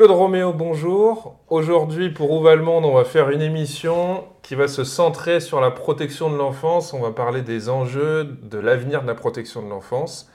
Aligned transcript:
Claude 0.00 0.12
Roméo, 0.12 0.54
bonjour. 0.54 1.36
Aujourd'hui 1.50 2.08
pour 2.08 2.30
Où 2.30 2.40
monde, 2.40 2.86
on 2.86 2.94
va 2.94 3.04
faire 3.04 3.28
une 3.28 3.42
émission 3.42 4.24
qui 4.40 4.54
va 4.54 4.66
se 4.66 4.82
centrer 4.82 5.40
sur 5.40 5.60
la 5.60 5.70
protection 5.70 6.30
de 6.30 6.38
l'enfance. 6.38 6.94
On 6.94 7.00
va 7.00 7.10
parler 7.10 7.42
des 7.42 7.68
enjeux 7.68 8.24
de 8.24 8.58
l'avenir 8.58 9.02
de 9.02 9.06
la 9.06 9.14
protection 9.14 9.62
de 9.62 9.68
l'enfance, 9.68 10.32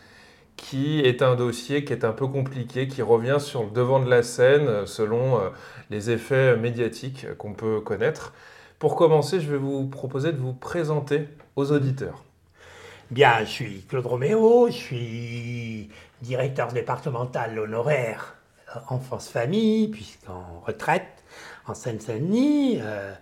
qui 0.55 0.99
est 0.99 1.23
un 1.23 1.33
dossier 1.33 1.83
qui 1.83 1.93
est 1.93 2.05
un 2.05 2.11
peu 2.11 2.27
compliqué, 2.27 2.87
qui 2.87 3.01
revient 3.01 3.37
sur 3.39 3.63
le 3.63 3.71
devant 3.71 3.99
de 3.99 4.07
la 4.07 4.21
scène 4.21 4.85
selon 4.85 5.39
euh, 5.39 5.49
les 5.89 6.11
effets 6.11 6.55
médiatiques 6.57 7.35
qu'on 7.39 7.53
peut 7.53 7.81
connaître. 7.81 8.33
Pour 8.77 8.95
commencer, 8.95 9.39
je 9.41 9.49
vais 9.49 9.57
vous 9.57 9.87
proposer 9.87 10.31
de 10.31 10.37
vous 10.37 10.53
présenter 10.53 11.27
aux 11.55 11.71
auditeurs. 11.71 12.23
Bien, 13.09 13.39
je 13.39 13.49
suis 13.49 13.85
Claude 13.89 14.05
Roméo, 14.05 14.67
je 14.67 14.73
suis 14.73 15.89
directeur 16.21 16.71
départemental 16.71 17.57
honoraire 17.57 18.34
enfance-famille, 18.89 19.87
puisqu'en 19.89 20.61
retraite, 20.65 21.23
en 21.67 21.73
Seine-Saint-Denis. 21.73 22.79
Euh, 22.81 23.13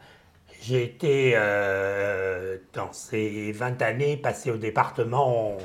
j'ai 0.61 0.83
été, 0.83 1.33
euh, 1.35 2.57
dans 2.73 2.91
ces 2.93 3.51
20 3.51 3.81
années 3.81 4.17
passées 4.17 4.51
au 4.51 4.57
département, 4.57 5.57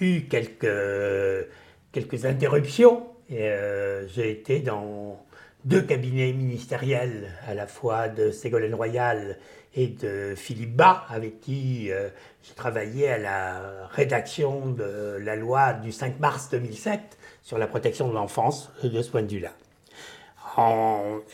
eu 0.00 0.22
quelques, 0.22 1.48
quelques 1.92 2.24
interruptions. 2.24 3.08
Euh, 3.32 4.06
j'ai 4.08 4.30
été 4.30 4.60
dans 4.60 5.25
deux 5.66 5.82
cabinets 5.82 6.32
ministériels, 6.32 7.28
à 7.46 7.54
la 7.54 7.66
fois 7.66 8.08
de 8.08 8.30
Ségolène 8.30 8.74
Royal 8.74 9.36
et 9.74 9.88
de 9.88 10.34
Philippe 10.34 10.74
Bas, 10.74 11.04
avec 11.10 11.40
qui 11.40 11.88
j'ai 11.88 12.54
travaillé 12.54 13.10
à 13.10 13.18
la 13.18 13.88
rédaction 13.90 14.70
de 14.70 15.18
la 15.20 15.36
loi 15.36 15.74
du 15.74 15.92
5 15.92 16.18
mars 16.20 16.48
2007 16.50 17.00
sur 17.42 17.58
la 17.58 17.66
protection 17.66 18.08
de 18.08 18.14
l'enfance 18.14 18.70
de 18.82 19.02
ce 19.02 19.10
point 19.10 19.22
de 19.22 19.30
vue-là. 19.30 19.52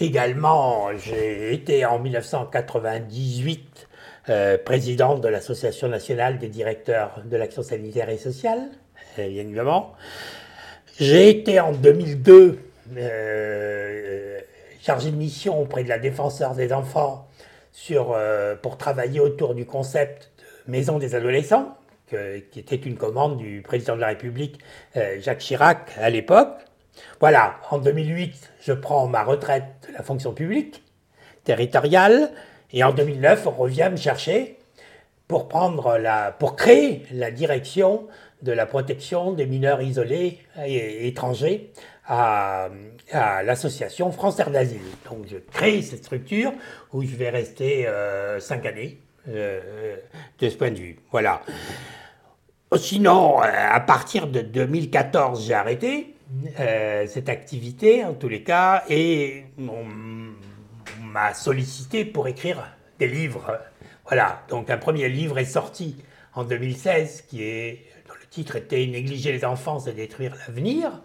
également, 0.00 0.88
j'ai 0.96 1.52
été 1.52 1.84
en 1.84 1.98
1998 2.00 3.88
euh, 4.28 4.56
président 4.56 5.18
de 5.18 5.26
l'Association 5.26 5.88
nationale 5.88 6.38
des 6.38 6.46
directeurs 6.46 7.22
de 7.24 7.36
l'action 7.36 7.64
sanitaire 7.64 8.08
et 8.08 8.18
sociale, 8.18 8.60
euh, 9.18 9.28
bien 9.28 9.42
évidemment. 9.42 9.94
J'ai 11.00 11.28
été 11.28 11.58
en 11.58 11.72
2002 11.72 12.58
euh, 12.96 13.91
chargé 14.82 15.10
de 15.10 15.16
mission 15.16 15.60
auprès 15.60 15.84
de 15.84 15.88
la 15.88 15.98
défenseur 15.98 16.54
des 16.54 16.72
enfants 16.72 17.28
sur, 17.70 18.14
pour 18.60 18.76
travailler 18.76 19.20
autour 19.20 19.54
du 19.54 19.64
concept 19.64 20.32
de 20.66 20.72
maison 20.72 20.98
des 20.98 21.14
adolescents 21.14 21.76
qui 22.50 22.60
était 22.60 22.76
une 22.76 22.96
commande 22.96 23.38
du 23.38 23.62
président 23.62 23.96
de 23.96 24.00
la 24.00 24.08
République, 24.08 24.58
euh, 24.96 25.20
Jacques 25.20 25.38
Chirac, 25.38 25.92
à 25.98 26.10
l'époque. 26.10 26.58
Voilà, 27.20 27.56
en 27.70 27.78
2008, 27.78 28.50
je 28.60 28.72
prends 28.72 29.06
ma 29.06 29.24
retraite 29.24 29.64
de 29.88 29.94
la 29.94 30.02
fonction 30.02 30.32
publique 30.32 30.82
territoriale, 31.44 32.30
et 32.72 32.84
en 32.84 32.92
2009, 32.92 33.46
on 33.46 33.50
revient 33.50 33.88
me 33.90 33.96
chercher 33.96 34.58
pour 35.28 35.48
créer 36.56 37.06
la 37.10 37.30
direction 37.30 38.06
de 38.42 38.52
la 38.52 38.66
protection 38.66 39.32
des 39.32 39.46
mineurs 39.46 39.80
isolés 39.80 40.38
et 40.64 41.08
étrangers 41.08 41.72
à, 42.06 42.68
l'association 43.44 44.10
France 44.12 44.38
Air 44.40 44.50
d'Asile. 44.50 44.80
Donc 45.08 45.26
je 45.30 45.36
crée 45.36 45.82
cette 45.82 46.04
structure 46.04 46.52
où 46.92 47.02
je 47.02 47.14
vais 47.16 47.30
rester 47.30 47.86
euh, 47.86 48.40
cinq 48.40 48.66
années 48.66 48.98
euh, 49.28 49.96
de 50.38 50.48
ce 50.48 50.56
point 50.56 50.70
de 50.70 50.78
vue. 50.78 50.96
Voilà. 51.10 51.42
Sinon, 52.76 53.40
euh, 53.40 53.44
à 53.44 53.80
partir 53.80 54.26
de 54.26 54.40
2014, 54.40 55.46
j'ai 55.46 55.54
arrêté 55.54 56.14
euh, 56.58 57.06
cette 57.06 57.28
activité, 57.28 58.04
en 58.04 58.14
tous 58.14 58.28
les 58.28 58.42
cas, 58.42 58.82
et 58.88 59.44
on 59.58 59.84
m'a 61.04 61.34
sollicité 61.34 62.04
pour 62.04 62.28
écrire 62.28 62.64
des 62.98 63.08
livres. 63.08 63.60
Voilà, 64.06 64.42
donc 64.48 64.70
un 64.70 64.78
premier 64.78 65.08
livre 65.08 65.38
est 65.38 65.44
sorti 65.44 65.96
en 66.34 66.44
2016, 66.44 67.26
qui 67.28 67.42
est, 67.42 67.84
dont 68.08 68.14
le 68.18 68.26
titre 68.26 68.56
était 68.56 68.86
Négliger 68.86 69.32
les 69.32 69.44
enfants, 69.44 69.78
c'est 69.78 69.92
détruire 69.92 70.34
l'avenir. 70.46 71.02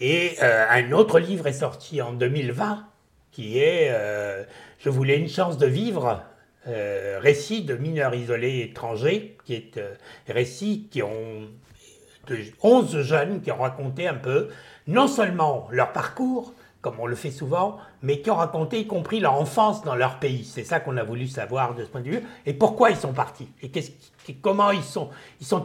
Et 0.00 0.36
euh, 0.42 0.66
un 0.68 0.92
autre 0.92 1.18
livre 1.18 1.46
est 1.46 1.52
sorti 1.52 2.00
en 2.02 2.12
2020, 2.12 2.86
qui 3.32 3.58
est 3.58 3.92
Je 4.78 4.90
voulais 4.90 5.18
une 5.18 5.28
chance 5.28 5.58
de 5.58 5.66
vivre, 5.66 6.22
euh, 6.68 7.18
récit 7.22 7.62
de 7.62 7.76
mineurs 7.76 8.14
isolés 8.14 8.60
étrangers, 8.60 9.38
qui 9.44 9.54
est 9.54 9.78
euh, 9.78 9.94
récit 10.28 10.88
qui 10.90 11.02
ont 11.02 11.48
de 12.26 12.36
11 12.62 13.02
jeunes 13.02 13.40
qui 13.40 13.50
ont 13.50 13.62
raconté 13.62 14.06
un 14.06 14.14
peu, 14.14 14.48
non 14.86 15.08
seulement 15.08 15.68
leur 15.70 15.92
parcours, 15.92 16.52
comme 16.80 16.94
on 17.00 17.06
le 17.06 17.16
fait 17.16 17.30
souvent, 17.30 17.78
mais 18.02 18.20
qui 18.20 18.30
ont 18.30 18.36
raconté 18.36 18.78
y 18.80 18.86
compris 18.86 19.20
leur 19.20 19.34
enfance 19.34 19.82
dans 19.82 19.94
leur 19.94 20.18
pays. 20.18 20.44
C'est 20.44 20.64
ça 20.64 20.80
qu'on 20.80 20.96
a 20.96 21.02
voulu 21.02 21.26
savoir 21.26 21.74
de 21.74 21.84
ce 21.84 21.88
point 21.88 22.00
de 22.00 22.10
vue, 22.10 22.22
et 22.46 22.52
pourquoi 22.52 22.90
ils 22.90 22.96
sont 22.96 23.12
partis, 23.12 23.48
et 23.62 23.70
comment 24.40 24.70
ils 24.70 24.82
sont, 24.82 25.10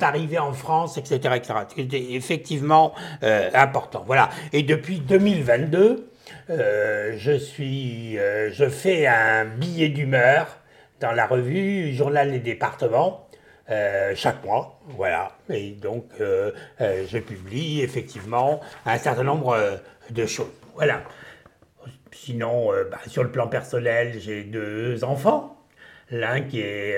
arrivés 0.01 0.39
en 0.39 0.53
France, 0.53 0.97
etc. 0.97 1.35
etc. 1.35 1.53
Effectivement 2.11 2.93
euh, 3.21 3.49
important. 3.53 4.03
Voilà. 4.07 4.29
Et 4.51 4.63
depuis 4.63 4.99
2022, 4.99 6.09
je, 6.49 7.37
suis, 7.37 8.15
je 8.15 8.69
fais 8.69 9.05
un 9.05 9.45
billet 9.45 9.89
d'humeur 9.89 10.47
dans 11.03 11.11
la 11.11 11.27
revue 11.27 11.93
Journal 11.93 12.31
des 12.31 12.39
départements. 12.39 13.27
Euh, 13.69 14.13
chaque 14.15 14.43
mois, 14.43 14.79
voilà. 14.87 15.31
Et 15.49 15.71
donc, 15.71 16.05
euh, 16.19 16.51
euh, 16.81 17.05
je 17.07 17.17
publie 17.17 17.81
effectivement 17.81 18.59
un 18.85 18.97
certain 18.97 19.23
nombre 19.23 19.79
de 20.09 20.25
choses. 20.25 20.47
Voilà. 20.75 21.03
Sinon, 22.11 22.71
bah, 22.89 22.99
sur 23.07 23.23
le 23.23 23.31
plan 23.31 23.47
personnel, 23.47 24.19
j'ai 24.19 24.43
deux 24.43 25.03
enfants. 25.03 25.59
L'un 26.09 26.41
qui 26.41 26.59
est, 26.61 26.95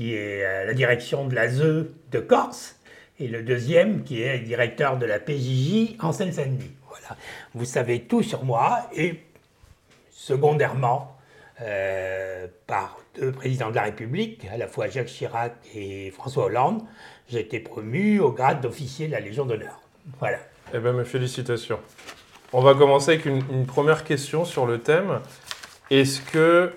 est 0.00 0.44
à 0.44 0.64
la 0.64 0.74
direction 0.74 1.26
de 1.26 1.34
la 1.34 1.48
ZE 1.48 1.90
de 2.10 2.20
Corse 2.20 2.78
et 3.18 3.28
le 3.28 3.42
deuxième 3.42 4.04
qui 4.04 4.22
est 4.22 4.38
directeur 4.40 4.98
de 4.98 5.06
la 5.06 5.18
PJJ 5.18 5.96
en 6.00 6.12
Seine-Saint-Denis. 6.12 6.76
Voilà. 6.88 7.16
Vous 7.54 7.64
savez 7.64 8.02
tout 8.02 8.22
sur 8.22 8.44
moi 8.44 8.88
et 8.94 9.22
secondairement, 10.10 11.16
euh, 11.62 12.46
par 12.66 12.98
deux 13.14 13.32
présidents 13.32 13.70
de 13.70 13.76
la 13.76 13.84
République, 13.84 14.46
à 14.52 14.58
la 14.58 14.66
fois 14.66 14.88
Jacques 14.88 15.06
Chirac 15.06 15.54
et 15.74 16.10
François 16.10 16.46
Hollande, 16.46 16.82
j'ai 17.28 17.40
été 17.40 17.60
promu 17.60 18.20
au 18.20 18.30
grade 18.30 18.60
d'officier 18.60 19.06
de 19.06 19.12
la 19.12 19.20
Légion 19.20 19.46
d'honneur. 19.46 19.80
Voilà. 20.18 20.38
Eh 20.74 20.78
bien, 20.78 20.92
mes 20.92 21.04
félicitations. 21.04 21.78
On 22.52 22.60
va 22.60 22.74
commencer 22.74 23.12
avec 23.12 23.26
une, 23.26 23.66
première 23.66 24.04
question 24.04 24.44
sur 24.44 24.66
le 24.66 24.78
thème. 24.78 25.20
Est-ce 25.90 26.20
que, 26.20 26.72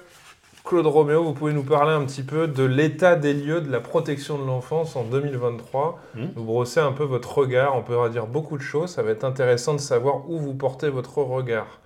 Claude 0.65 0.87
Roméo, 0.87 1.23
vous 1.23 1.33
pouvez 1.33 1.53
nous 1.53 1.63
parler 1.63 1.91
un 1.91 2.05
petit 2.05 2.23
peu 2.23 2.47
de 2.47 2.63
l'état 2.63 3.15
des 3.15 3.33
lieux 3.33 3.61
de 3.61 3.71
la 3.71 3.79
protection 3.79 4.37
de 4.37 4.45
l'enfance 4.45 4.95
en 4.95 5.03
2023 5.03 5.99
hmm. 6.15 6.27
Nous 6.35 6.43
brosser 6.43 6.79
un 6.79 6.91
peu 6.91 7.03
votre 7.03 7.37
regard. 7.37 7.75
On 7.75 7.83
peut 7.83 8.09
dire 8.09 8.25
beaucoup 8.25 8.57
de 8.57 8.63
choses. 8.63 8.91
Ça 8.91 9.03
va 9.03 9.11
être 9.11 9.23
intéressant 9.23 9.73
de 9.73 9.79
savoir 9.79 10.29
où 10.29 10.39
vous 10.39 10.53
portez 10.53 10.89
votre 10.89 11.19
regard. 11.19 11.79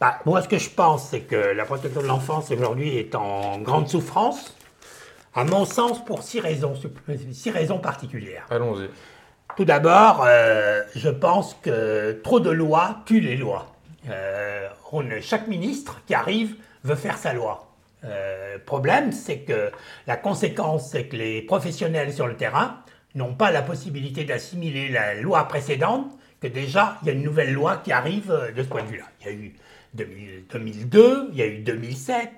Bah, 0.00 0.20
moi, 0.24 0.40
ce 0.42 0.48
que 0.48 0.58
je 0.58 0.70
pense, 0.70 1.08
c'est 1.08 1.22
que 1.22 1.34
la 1.34 1.64
protection 1.64 2.00
de 2.00 2.06
l'enfance 2.06 2.50
aujourd'hui 2.52 2.96
est 2.96 3.16
en 3.16 3.58
grande 3.58 3.88
souffrance, 3.88 4.56
à 5.34 5.44
mon 5.44 5.64
sens, 5.64 6.04
pour 6.04 6.22
six 6.22 6.38
raisons, 6.38 6.74
six 7.32 7.50
raisons 7.50 7.78
particulières. 7.78 8.46
Allons-y. 8.50 8.88
Tout 9.58 9.64
d'abord, 9.64 10.24
euh, 10.24 10.84
je 10.94 11.08
pense 11.08 11.54
que 11.60 12.12
trop 12.22 12.38
de 12.38 12.48
lois 12.48 13.02
tuent 13.06 13.18
les 13.18 13.36
lois. 13.36 13.74
Euh, 14.08 14.68
chaque 15.20 15.48
ministre 15.48 16.00
qui 16.06 16.14
arrive 16.14 16.54
veut 16.84 16.94
faire 16.94 17.18
sa 17.18 17.32
loi. 17.32 17.68
Euh, 18.04 18.54
le 18.54 18.60
problème, 18.60 19.10
c'est 19.10 19.38
que 19.38 19.72
la 20.06 20.16
conséquence, 20.16 20.90
c'est 20.92 21.06
que 21.06 21.16
les 21.16 21.42
professionnels 21.42 22.12
sur 22.12 22.28
le 22.28 22.36
terrain 22.36 22.84
n'ont 23.16 23.34
pas 23.34 23.50
la 23.50 23.62
possibilité 23.62 24.22
d'assimiler 24.22 24.90
la 24.90 25.14
loi 25.14 25.48
précédente, 25.48 26.06
que 26.40 26.46
déjà, 26.46 26.96
il 27.02 27.08
y 27.08 27.10
a 27.10 27.14
une 27.14 27.24
nouvelle 27.24 27.52
loi 27.52 27.78
qui 27.78 27.90
arrive 27.90 28.32
de 28.54 28.62
ce 28.62 28.68
point 28.68 28.84
de 28.84 28.88
vue-là. 28.90 29.06
Il 29.22 29.26
y 29.26 29.30
a 29.30 29.32
eu 29.32 29.56
2002, 30.48 31.30
il 31.32 31.36
y 31.36 31.42
a 31.42 31.46
eu 31.46 31.58
2007, 31.58 32.30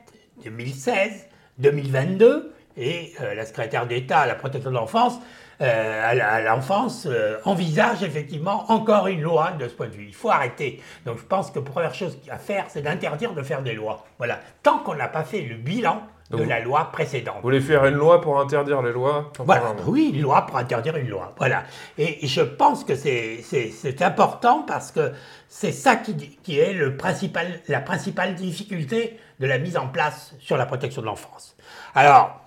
2016, 0.42 1.28
2022, 1.58 2.54
et 2.76 3.12
euh, 3.20 3.34
la 3.34 3.44
secrétaire 3.46 3.86
d'État 3.86 4.20
à 4.20 4.26
la 4.26 4.34
protection 4.34 4.70
de 4.70 4.76
l'enfance 4.76 5.18
à 5.60 6.40
l'enfance 6.40 7.06
envisage 7.44 8.02
effectivement 8.02 8.70
encore 8.70 9.06
une 9.06 9.20
loi 9.20 9.52
de 9.52 9.68
ce 9.68 9.74
point 9.74 9.88
de 9.88 9.92
vue. 9.92 10.06
Il 10.08 10.14
faut 10.14 10.30
arrêter. 10.30 10.82
Donc 11.04 11.18
je 11.18 11.24
pense 11.24 11.50
que 11.50 11.58
la 11.58 11.64
première 11.64 11.94
chose 11.94 12.18
à 12.30 12.38
faire, 12.38 12.66
c'est 12.68 12.82
d'interdire 12.82 13.34
de 13.34 13.42
faire 13.42 13.62
des 13.62 13.74
lois. 13.74 14.04
Voilà. 14.18 14.40
Tant 14.62 14.78
qu'on 14.78 14.94
n'a 14.94 15.08
pas 15.08 15.24
fait 15.24 15.42
le 15.42 15.56
bilan 15.56 16.02
de 16.30 16.44
la 16.44 16.60
loi 16.60 16.90
précédente. 16.92 17.36
Vous 17.36 17.42
voulez 17.42 17.60
faire 17.60 17.84
une 17.86 17.96
loi 17.96 18.20
pour 18.20 18.40
interdire 18.40 18.82
les 18.82 18.92
lois 18.92 19.32
voilà. 19.38 19.74
Oui, 19.86 20.12
une 20.14 20.22
loi 20.22 20.46
pour 20.46 20.56
interdire 20.58 20.96
une 20.96 21.08
loi. 21.08 21.34
Voilà. 21.36 21.64
Et 21.98 22.26
je 22.26 22.40
pense 22.40 22.84
que 22.84 22.94
c'est 22.94 24.02
important 24.02 24.64
parce 24.66 24.92
que 24.92 25.12
c'est 25.48 25.72
ça 25.72 25.96
qui, 25.96 26.14
qui 26.42 26.58
est 26.58 26.72
le 26.72 26.96
principal, 26.96 27.60
la 27.68 27.80
principale 27.80 28.34
difficulté 28.34 29.18
de 29.40 29.46
la 29.46 29.58
mise 29.58 29.76
en 29.76 29.88
place 29.88 30.34
sur 30.38 30.56
la 30.56 30.66
protection 30.66 31.02
de 31.02 31.06
l'enfance. 31.06 31.56
Alors, 31.94 32.40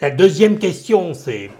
la 0.00 0.10
deuxième 0.10 0.58
question, 0.58 1.14
c'est 1.14 1.46
euh, 1.46 1.50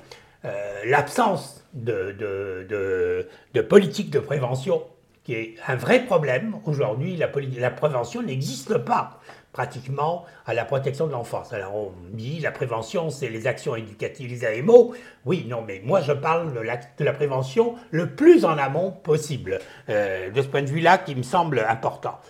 l'absence 0.85 1.57
de, 1.77 3.27
de, 3.53 3.61
politique 3.61 4.11
de 4.11 4.19
prévention, 4.19 4.83
qui 5.25 5.35
est 5.35 5.55
un 5.67 5.77
vrai 5.77 6.05
problème. 6.05 6.57
Aujourd'hui, 6.65 7.17
la, 7.17 7.71
prévention 7.71 8.23
n'existe 8.23 8.79
pas 8.79 9.21
pratiquement 9.53 10.25
à 10.45 10.53
la 10.53 10.65
protection 10.65 11.07
de 11.07 11.13
l'enfance. 11.13 11.53
Alors 11.53 11.75
on 11.75 11.93
dit 12.13 12.41
la 12.41 12.51
prévention, 12.51 13.09
c'est 13.09 13.29
les 13.29 13.47
actions 13.47 13.75
éducatives 13.75 14.29
des 14.29 14.45
AMO. 14.45 14.95
Oui, 15.25 15.47
non, 15.49 15.65
mais 15.67 15.81
moi 15.83 16.03
je 16.03 16.13
parle 16.13 16.53
de 16.53 16.61
la, 16.61 17.13
prévention 17.13 17.75
le 17.91 18.11
plus 18.11 18.45
en 18.45 18.59
amont 18.59 18.91
possible, 18.91 19.59
euh, 19.89 20.31
de 20.31 20.43
ce 20.43 20.47
point 20.47 20.63
de 20.63 20.69
vue-là 20.69 20.99
qui 20.99 21.15
me 21.15 21.23
semble 21.23 21.65
important. 21.67 22.21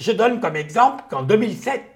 je 0.00 0.12
donne 0.12 0.40
comme 0.40 0.56
exemple 0.56 1.04
qu'en 1.10 1.22
2007, 1.22 1.82
euh, 1.82 1.91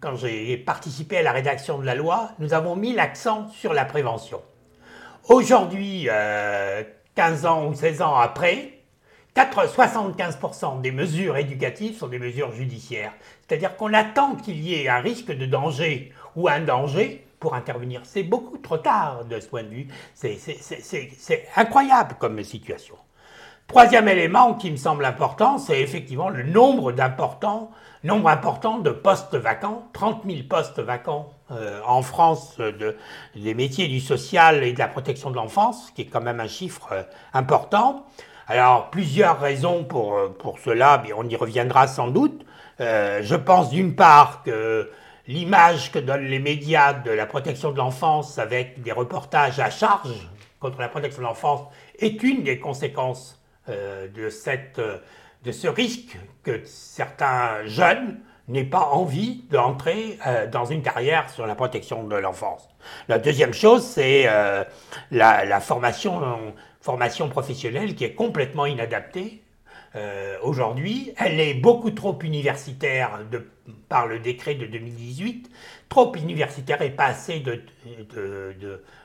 quand 0.00 0.16
j'ai 0.16 0.56
participé 0.56 1.18
à 1.18 1.22
la 1.22 1.32
rédaction 1.32 1.78
de 1.78 1.86
la 1.86 1.94
loi, 1.94 2.30
nous 2.38 2.54
avons 2.54 2.76
mis 2.76 2.92
l'accent 2.92 3.48
sur 3.50 3.72
la 3.72 3.84
prévention. 3.84 4.40
Aujourd'hui, 5.28 6.08
15 7.14 7.44
euh, 7.44 7.48
ans 7.48 7.66
ou 7.66 7.74
16 7.74 8.02
ans 8.02 8.16
après, 8.16 8.80
75% 9.36 10.80
des 10.80 10.92
mesures 10.92 11.36
éducatives 11.36 11.96
sont 11.96 12.08
des 12.08 12.18
mesures 12.18 12.52
judiciaires. 12.52 13.12
C'est-à-dire 13.46 13.76
qu'on 13.76 13.94
attend 13.94 14.34
qu'il 14.36 14.60
y 14.60 14.74
ait 14.74 14.88
un 14.88 15.00
risque 15.00 15.32
de 15.32 15.46
danger 15.46 16.12
ou 16.36 16.48
un 16.48 16.60
danger 16.60 17.24
pour 17.38 17.54
intervenir. 17.54 18.02
C'est 18.04 18.22
beaucoup 18.22 18.58
trop 18.58 18.78
tard 18.78 19.24
de 19.24 19.40
ce 19.40 19.46
point 19.46 19.62
de 19.62 19.68
vue. 19.68 19.88
C'est 20.14 21.48
incroyable 21.56 22.16
comme 22.18 22.42
situation. 22.42 22.96
Troisième 23.66 24.08
élément 24.08 24.54
qui 24.54 24.70
me 24.70 24.76
semble 24.76 25.04
important, 25.04 25.56
c'est 25.56 25.80
effectivement 25.80 26.28
le 26.28 26.42
nombre 26.42 26.90
d'importants, 26.92 27.70
nombre 28.02 28.28
important 28.28 28.78
de 28.78 28.90
postes 28.90 29.34
vacants, 29.34 29.88
30 29.92 30.22
000 30.26 30.38
postes 30.48 30.80
vacants 30.80 31.32
euh, 31.50 31.80
en 31.86 32.02
France 32.02 32.58
de, 32.58 32.96
des 33.34 33.54
métiers 33.54 33.88
du 33.88 34.00
social 34.00 34.62
et 34.64 34.72
de 34.72 34.78
la 34.78 34.88
protection 34.88 35.30
de 35.30 35.36
l'enfance, 35.36 35.90
qui 35.94 36.02
est 36.02 36.06
quand 36.06 36.20
même 36.22 36.40
un 36.40 36.48
chiffre 36.48 36.88
euh, 36.92 37.02
important. 37.34 38.06
Alors, 38.50 38.90
plusieurs 38.90 39.38
raisons 39.38 39.84
pour, 39.84 40.16
euh, 40.16 40.28
pour 40.28 40.58
cela, 40.58 41.00
mais 41.04 41.12
on 41.12 41.22
y 41.22 41.36
reviendra 41.36 41.86
sans 41.86 42.08
doute. 42.08 42.44
Euh, 42.80 43.20
je 43.22 43.36
pense 43.36 43.70
d'une 43.70 43.94
part 43.94 44.42
que 44.42 44.90
l'image 45.28 45.92
que 45.92 46.00
donnent 46.00 46.26
les 46.26 46.40
médias 46.40 46.94
de 46.94 47.12
la 47.12 47.26
protection 47.26 47.70
de 47.70 47.78
l'enfance 47.78 48.40
avec 48.40 48.82
des 48.82 48.90
reportages 48.90 49.60
à 49.60 49.70
charge 49.70 50.28
contre 50.58 50.80
la 50.80 50.88
protection 50.88 51.22
de 51.22 51.28
l'enfance 51.28 51.60
est 52.00 52.24
une 52.24 52.42
des 52.42 52.58
conséquences 52.58 53.40
euh, 53.68 54.08
de, 54.08 54.30
cette, 54.30 54.80
de 55.44 55.52
ce 55.52 55.68
risque 55.68 56.18
que 56.42 56.60
certains 56.64 57.64
jeunes 57.66 58.20
n'aient 58.48 58.64
pas 58.64 58.88
envie 58.92 59.44
d'entrer 59.50 60.18
dans 60.50 60.64
une 60.64 60.82
carrière 60.82 61.30
sur 61.30 61.46
la 61.46 61.54
protection 61.54 62.04
de 62.04 62.16
l'enfance. 62.16 62.68
La 63.08 63.18
deuxième 63.18 63.54
chose, 63.54 63.84
c'est 63.84 64.24
la, 64.24 65.44
la, 65.44 65.60
formation 65.60 67.28
professionnelle 67.28 67.94
qui 67.94 68.04
est 68.04 68.14
complètement 68.14 68.66
inadaptée 68.66 69.40
euh, 69.96 70.36
aujourd'hui. 70.42 71.12
Elle 71.16 71.40
est 71.40 71.54
beaucoup 71.54 71.90
trop 71.90 72.16
universitaire 72.22 73.22
de, 73.28 73.44
par 73.88 74.06
le 74.06 74.20
décret 74.20 74.54
de 74.54 74.66
2018, 74.66 75.50
trop 75.88 76.14
universitaire 76.14 76.80
et 76.82 76.90
pas 76.90 77.06
assez 77.06 77.40
de, 77.40 77.60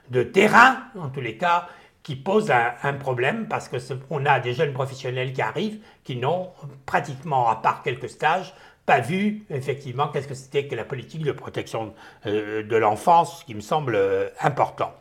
de, 0.10 0.24
terrain, 0.24 0.84
en 0.96 1.10
tous 1.10 1.22
les 1.22 1.38
cas, 1.38 1.68
qui 2.06 2.16
pose 2.16 2.52
un, 2.52 2.94
problème 2.94 3.48
parce 3.48 3.68
que 3.68 3.78
on 4.12 4.28
a 4.28 4.40
des 4.40 4.54
jeunes 4.54 4.74
professionnels 4.74 5.34
qui 5.34 5.42
arrivent 5.42 5.80
qui 6.04 6.18
n'ont 6.18 6.52
pratiquement, 6.86 7.50
à 7.50 7.56
part 7.56 7.82
quelques 7.82 8.10
stages, 8.10 8.54
pas 8.86 9.00
vu 9.00 9.44
effectivement 9.50 10.10
qu'est-ce 10.10 10.28
que 10.28 10.36
c'était 10.36 10.68
que 10.68 10.76
la 10.76 10.86
politique 10.86 11.24
de 11.24 11.32
protection 11.32 11.96
euh, 12.28 12.62
de 12.62 12.76
l'enfance, 12.76 13.44
qui 13.44 13.56
me 13.56 13.60
semble 13.60 13.96
euh, 13.96 14.30
important. 14.40 14.94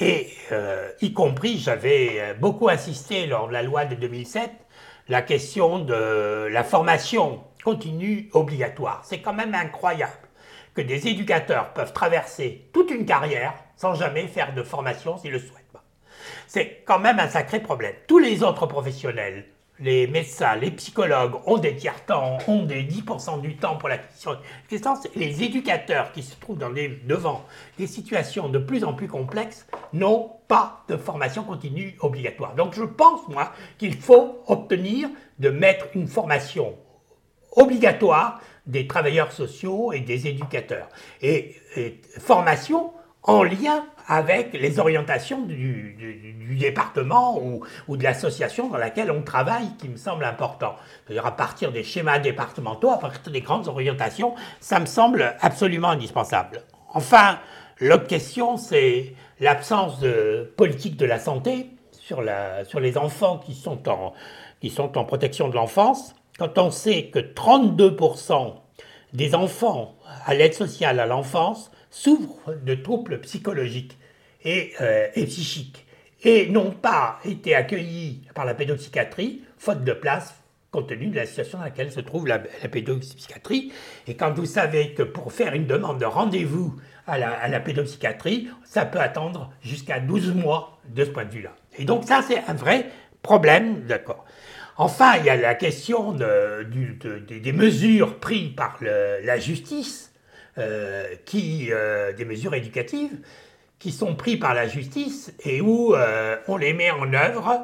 Et, 0.00 0.28
euh, 0.52 0.90
y 1.02 1.12
compris, 1.12 1.58
j'avais 1.58 2.16
euh, 2.18 2.32
beaucoup 2.32 2.70
insisté 2.70 3.26
lors 3.26 3.48
de 3.48 3.52
la 3.52 3.62
loi 3.62 3.84
de 3.84 3.94
2007, 3.94 4.50
la 5.08 5.20
question 5.20 5.80
de 5.80 6.48
la 6.50 6.64
formation 6.64 7.44
continue 7.62 8.30
obligatoire. 8.32 9.02
C'est 9.04 9.20
quand 9.20 9.34
même 9.34 9.54
incroyable 9.54 10.12
que 10.72 10.80
des 10.80 11.08
éducateurs 11.08 11.74
peuvent 11.74 11.92
traverser 11.92 12.70
toute 12.72 12.90
une 12.90 13.04
carrière 13.04 13.52
sans 13.76 13.94
jamais 13.94 14.26
faire 14.28 14.54
de 14.54 14.62
formation 14.62 15.18
s'ils 15.18 15.32
le 15.32 15.38
souhaitent. 15.38 15.65
C'est 16.46 16.82
quand 16.84 16.98
même 16.98 17.18
un 17.18 17.28
sacré 17.28 17.60
problème. 17.60 17.94
Tous 18.06 18.18
les 18.18 18.42
autres 18.42 18.66
professionnels 18.66 19.46
les 19.78 20.06
médecins, 20.06 20.56
les 20.56 20.70
psychologues 20.70 21.34
ont 21.46 21.58
des 21.58 21.76
tiers-temps, 21.76 22.38
ont 22.48 22.62
des 22.62 22.82
10% 22.82 23.40
du 23.40 23.56
temps 23.56 23.76
pour 23.76 23.88
la 23.88 23.98
question. 23.98 24.36
Les 25.14 25.42
éducateurs 25.42 26.12
qui 26.12 26.22
se 26.22 26.34
trouvent 26.36 26.58
dans 26.58 26.70
devant 26.70 27.44
des 27.78 27.86
situations 27.86 28.48
de 28.48 28.58
plus 28.58 28.84
en 28.84 28.94
plus 28.94 29.08
complexes 29.08 29.66
n'ont 29.92 30.32
pas 30.48 30.84
de 30.88 30.96
formation 30.96 31.44
continue 31.44 31.96
obligatoire. 32.00 32.54
Donc 32.54 32.74
je 32.74 32.84
pense, 32.84 33.28
moi, 33.28 33.52
qu'il 33.78 33.94
faut 33.96 34.42
obtenir 34.46 35.08
de 35.38 35.50
mettre 35.50 35.86
une 35.94 36.06
formation 36.06 36.74
obligatoire 37.52 38.40
des 38.66 38.86
travailleurs 38.86 39.32
sociaux 39.32 39.92
et 39.92 40.00
des 40.00 40.26
éducateurs. 40.26 40.88
Et, 41.20 41.56
et 41.76 42.00
formation 42.18 42.92
en 43.22 43.42
lien 43.42 43.84
avec 44.08 44.52
les 44.52 44.78
orientations 44.78 45.42
du, 45.42 45.96
département 46.58 47.40
ou, 47.88 47.96
de 47.96 48.02
l'association 48.02 48.68
dans 48.68 48.78
laquelle 48.78 49.10
on 49.10 49.22
travaille, 49.22 49.68
qui 49.78 49.88
me 49.88 49.96
semble 49.96 50.24
important. 50.24 50.76
C'est-à-dire 51.04 51.26
à 51.26 51.36
partir 51.36 51.72
des 51.72 51.82
schémas 51.82 52.18
départementaux, 52.18 52.90
à 52.90 52.98
partir 52.98 53.32
des 53.32 53.40
grandes 53.40 53.68
orientations, 53.68 54.34
ça 54.60 54.78
me 54.78 54.86
semble 54.86 55.34
absolument 55.40 55.90
indispensable. 55.90 56.62
Enfin, 56.94 57.38
l'autre 57.80 58.06
question, 58.06 58.56
c'est 58.56 59.14
l'absence 59.40 59.98
de 59.98 60.52
politique 60.56 60.96
de 60.96 61.04
la 61.04 61.18
santé 61.18 61.70
sur, 61.90 62.22
les 62.22 62.98
enfants 62.98 63.38
qui 63.38 63.54
sont 63.54 63.88
en 63.88 65.04
protection 65.04 65.48
de 65.48 65.54
l'enfance. 65.54 66.14
Quand 66.38 66.58
on 66.58 66.70
sait 66.70 67.06
que 67.06 67.18
32% 67.18 68.54
des 69.12 69.34
enfants 69.34 69.94
à 70.24 70.34
l'aide 70.34 70.54
sociale 70.54 71.00
à 71.00 71.06
l'enfance 71.06 71.70
souffrent 71.90 72.54
de 72.64 72.74
troubles 72.74 73.20
psychologiques 73.20 73.98
et, 74.44 74.72
euh, 74.80 75.08
et 75.14 75.26
psychiques 75.26 75.86
et 76.22 76.48
n'ont 76.48 76.72
pas 76.72 77.20
été 77.24 77.54
accueillis 77.54 78.22
par 78.34 78.44
la 78.44 78.54
pédopsychiatrie, 78.54 79.42
faute 79.58 79.84
de 79.84 79.92
place, 79.92 80.34
compte 80.70 80.88
tenu 80.88 81.06
de 81.06 81.16
la 81.16 81.26
situation 81.26 81.58
dans 81.58 81.64
laquelle 81.64 81.92
se 81.92 82.00
trouve 82.00 82.26
la, 82.26 82.38
pédopsychiatrie. 82.38 83.72
Et 84.06 84.16
quand 84.16 84.32
vous 84.32 84.46
savez 84.46 84.92
que 84.92 85.02
pour 85.02 85.32
faire 85.32 85.54
une 85.54 85.66
demande 85.66 86.00
de 86.00 86.04
rendez-vous 86.04 86.76
à 87.06 87.18
la, 87.18 87.60
pédopsychiatrie, 87.60 88.48
ça 88.64 88.84
peut 88.84 89.00
attendre 89.00 89.52
jusqu'à 89.62 90.00
12 90.00 90.34
mois 90.34 90.78
de 90.88 91.04
ce 91.04 91.10
point 91.10 91.24
de 91.24 91.32
vue-là. 91.32 91.54
Et 91.78 91.84
donc 91.84 92.04
ça, 92.04 92.22
c'est 92.26 92.42
un 92.48 92.54
vrai 92.54 92.86
problème, 93.22 93.82
d'accord. 93.86 94.24
Enfin, 94.78 95.16
il 95.18 95.24
y 95.24 95.30
a 95.30 95.36
la 95.36 95.54
question 95.54 96.12
de, 96.12 96.66
des 97.30 97.52
mesures 97.52 98.18
prises 98.18 98.54
par 98.54 98.78
la 98.80 99.38
justice 99.38 100.12
euh, 100.58 101.14
qui, 101.26 101.68
euh, 101.70 102.14
des 102.14 102.24
mesures 102.24 102.54
éducatives 102.54 103.18
qui 103.78 103.92
sont 103.92 104.14
prises 104.14 104.38
par 104.38 104.54
la 104.54 104.66
justice 104.66 105.30
et 105.44 105.60
où 105.60 105.94
euh, 105.94 106.36
on 106.48 106.56
les 106.56 106.72
met 106.72 106.90
en 106.90 107.12
œuvre 107.12 107.60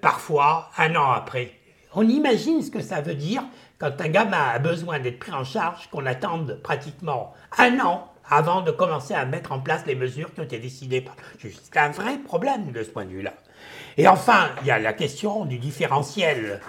parfois 0.00 0.70
un 0.78 0.94
an 0.96 1.10
après. 1.10 1.52
On 1.94 2.08
imagine 2.08 2.62
ce 2.62 2.70
que 2.70 2.80
ça 2.80 3.02
veut 3.02 3.14
dire 3.14 3.42
quand 3.78 4.00
un 4.00 4.08
gamin 4.08 4.42
a 4.54 4.58
besoin 4.58 5.00
d'être 5.00 5.18
pris 5.18 5.32
en 5.32 5.44
charge, 5.44 5.90
qu'on 5.90 6.06
attende 6.06 6.60
pratiquement 6.62 7.34
un 7.58 7.78
an 7.80 8.10
avant 8.30 8.62
de 8.62 8.70
commencer 8.70 9.12
à 9.12 9.26
mettre 9.26 9.52
en 9.52 9.60
place 9.60 9.84
les 9.84 9.94
mesures 9.94 10.32
qui 10.32 10.40
ont 10.40 10.44
été 10.44 10.58
décidées 10.58 11.02
par. 11.02 11.16
C'est 11.38 11.76
un 11.78 11.90
vrai 11.90 12.16
problème 12.16 12.72
de 12.72 12.82
ce 12.82 12.88
point 12.88 13.04
de 13.04 13.10
vue-là. 13.10 13.34
Et 13.98 14.08
enfin, 14.08 14.48
il 14.62 14.66
y 14.66 14.70
a 14.70 14.78
la 14.78 14.94
question 14.94 15.44
du 15.44 15.58
différentiel 15.58 16.60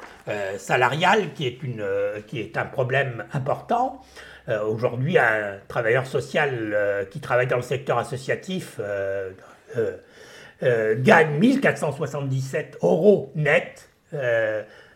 salarial 0.57 1.33
qui 1.33 1.47
est, 1.47 1.63
une, 1.63 1.85
qui 2.27 2.39
est 2.39 2.57
un 2.57 2.65
problème 2.65 3.25
important. 3.31 4.01
Euh, 4.47 4.63
aujourd'hui, 4.63 5.17
un 5.17 5.57
travailleur 5.67 6.05
social 6.05 6.71
euh, 6.73 7.05
qui 7.05 7.19
travaille 7.19 7.47
dans 7.47 7.55
le 7.55 7.63
secteur 7.63 7.97
associatif 7.97 8.79
euh, 8.79 9.31
gagne 10.97 11.37
1477 11.39 12.77
euros 12.81 13.31
net. 13.35 13.89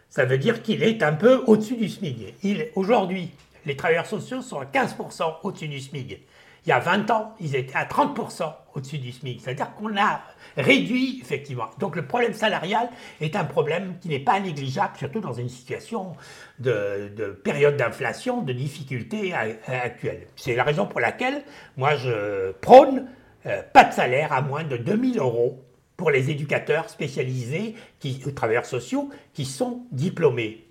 ça 0.10 0.26
veut 0.26 0.38
dire 0.38 0.62
qu'il 0.62 0.84
est 0.84 1.04
un 1.04 1.14
peu 1.14 1.44
au-dessus 1.48 1.76
du 1.76 1.90
SMIC. 1.90 2.36
Aujourd'hui, 2.76 3.32
les 3.66 3.76
travailleurs 3.76 4.06
sociaux 4.06 4.42
sont 4.42 4.60
à 4.60 4.66
15% 4.66 5.36
au-dessus 5.44 5.68
du 5.68 5.80
SMIC. 5.82 6.26
il 6.66 6.70
y 6.70 6.72
a 6.72 6.80
20 6.80 7.12
ans, 7.12 7.36
ils 7.42 7.56
étaient 7.56 7.76
à 7.76 7.86
30% 7.86 8.54
au-dessus 8.74 9.00
du 9.00 9.12
SMIC. 9.12 9.42
C'est-à-dire 9.42 9.74
qu'on 9.76 9.98
a 9.98 10.22
réduit, 10.58 11.20
effectivement. 11.22 11.70
Donc 11.80 11.96
le 11.96 12.06
problème 12.06 12.34
salarial 12.34 12.90
est 13.22 13.36
un 13.36 13.46
problème 13.46 13.96
qui 14.02 14.10
n'est 14.10 14.20
pas 14.20 14.40
négligeable, 14.40 14.98
surtout 14.98 15.20
dans 15.20 15.34
une 15.34 15.50
situation 15.50 16.16
de, 16.60 17.40
période 17.44 17.78
d'inflation, 17.78 18.42
de 18.42 18.54
difficulté 18.54 19.34
actuelle. 19.34 20.28
C'est 20.36 20.56
la 20.56 20.64
raison 20.64 20.86
pour 20.86 21.00
laquelle 21.00 21.44
moi 21.78 21.96
je 21.96 22.52
prône 22.62 23.08
euh, 23.46 23.62
pas 23.74 23.86
de 23.86 23.94
salaire 23.94 24.34
à 24.34 24.42
moins 24.42 24.64
de 24.64 24.76
2000 24.76 25.20
euros 25.20 25.64
pour 25.96 26.12
les 26.12 26.30
éducateurs 26.30 26.90
spécialisés, 26.90 27.76
qui, 28.00 28.20
travailleurs 28.34 28.66
sociaux, 28.66 29.10
qui 29.34 29.46
sont 29.46 29.86
diplômés. 29.92 30.66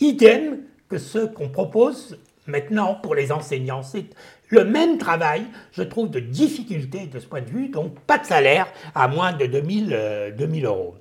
Idem 0.00 0.58
que 0.88 0.98
ceux 0.98 1.28
qu'on 1.28 1.48
propose 1.48 2.18
maintenant 2.48 2.94
pour 2.94 3.14
les 3.14 3.30
enseignants. 3.32 3.82
C'est 3.82 4.06
le 4.48 4.64
même 4.64 4.98
travail, 4.98 5.44
je 5.72 5.82
trouve, 5.82 6.10
de 6.10 6.20
difficulté 6.20 7.06
de 7.06 7.18
ce 7.18 7.26
point 7.26 7.42
de 7.42 7.50
vue, 7.50 7.68
donc 7.68 7.98
pas 8.00 8.18
de 8.18 8.24
salaire 8.24 8.66
à 8.94 9.08
moins 9.08 9.32
de 9.32 9.46
2000, 9.46 10.34
2000 10.36 10.64
euh, 10.64 10.68
euros. 10.68 10.94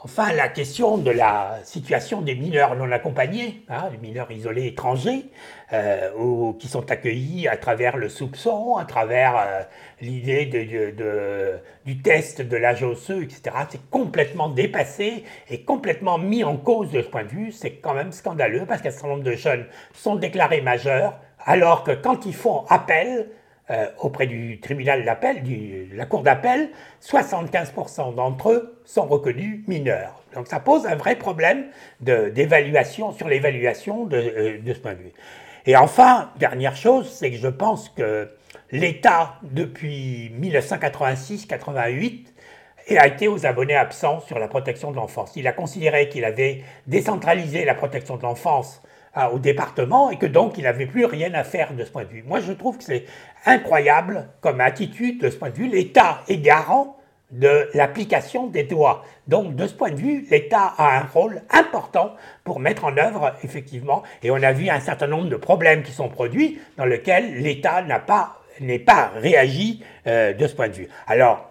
Enfin, 0.00 0.32
la 0.32 0.48
question 0.48 0.96
de 0.96 1.10
la 1.10 1.58
situation 1.64 2.22
des 2.22 2.36
mineurs 2.36 2.76
non 2.76 2.92
accompagnés, 2.92 3.64
hein, 3.68 3.88
les 3.90 3.98
mineurs 3.98 4.30
isolés 4.30 4.66
étrangers, 4.66 5.24
euh, 5.72 6.12
ou, 6.16 6.52
qui 6.52 6.68
sont 6.68 6.88
accueillis 6.92 7.48
à 7.48 7.56
travers 7.56 7.96
le 7.96 8.08
soupçon, 8.08 8.76
à 8.76 8.84
travers 8.84 9.36
euh, 9.36 9.62
l'idée 10.00 10.46
de, 10.46 11.58
du 11.84 12.00
test 12.00 12.42
de 12.42 12.56
l'âge 12.56 12.84
osseux, 12.84 13.24
etc. 13.24 13.56
C'est 13.70 13.90
complètement 13.90 14.48
dépassé 14.48 15.24
et 15.50 15.64
complètement 15.64 16.16
mis 16.16 16.44
en 16.44 16.56
cause 16.56 16.92
de 16.92 17.02
ce 17.02 17.08
point 17.08 17.24
de 17.24 17.30
vue. 17.30 17.50
C'est 17.50 17.72
quand 17.72 17.94
même 17.94 18.12
scandaleux 18.12 18.66
parce 18.68 18.82
qu'un 18.82 18.92
certain 18.92 19.08
nombre 19.08 19.24
de 19.24 19.32
jeunes 19.32 19.66
sont 19.94 20.14
déclarés 20.14 20.60
majeurs, 20.60 21.18
alors 21.44 21.82
que 21.82 21.90
quand 21.90 22.24
ils 22.24 22.36
font 22.36 22.64
appel, 22.68 23.30
euh, 23.70 23.86
auprès 23.98 24.26
du 24.26 24.60
tribunal 24.60 25.04
d'appel, 25.04 25.42
de 25.42 25.94
la 25.94 26.06
cour 26.06 26.22
d'appel, 26.22 26.70
75% 27.02 28.14
d'entre 28.14 28.50
eux 28.50 28.80
sont 28.86 29.06
reconnus 29.06 29.60
mineurs. 29.68 30.22
Donc 30.34 30.46
ça 30.46 30.58
pose 30.58 30.86
un 30.86 30.96
vrai 30.96 31.16
problème 31.16 31.66
d'évaluation 32.00 33.12
sur 33.12 33.28
l'évaluation 33.28 34.08
euh, 34.10 34.58
de, 34.58 34.72
ce 34.72 34.78
point 34.78 34.94
de 34.94 35.00
vue. 35.00 35.12
Et 35.66 35.76
enfin, 35.76 36.30
dernière 36.38 36.76
chose, 36.76 37.10
c'est 37.10 37.30
que 37.30 37.36
je 37.36 37.48
pense 37.48 37.90
que 37.90 38.30
l'État, 38.72 39.34
depuis 39.42 40.32
1986-88, 40.40 42.24
a 42.96 43.06
été 43.06 43.28
aux 43.28 43.44
abonnés 43.44 43.76
absents 43.76 44.20
sur 44.20 44.38
la 44.38 44.48
protection 44.48 44.92
de 44.92 44.96
l'enfance. 44.96 45.32
Il 45.36 45.46
a 45.46 45.52
considéré 45.52 46.08
qu'il 46.08 46.24
avait 46.24 46.62
décentralisé 46.86 47.66
la 47.66 47.74
protection 47.74 48.16
de 48.16 48.22
l'enfance 48.22 48.80
au 49.32 49.38
département 49.38 50.10
et 50.10 50.16
que 50.16 50.26
donc 50.26 50.58
il 50.58 50.64
n'avait 50.64 50.86
plus 50.86 51.04
rien 51.04 51.32
à 51.34 51.44
faire 51.44 51.72
de 51.72 51.84
ce 51.84 51.90
point 51.90 52.04
de 52.04 52.08
vue. 52.08 52.22
Moi, 52.26 52.40
je 52.40 52.52
trouve 52.52 52.78
que 52.78 52.84
c'est 52.84 53.04
incroyable 53.46 54.28
comme 54.40 54.60
attitude 54.60 55.20
de 55.20 55.30
ce 55.30 55.36
point 55.36 55.50
de 55.50 55.56
vue. 55.56 55.68
L'État 55.68 56.22
est 56.28 56.38
garant 56.38 56.98
de 57.30 57.68
l'application 57.74 58.46
des 58.46 58.64
lois. 58.64 59.04
Donc, 59.26 59.54
de 59.54 59.66
ce 59.66 59.74
point 59.74 59.90
de 59.90 59.96
vue, 59.96 60.26
l'État 60.30 60.72
a 60.78 60.98
un 60.98 61.04
rôle 61.04 61.42
important 61.50 62.14
pour 62.44 62.58
mettre 62.58 62.84
en 62.84 62.96
œuvre, 62.96 63.34
effectivement, 63.42 64.02
et 64.22 64.30
on 64.30 64.36
a 64.36 64.52
vu 64.52 64.68
un 64.70 64.80
certain 64.80 65.06
nombre 65.06 65.28
de 65.28 65.36
problèmes 65.36 65.82
qui 65.82 65.92
sont 65.92 66.08
produits 66.08 66.58
dans 66.76 66.86
lesquels 66.86 67.34
l'État 67.42 67.82
n'a 67.82 67.98
pas, 67.98 68.40
n'est 68.60 68.78
pas 68.78 69.12
réagi 69.16 69.82
euh, 70.06 70.32
de 70.32 70.46
ce 70.46 70.54
point 70.54 70.68
de 70.68 70.74
vue. 70.74 70.88
Alors, 71.06 71.50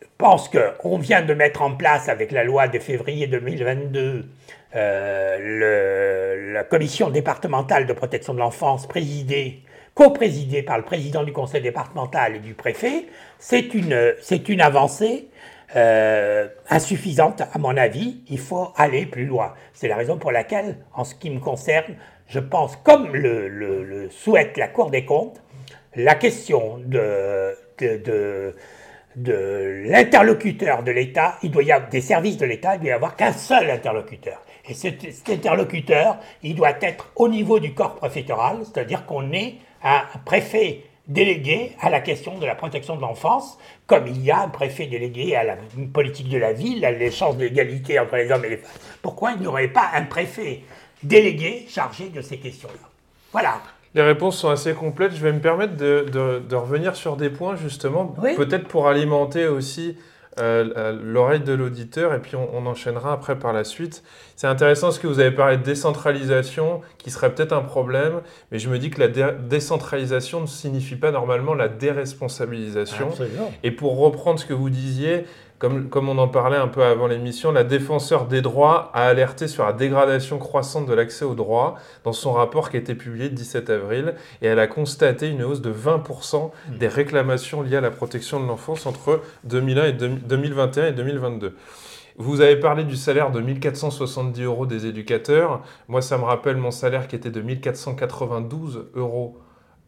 je 0.00 0.06
pense 0.16 0.48
qu'on 0.48 0.98
vient 0.98 1.22
de 1.22 1.34
mettre 1.34 1.62
en 1.62 1.72
place, 1.74 2.08
avec 2.08 2.30
la 2.30 2.44
loi 2.44 2.68
de 2.68 2.78
février 2.78 3.26
2022, 3.26 4.26
euh, 4.74 6.52
la 6.52 6.64
commission 6.64 7.10
départementale 7.10 7.86
de 7.86 7.92
protection 7.92 8.34
de 8.34 8.38
l'enfance 8.40 8.86
présidée, 8.86 9.62
co-présidée 9.94 10.62
par 10.62 10.78
le 10.78 10.84
président 10.84 11.22
du 11.22 11.32
conseil 11.32 11.62
départemental 11.62 12.36
et 12.36 12.38
du 12.40 12.54
préfet, 12.54 13.06
c'est 13.38 13.72
une, 13.74 14.60
avancée 14.60 15.28
euh, 15.76 16.48
insuffisante 16.70 17.42
à 17.52 17.58
mon 17.58 17.76
avis. 17.76 18.22
Il 18.28 18.38
faut 18.38 18.72
aller 18.76 19.06
plus 19.06 19.26
loin. 19.26 19.54
C'est 19.72 19.88
la 19.88 19.96
raison 19.96 20.16
pour 20.18 20.32
laquelle, 20.32 20.78
en 20.94 21.04
ce 21.04 21.14
qui 21.14 21.30
me 21.30 21.38
concerne, 21.38 21.94
je 22.26 22.40
pense, 22.40 22.76
comme 22.76 23.14
le, 23.14 24.08
souhaite 24.10 24.56
la 24.56 24.68
Cour 24.68 24.90
des 24.90 25.04
comptes, 25.04 25.40
la 25.94 26.16
question 26.16 26.78
de, 26.78 27.56
de, 27.78 28.54
de 29.16 29.84
l'interlocuteur 29.86 30.82
de 30.82 30.90
l'État, 30.90 31.38
il 31.42 31.52
doit 31.52 31.62
y 31.62 31.70
avoir 31.70 31.88
des 31.88 32.00
services 32.00 32.36
de 32.36 32.46
l'État, 32.46 32.74
il 32.74 32.80
doit 32.80 32.88
y 32.88 32.92
avoir 32.92 33.14
qu'un 33.14 33.32
seul 33.32 33.70
interlocuteur. 33.70 34.42
Et 34.68 34.74
cet, 34.74 35.28
interlocuteur, 35.28 36.16
il 36.42 36.54
doit 36.54 36.76
être 36.80 37.10
au 37.16 37.28
niveau 37.28 37.58
du 37.58 37.74
corps 37.74 37.96
préfectoral, 37.96 38.58
c'est-à-dire 38.64 39.04
qu'on 39.04 39.32
est 39.32 39.56
un 39.82 40.02
préfet 40.24 40.84
délégué 41.06 41.72
à 41.80 41.90
la 41.90 42.00
question 42.00 42.38
de 42.38 42.46
la 42.46 42.54
protection 42.54 42.96
de 42.96 43.02
l'enfance, 43.02 43.58
comme 43.86 44.06
il 44.06 44.22
y 44.22 44.30
a 44.30 44.40
un 44.40 44.48
préfet 44.48 44.86
délégué 44.86 45.36
à 45.36 45.44
la 45.44 45.56
politique 45.92 46.30
de 46.30 46.38
la 46.38 46.54
ville, 46.54 46.82
à 46.84 46.92
les 46.92 47.10
chances 47.10 47.36
d'égalité 47.36 47.98
entre 47.98 48.16
les 48.16 48.30
hommes 48.30 48.44
et 48.46 48.50
les 48.50 48.56
femmes. 48.56 48.72
Pourquoi 49.02 49.32
il 49.32 49.40
n'y 49.40 49.46
aurait 49.46 49.68
pas 49.68 49.90
un 49.94 50.04
préfet 50.04 50.62
délégué 51.02 51.66
chargé 51.68 52.08
de 52.08 52.22
ces 52.22 52.38
questions-là? 52.38 52.88
Voilà. 53.32 53.60
Les 53.94 54.02
réponses 54.02 54.38
sont 54.38 54.48
assez 54.48 54.72
complètes. 54.72 55.14
Je 55.14 55.22
vais 55.22 55.32
me 55.32 55.40
permettre 55.40 55.76
de, 55.76 56.54
revenir 56.54 56.96
sur 56.96 57.16
des 57.16 57.30
points, 57.30 57.56
justement, 57.56 58.06
peut-être 58.36 58.66
pour 58.66 58.88
alimenter 58.88 59.46
aussi 59.46 59.96
euh, 60.40 60.98
l'oreille 61.02 61.40
de 61.40 61.52
l'auditeur 61.52 62.12
et 62.12 62.20
puis 62.20 62.34
on, 62.36 62.66
enchaînera 62.66 63.12
après 63.12 63.38
par 63.38 63.52
la 63.52 63.62
suite. 63.62 64.02
C'est 64.36 64.46
intéressant 64.46 64.90
ce 64.90 64.98
que 64.98 65.06
vous 65.06 65.20
avez 65.20 65.30
parlé 65.30 65.56
de 65.56 65.62
décentralisation 65.62 66.80
qui 66.98 67.10
serait 67.10 67.34
peut-être 67.34 67.52
un 67.52 67.62
problème, 67.62 68.20
mais 68.50 68.58
je 68.58 68.68
me 68.68 68.78
dis 68.78 68.90
que 68.90 69.00
la 69.00 69.32
décentralisation 69.32 70.40
ne 70.40 70.46
signifie 70.46 70.96
pas 70.96 71.12
normalement 71.12 71.54
la 71.54 71.68
déresponsabilisation. 71.68 73.10
Et 73.62 73.70
pour 73.70 73.98
reprendre 73.98 74.40
ce 74.40 74.46
que 74.46 74.54
vous 74.54 74.70
disiez, 74.70 75.24
comme, 75.90 76.08
on 76.08 76.18
en 76.18 76.28
parlait 76.28 76.56
un 76.56 76.68
peu 76.68 76.82
avant 76.82 77.06
l'émission, 77.06 77.52
la 77.52 77.64
défenseur 77.64 78.26
des 78.26 78.42
droits 78.42 78.90
a 78.94 79.06
alerté 79.06 79.48
sur 79.48 79.64
la 79.64 79.72
dégradation 79.72 80.38
croissante 80.38 80.86
de 80.86 80.94
l'accès 80.94 81.24
aux 81.24 81.34
droits 81.34 81.76
dans 82.04 82.12
son 82.12 82.32
rapport 82.32 82.70
qui 82.70 82.76
a 82.76 82.80
été 82.80 82.94
publié 82.94 83.28
le 83.28 83.34
17 83.34 83.70
avril 83.70 84.14
et 84.42 84.46
elle 84.46 84.58
a 84.58 84.66
constaté 84.66 85.28
une 85.28 85.42
hausse 85.42 85.60
de 85.60 85.72
20% 85.72 86.50
mmh. 86.50 86.78
des 86.78 86.88
réclamations 86.88 87.62
liées 87.62 87.76
à 87.76 87.80
la 87.80 87.90
protection 87.90 88.40
de 88.40 88.46
l'enfance 88.46 88.86
entre 88.86 89.20
2001 89.44 89.84
et 89.84 89.92
2021 89.92 90.86
et 90.86 90.92
2022. 90.92 91.54
Vous 92.16 92.40
avez 92.40 92.56
parlé 92.56 92.84
du 92.84 92.94
salaire 92.94 93.32
de 93.32 93.40
1470 93.40 94.42
euros 94.44 94.66
des 94.66 94.86
éducateurs. 94.86 95.62
Moi, 95.88 96.00
ça 96.00 96.16
me 96.16 96.22
rappelle 96.22 96.56
mon 96.56 96.70
salaire 96.70 97.08
qui 97.08 97.16
était 97.16 97.30
de 97.30 97.40
1492 97.40 98.86
euros 98.94 99.36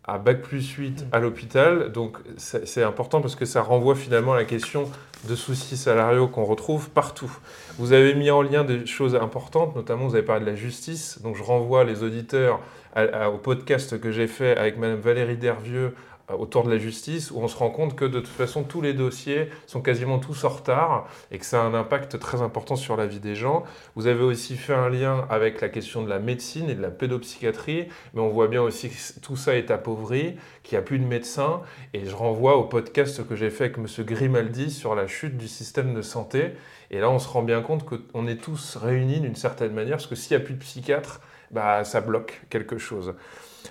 à 0.06 0.18
Bac 0.18 0.42
plus 0.42 0.68
8 0.68 1.06
à 1.12 1.18
l'hôpital. 1.18 1.92
Donc 1.92 2.18
c'est 2.36 2.82
important 2.82 3.20
parce 3.20 3.34
que 3.34 3.44
ça 3.44 3.62
renvoie 3.62 3.94
finalement 3.94 4.34
à 4.34 4.36
la 4.36 4.44
question 4.44 4.90
de 5.28 5.34
soucis 5.34 5.76
salariaux 5.76 6.28
qu'on 6.28 6.44
retrouve 6.44 6.90
partout. 6.90 7.30
Vous 7.78 7.92
avez 7.92 8.14
mis 8.14 8.30
en 8.30 8.42
lien 8.42 8.64
des 8.64 8.86
choses 8.86 9.16
importantes, 9.16 9.75
notamment 9.75 10.06
vous 10.06 10.14
avez 10.14 10.25
parlé 10.25 10.44
de 10.44 10.50
la 10.50 10.56
justice. 10.56 11.20
Donc 11.22 11.36
je 11.36 11.42
renvoie 11.42 11.84
les 11.84 12.02
auditeurs 12.02 12.60
au 12.96 13.38
podcast 13.38 14.00
que 14.00 14.10
j'ai 14.10 14.26
fait 14.26 14.56
avec 14.56 14.78
Madame 14.78 15.00
Valérie 15.00 15.36
Dervieux 15.36 15.94
autour 16.35 16.64
de 16.64 16.71
la 16.71 16.78
justice, 16.78 17.30
où 17.30 17.38
on 17.38 17.49
se 17.49 17.56
rend 17.56 17.71
compte 17.71 17.95
que 17.95 18.04
de 18.04 18.18
toute 18.18 18.28
façon 18.28 18.64
tous 18.64 18.80
les 18.80 18.95
dossiers 18.95 19.49
sont 19.66 19.80
quasiment 19.80 20.18
tous 20.18 20.45
en 20.45 20.49
retard 20.49 21.09
et 21.30 21.38
que 21.38 21.47
ça 21.47 21.62
a 21.62 21.64
un 21.64 21.75
impact 21.75 22.18
très 22.18 22.42
important 22.42 22.76
sur 22.76 22.97
la 22.97 23.06
vie 23.06 23.21
des 23.21 23.35
gens. 23.35 23.64
Vous 23.95 24.06
avez 24.06 24.23
aussi 24.23 24.56
fait 24.56 24.75
un 24.75 24.88
lien 24.88 25.26
avec 25.30 25.61
la 25.61 25.68
question 25.68 26.02
de 26.02 26.09
la 26.09 26.18
médecine 26.18 26.68
et 26.68 26.75
de 26.75 26.83
la 26.83 26.90
pédopsychiatrie, 26.90 27.88
mais 28.14 28.21
on 28.21 28.28
voit 28.28 28.49
bien 28.49 28.62
aussi 28.62 28.90
que 28.90 29.21
tout 29.21 29.37
ça 29.37 29.54
est 29.54 29.71
appauvri, 29.71 30.37
qu'il 30.62 30.76
n'y 30.76 30.80
a 30.80 30.83
plus 30.83 30.99
de 30.99 31.06
médecins, 31.06 31.62
et 31.95 32.04
je 32.04 32.14
renvoie 32.14 32.56
au 32.56 32.64
podcast 32.64 33.26
que 33.26 33.37
j'ai 33.37 33.50
fait 33.50 33.64
avec 33.64 33.78
M. 33.78 33.87
Grimaldi 34.04 34.71
sur 34.71 34.95
la 34.95 35.06
chute 35.06 35.37
du 35.37 35.49
système 35.49 35.95
de 35.95 36.02
santé, 36.02 36.52
et 36.90 36.99
là 36.99 37.11
on 37.11 37.18
se 37.18 37.28
rend 37.28 37.42
bien 37.42 37.62
compte 37.62 37.85
qu'on 37.85 38.26
est 38.26 38.42
tous 38.42 38.76
réunis 38.76 39.21
d'une 39.21 39.37
certaine 39.37 39.73
manière, 39.73 39.97
parce 39.97 40.06
que 40.06 40.16
s'il 40.16 40.37
n'y 40.37 40.42
a 40.42 40.45
plus 40.45 40.54
de 40.54 40.61
psychiatres, 40.61 41.21
bah, 41.52 41.85
ça 41.85 42.00
bloque 42.00 42.42
quelque 42.50 42.78
chose. 42.78 43.14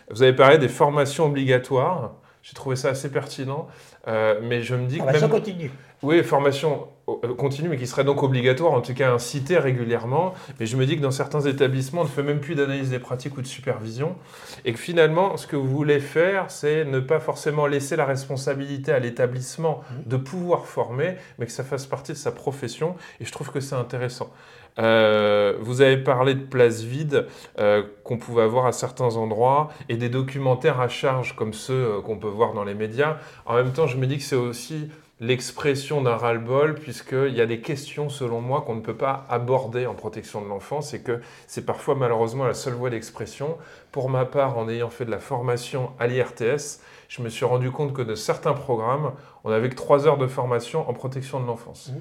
Vous 0.10 0.24
avez 0.24 0.34
parlé 0.34 0.58
des 0.58 0.70
formations 0.70 1.26
obligatoires. 1.26 2.16
J'ai 2.46 2.54
trouvé 2.54 2.76
ça 2.76 2.90
assez 2.90 3.10
pertinent. 3.10 3.68
Euh, 4.08 4.40
mais 4.44 4.62
je 4.62 4.76
me 4.76 4.86
dis 4.86 4.98
formation 5.00 5.30
continue. 5.30 5.72
Oui, 6.04 6.24
formation 6.24 6.88
euh, 7.08 7.34
continue, 7.34 7.70
mais 7.70 7.78
qui 7.78 7.88
serait 7.88 8.04
donc 8.04 8.22
obligatoire, 8.22 8.74
en 8.74 8.82
tout 8.82 8.94
cas 8.94 9.12
incitée 9.12 9.58
régulièrement. 9.58 10.36
Mais 10.60 10.68
je 10.68 10.78
me 10.78 10.86
dis 10.86 10.96
que 10.96 11.02
dans 11.02 11.10
certains 11.10 11.42
établissements, 11.42 12.02
on 12.02 12.04
ne 12.04 12.10
fait 12.10 12.22
même 12.22 12.40
plus 12.40 12.54
d'analyse 12.54 12.92
des 12.92 13.00
pratiques 13.00 13.36
ou 13.36 13.42
de 13.42 13.48
supervision. 13.48 14.16
Et 14.64 14.74
que 14.74 14.80
finalement, 14.80 15.38
ce 15.38 15.48
que 15.48 15.56
vous 15.56 15.68
voulez 15.68 16.00
faire, 16.00 16.52
c'est 16.52 16.86
ne 16.86 17.00
pas 17.00 17.20
forcément 17.20 17.66
laisser 17.66 17.96
la 17.96 18.06
responsabilité 18.06 18.92
à 18.92 19.00
l'établissement 19.00 19.82
mmh. 19.82 20.08
de 20.08 20.18
pouvoir 20.18 20.68
former, 20.68 21.16
mais 21.40 21.48
que 21.48 21.52
ça 21.52 21.64
fasse 21.64 21.88
partie 21.88 22.12
de 22.12 22.18
sa 22.18 22.32
profession. 22.32 22.96
Et 23.20 23.26
je 23.26 23.32
trouve 23.32 23.50
que 23.50 23.60
c'est 23.60 23.74
intéressant. 23.74 24.30
Euh, 24.78 25.56
vous 25.60 25.82
avez 25.82 25.98
parlé 25.98 26.34
de 26.34 26.44
places 26.44 26.82
vides 26.82 27.28
euh, 27.60 27.84
qu'on 28.04 28.18
pouvait 28.18 28.44
avoir 28.44 28.66
à 28.66 28.72
certains 28.72 29.16
endroits 29.16 29.70
et 29.88 29.96
des 29.96 30.10
documentaires 30.10 30.82
à 30.82 30.90
charge 30.90 31.36
comme 31.36 31.54
ceux 31.54 31.74
euh, 31.74 32.02
qu'on 32.02 32.18
peut 32.18 32.28
voir 32.28 32.54
dans 32.54 32.64
les 32.64 32.74
médias. 32.74 33.18
En 33.46 33.56
même 33.56 33.72
temps, 33.72 33.88
je 33.88 33.98
me 33.98 34.06
dis 34.06 34.18
que 34.18 34.24
c'est 34.24 34.36
aussi 34.36 34.90
l'expression 35.22 36.02
d'un 36.02 36.18
ras-le-bol, 36.18 36.76
puisqu'il 36.76 37.34
y 37.34 37.40
a 37.40 37.46
des 37.46 37.62
questions, 37.62 38.10
selon 38.10 38.42
moi, 38.42 38.64
qu'on 38.68 38.76
ne 38.76 38.82
peut 38.82 38.96
pas 38.96 39.26
aborder 39.30 39.86
en 39.86 39.94
protection 39.94 40.42
de 40.42 40.50
l'enfance, 40.50 40.94
et 40.94 41.02
que 41.02 41.22
c'est 41.48 41.66
parfois 41.66 41.96
malheureusement 41.96 42.44
la 42.46 42.54
seule 42.54 42.74
voie 42.74 42.90
d'expression. 42.90 43.58
Pour 43.94 44.10
ma 44.10 44.26
part, 44.26 44.58
en 44.58 44.68
ayant 44.68 44.90
fait 44.90 45.06
de 45.06 45.12
la 45.12 45.20
formation 45.20 45.92
à 46.00 46.08
l'IRTS, 46.08 46.82
je 47.08 47.22
me 47.22 47.30
suis 47.30 47.46
rendu 47.46 47.72
compte 47.72 47.94
que 47.94 48.02
de 48.02 48.16
certains 48.16 48.54
programmes, 48.54 49.14
on 49.46 49.52
n'avait 49.52 49.70
que 49.70 49.76
trois 49.76 50.06
heures 50.06 50.18
de 50.18 50.28
formation 50.28 50.90
en 50.90 50.94
protection 50.94 51.40
de 51.40 51.46
l'enfance. 51.46 51.92
Mmh. 51.94 52.00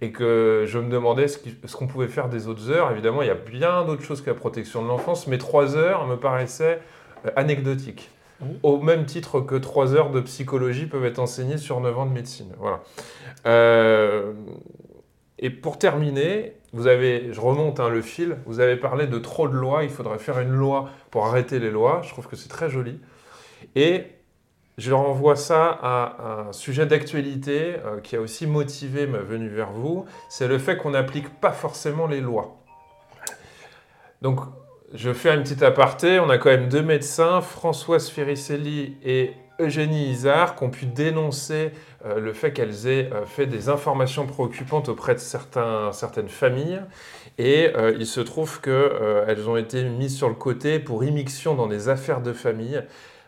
Et 0.00 0.12
que 0.12 0.64
je 0.66 0.78
me 0.78 0.90
demandais 0.90 1.28
ce 1.28 1.76
qu'on 1.76 1.86
pouvait 1.86 2.08
faire 2.08 2.28
des 2.28 2.48
autres 2.48 2.70
heures. 2.70 2.90
Évidemment, 2.90 3.22
il 3.22 3.28
y 3.28 3.30
a 3.30 3.34
bien 3.34 3.84
d'autres 3.84 4.02
choses 4.02 4.20
que 4.20 4.30
la 4.30 4.36
protection 4.36 4.82
de 4.82 4.88
l'enfance, 4.88 5.26
mais 5.26 5.38
trois 5.38 5.76
heures 5.76 6.06
me 6.06 6.16
paraissaient 6.16 6.80
euh, 7.26 7.30
anecdotiques. 7.36 8.10
Mmh. 8.40 8.46
Au 8.62 8.80
même 8.80 9.04
titre 9.06 9.40
que 9.40 9.56
trois 9.56 9.94
heures 9.94 10.10
de 10.10 10.20
psychologie 10.20 10.86
peuvent 10.86 11.04
être 11.04 11.18
enseignées 11.18 11.58
sur 11.58 11.80
9 11.80 11.98
ans 11.98 12.06
de 12.06 12.12
médecine. 12.12 12.52
Voilà. 12.58 12.82
Euh, 13.46 14.32
et 15.38 15.50
pour 15.50 15.78
terminer, 15.78 16.54
vous 16.72 16.86
avez, 16.86 17.32
je 17.32 17.40
remonte 17.40 17.80
hein, 17.80 17.88
le 17.88 18.02
fil, 18.02 18.36
vous 18.46 18.60
avez 18.60 18.76
parlé 18.76 19.06
de 19.06 19.18
trop 19.18 19.48
de 19.48 19.54
lois, 19.54 19.84
il 19.84 19.90
faudrait 19.90 20.18
faire 20.18 20.40
une 20.40 20.52
loi 20.52 20.90
pour 21.10 21.26
arrêter 21.26 21.58
les 21.58 21.70
lois, 21.70 22.02
je 22.04 22.10
trouve 22.10 22.26
que 22.26 22.36
c'est 22.36 22.48
très 22.48 22.68
joli. 22.68 22.98
Et 23.74 24.04
je 24.78 24.92
renvoie 24.92 25.34
ça 25.34 25.76
à 25.82 26.46
un 26.48 26.52
sujet 26.52 26.86
d'actualité 26.86 27.76
euh, 27.84 28.00
qui 28.00 28.14
a 28.14 28.20
aussi 28.20 28.46
motivé 28.46 29.08
ma 29.08 29.18
venue 29.18 29.48
vers 29.48 29.72
vous, 29.72 30.06
c'est 30.28 30.46
le 30.46 30.56
fait 30.58 30.76
qu'on 30.76 30.90
n'applique 30.90 31.28
pas 31.40 31.50
forcément 31.50 32.06
les 32.06 32.20
lois. 32.20 32.56
Donc, 34.22 34.38
je 34.94 35.12
fais 35.12 35.30
un 35.30 35.42
petit 35.42 35.62
aparté, 35.64 36.20
on 36.20 36.30
a 36.30 36.38
quand 36.38 36.50
même 36.50 36.68
deux 36.68 36.82
médecins, 36.82 37.40
Françoise 37.40 38.08
Ferricelli 38.08 38.96
et 39.04 39.32
Eugénie 39.58 40.10
Isard, 40.10 40.54
qui 40.54 40.62
ont 40.62 40.70
pu 40.70 40.86
dénoncer 40.86 41.72
euh, 42.06 42.20
le 42.20 42.32
fait 42.32 42.52
qu'elles 42.52 42.86
aient 42.86 43.10
euh, 43.12 43.26
fait 43.26 43.46
des 43.46 43.68
informations 43.68 44.26
préoccupantes 44.26 44.88
auprès 44.88 45.16
de 45.16 45.20
certaines 45.20 46.28
familles. 46.28 46.80
Et 47.40 47.72
il 47.96 48.06
se 48.06 48.18
trouve 48.18 48.60
qu'elles 48.60 49.48
ont 49.48 49.56
été 49.56 49.84
mises 49.84 50.16
sur 50.16 50.28
le 50.28 50.34
côté 50.34 50.80
pour 50.80 51.04
immixtion 51.04 51.54
dans 51.54 51.68
des 51.68 51.88
affaires 51.88 52.20
de 52.20 52.32
famille. 52.32 52.82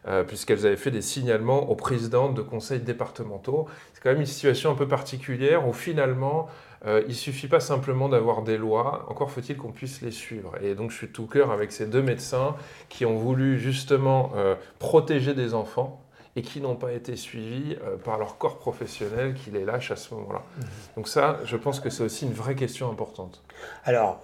Euh, 0.08 0.24
puisqu'elles 0.24 0.66
avaient 0.66 0.78
fait 0.78 0.90
des 0.90 1.02
signalements 1.02 1.68
aux 1.68 1.74
présidentes 1.74 2.34
de 2.34 2.40
conseils 2.40 2.80
départementaux. 2.80 3.68
C'est 3.92 4.02
quand 4.02 4.08
même 4.08 4.20
une 4.20 4.26
situation 4.26 4.70
un 4.70 4.74
peu 4.74 4.88
particulière 4.88 5.68
où 5.68 5.74
finalement, 5.74 6.48
euh, 6.86 7.02
il 7.04 7.10
ne 7.10 7.14
suffit 7.14 7.48
pas 7.48 7.60
simplement 7.60 8.08
d'avoir 8.08 8.40
des 8.40 8.56
lois, 8.56 9.04
encore 9.10 9.30
faut-il 9.30 9.58
qu'on 9.58 9.72
puisse 9.72 10.00
les 10.00 10.10
suivre. 10.10 10.54
Et 10.62 10.74
donc 10.74 10.90
je 10.90 10.96
suis 10.96 11.08
tout 11.08 11.26
cœur 11.26 11.50
avec 11.50 11.70
ces 11.70 11.84
deux 11.84 12.00
médecins 12.00 12.56
qui 12.88 13.04
ont 13.04 13.16
voulu 13.16 13.58
justement 13.58 14.32
euh, 14.36 14.54
protéger 14.78 15.34
des 15.34 15.52
enfants 15.52 16.00
et 16.34 16.40
qui 16.40 16.62
n'ont 16.62 16.76
pas 16.76 16.92
été 16.92 17.14
suivis 17.14 17.76
par 18.02 18.16
leur 18.16 18.38
corps 18.38 18.58
professionnel 18.58 19.34
qui 19.34 19.50
les 19.50 19.66
lâche 19.66 19.90
à 19.90 19.96
ce 19.96 20.14
moment-là. 20.14 20.44
Mmh. 20.56 20.62
Donc 20.96 21.08
ça, 21.08 21.40
je 21.44 21.56
pense 21.58 21.78
que 21.78 21.90
c'est 21.90 22.04
aussi 22.04 22.24
une 22.24 22.32
vraie 22.32 22.54
question 22.54 22.90
importante. 22.90 23.42
Alors, 23.84 24.22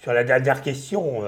sur 0.00 0.14
la 0.14 0.24
dernière 0.24 0.62
question, 0.62 1.22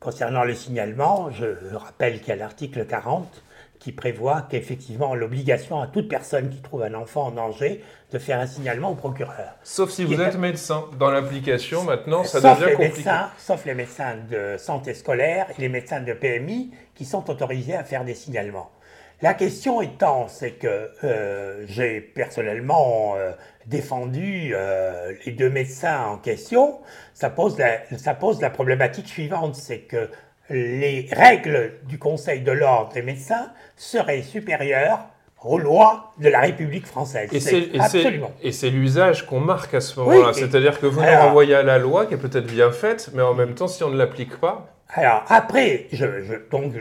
Concernant 0.00 0.44
le 0.44 0.54
signalement, 0.54 1.30
je 1.30 1.74
rappelle 1.74 2.20
qu'il 2.20 2.28
y 2.28 2.32
a 2.32 2.36
l'article 2.36 2.86
40 2.86 3.42
qui 3.78 3.92
prévoit 3.92 4.46
qu'effectivement 4.48 5.14
l'obligation 5.14 5.80
à 5.80 5.86
toute 5.88 6.08
personne 6.08 6.48
qui 6.48 6.62
trouve 6.62 6.82
un 6.82 6.94
enfant 6.94 7.26
en 7.26 7.30
danger 7.32 7.84
de 8.10 8.18
faire 8.18 8.38
un 8.38 8.46
signalement 8.46 8.92
au 8.92 8.94
procureur. 8.94 9.56
Sauf 9.62 9.90
si 9.90 10.04
vous 10.04 10.18
êtes 10.18 10.38
médecin. 10.38 10.84
Dans 10.98 11.10
l'application, 11.10 11.84
maintenant, 11.84 12.24
ça 12.24 12.40
devient 12.40 12.76
compliqué. 12.76 13.10
sauf 13.38 13.66
les 13.66 13.74
médecins 13.74 14.16
de 14.30 14.56
santé 14.58 14.94
scolaire 14.94 15.46
et 15.56 15.60
les 15.60 15.68
médecins 15.68 16.00
de 16.00 16.14
PMI 16.14 16.70
qui 16.94 17.04
sont 17.04 17.28
autorisés 17.30 17.76
à 17.76 17.84
faire 17.84 18.04
des 18.04 18.14
signalements. 18.14 18.70
La 19.22 19.34
question 19.34 19.82
étant, 19.82 20.28
c'est 20.28 20.52
que 20.52 20.90
euh, 21.04 21.64
j'ai 21.66 22.00
personnellement 22.00 23.16
euh, 23.16 23.32
défendu 23.66 24.52
euh, 24.54 25.12
les 25.26 25.32
deux 25.32 25.50
médecins 25.50 26.06
en 26.06 26.16
question. 26.16 26.78
Ça 27.12 27.28
pose 27.28 27.58
la, 27.58 27.80
ça 27.98 28.14
pose 28.14 28.40
la 28.40 28.48
problématique 28.48 29.06
suivante, 29.06 29.56
c'est 29.56 29.80
que 29.80 30.08
les 30.48 31.06
règles 31.12 31.74
du 31.86 31.98
Conseil 31.98 32.40
de 32.40 32.50
l'ordre 32.50 32.94
des 32.94 33.02
médecins 33.02 33.52
seraient 33.76 34.22
supérieures 34.22 35.00
aux 35.44 35.58
lois 35.58 36.12
de 36.18 36.28
la 36.28 36.40
République 36.40 36.86
française. 36.86 37.28
Et 37.32 37.40
c'est 37.40 37.78
absolument. 37.78 38.32
Et 38.42 38.52
c'est 38.52 38.70
l'usage 38.70 39.26
qu'on 39.26 39.40
marque 39.40 39.74
à 39.74 39.80
ce 39.80 40.00
moment-là. 40.00 40.32
C'est-à-dire 40.32 40.80
que 40.80 40.86
vous 40.86 41.00
nous 41.00 41.06
renvoyez 41.06 41.54
à 41.54 41.62
la 41.62 41.78
loi 41.78 42.06
qui 42.06 42.14
est 42.14 42.18
peut-être 42.18 42.46
bien 42.46 42.72
faite, 42.72 43.10
mais 43.14 43.22
en 43.22 43.34
même 43.34 43.54
temps, 43.54 43.68
si 43.68 43.84
on 43.84 43.90
ne 43.90 43.96
l'applique 43.96 44.38
pas, 44.38 44.79
alors 44.94 45.24
après, 45.28 45.86
je, 45.92 46.48
donc 46.50 46.72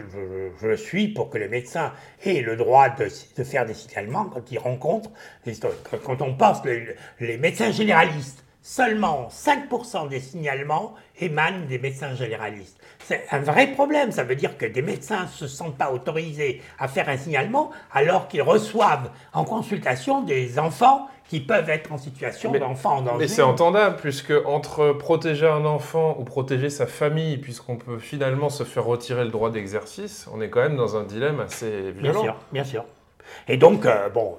je, 0.62 0.76
suis 0.76 1.10
pour 1.10 1.30
que 1.30 1.38
les 1.38 1.48
médecins 1.48 1.94
aient 2.24 2.42
le 2.42 2.56
droit 2.56 2.90
de, 2.90 3.08
faire 3.44 3.66
des 3.66 3.74
signalements 3.74 4.26
quand 4.26 4.52
ils 4.52 4.58
rencontrent, 4.58 5.12
quand 6.04 6.22
on 6.22 6.34
pense 6.34 6.64
les, 6.66 6.96
les 7.20 7.38
médecins 7.38 7.72
généralistes, 7.72 8.44
seulement 8.62 9.30
5% 9.30 10.10
des 10.10 10.20
signalements 10.20 10.96
émanent 11.20 11.66
des 11.68 11.80
médecins 11.80 12.16
généralistes. 12.16 12.78
C'est 13.00 13.26
un 13.32 13.40
vrai 13.40 13.68
problème, 13.68 14.12
ça 14.12 14.24
veut 14.24 14.36
dire 14.36 14.58
que 14.58 14.66
des 14.66 14.82
médecins 14.82 15.24
ne 15.24 15.28
se 15.28 15.48
sentent 15.48 15.78
pas 15.78 15.92
autorisés 15.92 16.62
à 16.78 16.88
faire 16.88 17.10
un 17.10 17.18
signalement 17.18 17.72
alors 17.92 18.28
qu'ils 18.28 18.42
reçoivent 18.42 19.12
en 19.34 19.46
consultation 19.46 20.22
des 20.22 20.60
enfants 20.60 21.08
qui 21.30 21.40
peuvent 21.40 21.70
être 21.70 21.92
en 21.92 22.00
situation 22.00 22.52
d'enfant 22.52 22.98
en 22.98 23.02
danger. 23.04 23.18
Mais 23.20 23.28
c'est 23.28 23.44
entendable, 23.44 23.98
puisque 23.98 24.34
entre 24.46 24.94
protéger 24.94 25.48
un 25.48 25.64
enfant 25.64 26.16
ou 26.18 26.24
protéger 26.24 26.72
sa 26.72 26.88
famille, 26.88 27.38
puisqu'on 27.38 27.78
peut 27.78 28.00
finalement 28.00 28.50
se 28.50 28.64
faire 28.64 28.84
retirer 28.84 29.24
le 29.24 29.30
droit 29.30 29.52
d'exercice, 29.52 30.28
on 30.34 30.42
est 30.42 30.50
quand 30.50 30.62
même 30.62 30.76
dans 30.76 30.98
un 30.98 31.04
dilemme 31.04 31.40
assez 31.40 31.92
violent. 31.92 32.02
Bien 32.02 32.14
sûr, 32.14 32.36
bien 32.52 32.64
sûr. 32.64 32.86
Et 33.48 33.58
donc, 33.58 33.86
euh, 33.86 34.10
bon, 34.10 34.38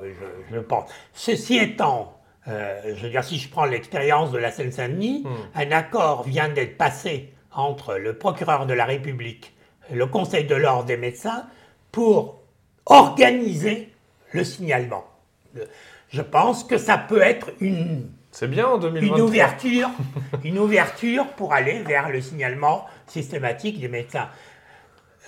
je, 0.50 0.58
pense. 0.58 0.90
Ceci 1.14 1.58
étant, 1.58 2.18
euh, 2.48 2.80
je 2.96 3.04
veux 3.04 3.10
dire, 3.10 3.22
si 3.22 3.38
je 3.38 3.48
prends 3.48 3.66
l'expérience 3.66 4.32
de 4.32 4.38
la 4.38 4.50
Seine-Saint-Denis, 4.50 5.22
hmm. 5.24 5.60
un 5.60 5.70
accord 5.70 6.24
vient 6.24 6.48
d'être 6.48 6.76
passé 6.76 7.32
entre 7.52 7.94
le 7.98 8.18
procureur 8.18 8.66
de 8.66 8.74
la 8.74 8.84
République, 8.84 9.54
le 9.92 10.06
Conseil 10.06 10.44
de 10.44 10.56
l'ordre 10.56 10.86
des 10.86 10.96
médecins, 10.96 11.46
pour 11.92 12.40
organiser 12.86 13.92
le 14.32 14.42
signalement 14.42 15.04
je 16.10 16.22
pense 16.22 16.64
que 16.64 16.76
ça 16.76 16.98
peut 16.98 17.22
être 17.22 17.52
une, 17.60 18.10
c'est 18.32 18.48
bien 18.48 18.66
en 18.66 18.94
une 18.94 19.20
ouverture, 19.20 19.90
une 20.44 20.58
ouverture 20.58 21.26
pour 21.28 21.52
aller 21.52 21.82
vers 21.82 22.10
le 22.10 22.20
signalement 22.20 22.86
systématique 23.06 23.80
des 23.80 23.88
médecins. 23.88 24.28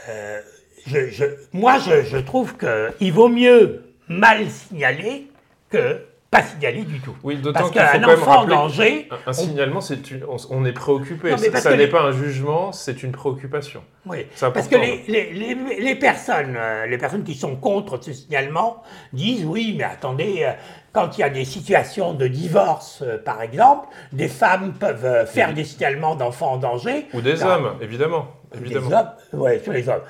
Euh, 0.09 0.41
je, 0.87 1.25
moi, 1.53 1.79
je, 1.79 2.19
trouve 2.19 2.57
qu'il 2.57 3.13
vaut 3.13 3.29
mieux 3.29 3.85
mal 4.09 4.49
signaler 4.51 5.31
que 5.71 6.01
pas 6.33 6.43
signaler 6.43 6.85
du 6.85 6.99
tout. 6.99 7.15
Oui, 7.23 7.37
d'autant 7.37 7.67
faut 7.67 7.79
enfant 7.79 8.41
en 8.41 8.47
danger. 8.47 9.07
Un, 9.27 9.35
signalement, 9.35 9.83
c'est 9.83 9.99
on, 10.49 10.65
est 10.65 10.73
préoccupé. 10.73 11.37
ça 11.37 11.77
n'est 11.77 11.87
pas 11.89 12.05
un 12.05 12.13
jugement, 12.13 12.73
c'est 12.73 13.03
une 13.03 13.13
préoccupation. 13.13 13.85
Oui, 14.07 14.27
parce 14.41 14.67
que 14.67 14.77
les, 14.77 15.05
les, 15.07 15.55
les, 15.79 15.95
personnes, 15.95 16.57
euh, 16.57 16.87
les 16.87 16.97
personnes 16.97 17.23
qui 17.23 17.35
sont 17.35 17.55
contre 17.57 18.03
ce 18.03 18.15
signalement 18.15 18.83
disent 19.13 19.45
oui, 19.45 19.75
mais 19.77 19.85
attendez, 19.85 20.45
euh, 20.45 20.53
quand 20.93 21.19
il 21.19 21.21
y 21.21 21.25
a 21.25 21.29
des 21.29 21.45
situations 21.45 22.15
de 22.15 22.27
divorce, 22.27 23.03
euh, 23.03 23.19
par 23.19 23.43
exemple, 23.43 23.89
des 24.13 24.29
femmes 24.29 24.73
peuvent 24.73 25.27
faire 25.27 25.53
des 25.53 25.65
signalements 25.65 26.17
d'enfants 26.17 26.53
en 26.53 26.57
danger. 26.57 27.09
Ou 27.13 27.21
des 27.21 27.43
hommes, 27.43 27.75
évidemment. 27.83 28.29
évidemment. 28.55 28.89
Des 28.89 28.95
hommes, 28.95 29.11
oui, 29.35 29.61
sur 29.63 29.73
les 29.73 29.87
hommes 29.87 30.03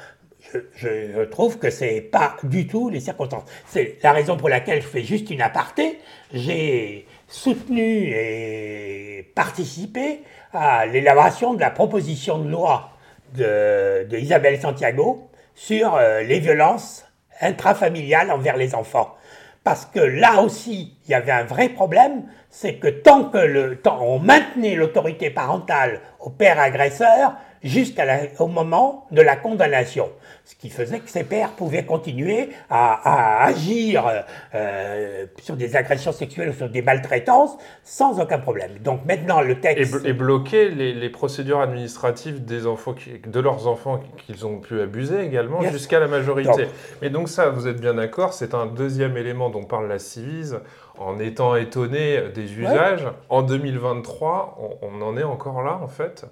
je, 0.75 1.25
trouve 1.25 1.59
que 1.59 1.71
c'est 1.71 2.01
pas 2.01 2.37
du 2.43 2.67
tout 2.67 2.89
les 2.89 3.01
circonstances. 3.01 3.45
C'est 3.67 3.99
la 4.03 4.13
raison 4.13 4.37
pour 4.37 4.49
laquelle 4.49 4.83
je 4.83 4.87
fais 4.87 5.03
juste 5.03 5.31
une 5.31 5.43
aparté. 5.43 5.99
J'ai 6.33 7.07
soutenu 7.29 8.13
et 8.15 9.31
participé 9.35 10.23
à 10.53 10.87
l'élaboration 10.87 11.55
de 11.55 11.61
la 11.61 11.71
proposition 11.71 12.39
de 12.39 12.51
loi 12.51 12.91
de, 13.35 14.07
Isabelle 14.17 14.61
Santiago 14.61 15.31
sur 15.55 15.95
euh, 15.95 16.23
les 16.23 16.41
violences 16.41 17.07
intrafamiliales 17.41 18.31
envers 18.31 18.57
les 18.57 18.75
enfants. 18.75 19.17
Parce 19.65 19.87
que 19.87 20.01
là 20.01 20.43
aussi, 20.43 20.97
il 21.07 21.11
y 21.11 21.15
avait 21.15 21.33
un 21.33 21.45
vrai 21.45 21.69
problème, 21.69 22.25
c'est 22.51 22.75
que 22.75 22.89
tant 22.89 23.25
que 23.25 23.39
le, 23.39 23.77
tant 23.77 24.01
on 24.03 24.19
maintenait 24.19 24.75
l'autorité 24.75 25.31
parentale 25.31 26.01
au 26.21 26.31
père 26.31 26.59
agresseur 26.59 27.35
jusqu'au 27.63 28.47
moment 28.47 29.07
de 29.11 29.23
la 29.23 29.37
condamnation 29.37 30.09
ce 30.45 30.57
qui 30.57 30.71
faisait 30.71 30.99
que 30.99 31.09
ces 31.09 31.25
pères 31.25 31.51
pouvaient 31.51 31.85
continuer 31.85 32.51
à, 32.69 33.45
agir 33.45 34.25
euh, 34.55 35.27
sur 35.41 35.57
des 35.57 35.77
agressions 35.77 36.13
sexuelles 36.13 36.51
ou 36.51 36.53
sur 36.53 36.69
des 36.69 36.83
maltraitances 36.83 37.57
sans 37.85 38.21
aucun 38.21 38.39
problème. 38.39 38.79
Donc 38.81 39.05
maintenant, 39.05 39.41
le 39.41 39.61
texte... 39.61 40.05
Et, 40.05 40.13
bloquer 40.13 40.71
les, 40.71 41.11
procédures 41.11 41.61
administratives 41.61 42.45
des 42.45 42.67
enfants 42.67 42.95
de 43.25 43.41
leurs 43.41 43.67
enfants 43.67 44.01
qu'ils 44.19 44.47
ont 44.47 44.59
pu 44.59 44.81
abuser 44.81 45.21
également 45.21 45.63
jusqu'à 45.63 46.01
la 46.01 46.09
majorité. 46.09 46.67
Mais 47.01 47.11
donc 47.11 47.29
ça, 47.29 47.51
vous 47.51 47.69
êtes 47.69 47.81
bien 47.81 47.95
d'accord, 47.95 48.33
c'est 48.33 48.55
un 48.55 48.67
deuxième 48.67 49.17
élément 49.17 49.51
dont 49.51 49.65
parle 49.65 49.89
la 49.89 49.99
Civise, 49.99 50.61
en 50.99 51.19
étant 51.19 51.55
étonné 51.57 52.21
des 52.35 52.53
usages. 52.55 53.07
En 53.29 53.43
2023, 53.43 54.79
on 54.83 55.03
en 55.03 55.17
est 55.17 55.23
encore 55.23 55.63
là, 55.63 55.79
en 55.83 55.89
fait. 55.89 56.27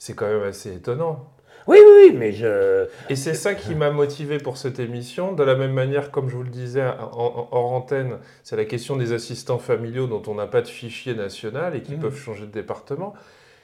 C'est 0.00 0.14
quand 0.14 0.26
même 0.26 0.42
assez 0.42 0.72
étonnant. 0.74 1.30
Oui, 1.66 1.76
oui, 1.78 2.14
mais 2.16 2.32
je. 2.32 2.86
Et 3.10 3.16
c'est 3.16 3.34
ça 3.34 3.54
qui 3.54 3.74
m'a 3.74 3.90
motivé 3.90 4.38
pour 4.38 4.56
cette 4.56 4.80
émission. 4.80 5.34
De 5.34 5.44
la 5.44 5.54
même 5.54 5.74
manière, 5.74 6.10
comme 6.10 6.30
je 6.30 6.36
vous 6.36 6.42
le 6.42 6.48
disais 6.48 6.82
en, 6.82 7.48
hors 7.52 7.72
antenne, 7.72 8.16
c'est 8.42 8.56
la 8.56 8.64
question 8.64 8.96
des 8.96 9.12
assistants 9.12 9.58
familiaux 9.58 10.06
dont 10.06 10.22
on 10.26 10.34
n'a 10.34 10.46
pas 10.46 10.62
de 10.62 10.68
fichier 10.68 11.14
national 11.14 11.76
et 11.76 11.82
qui 11.82 11.96
mmh. 11.96 12.00
peuvent 12.00 12.16
changer 12.16 12.46
de 12.46 12.50
département. 12.50 13.12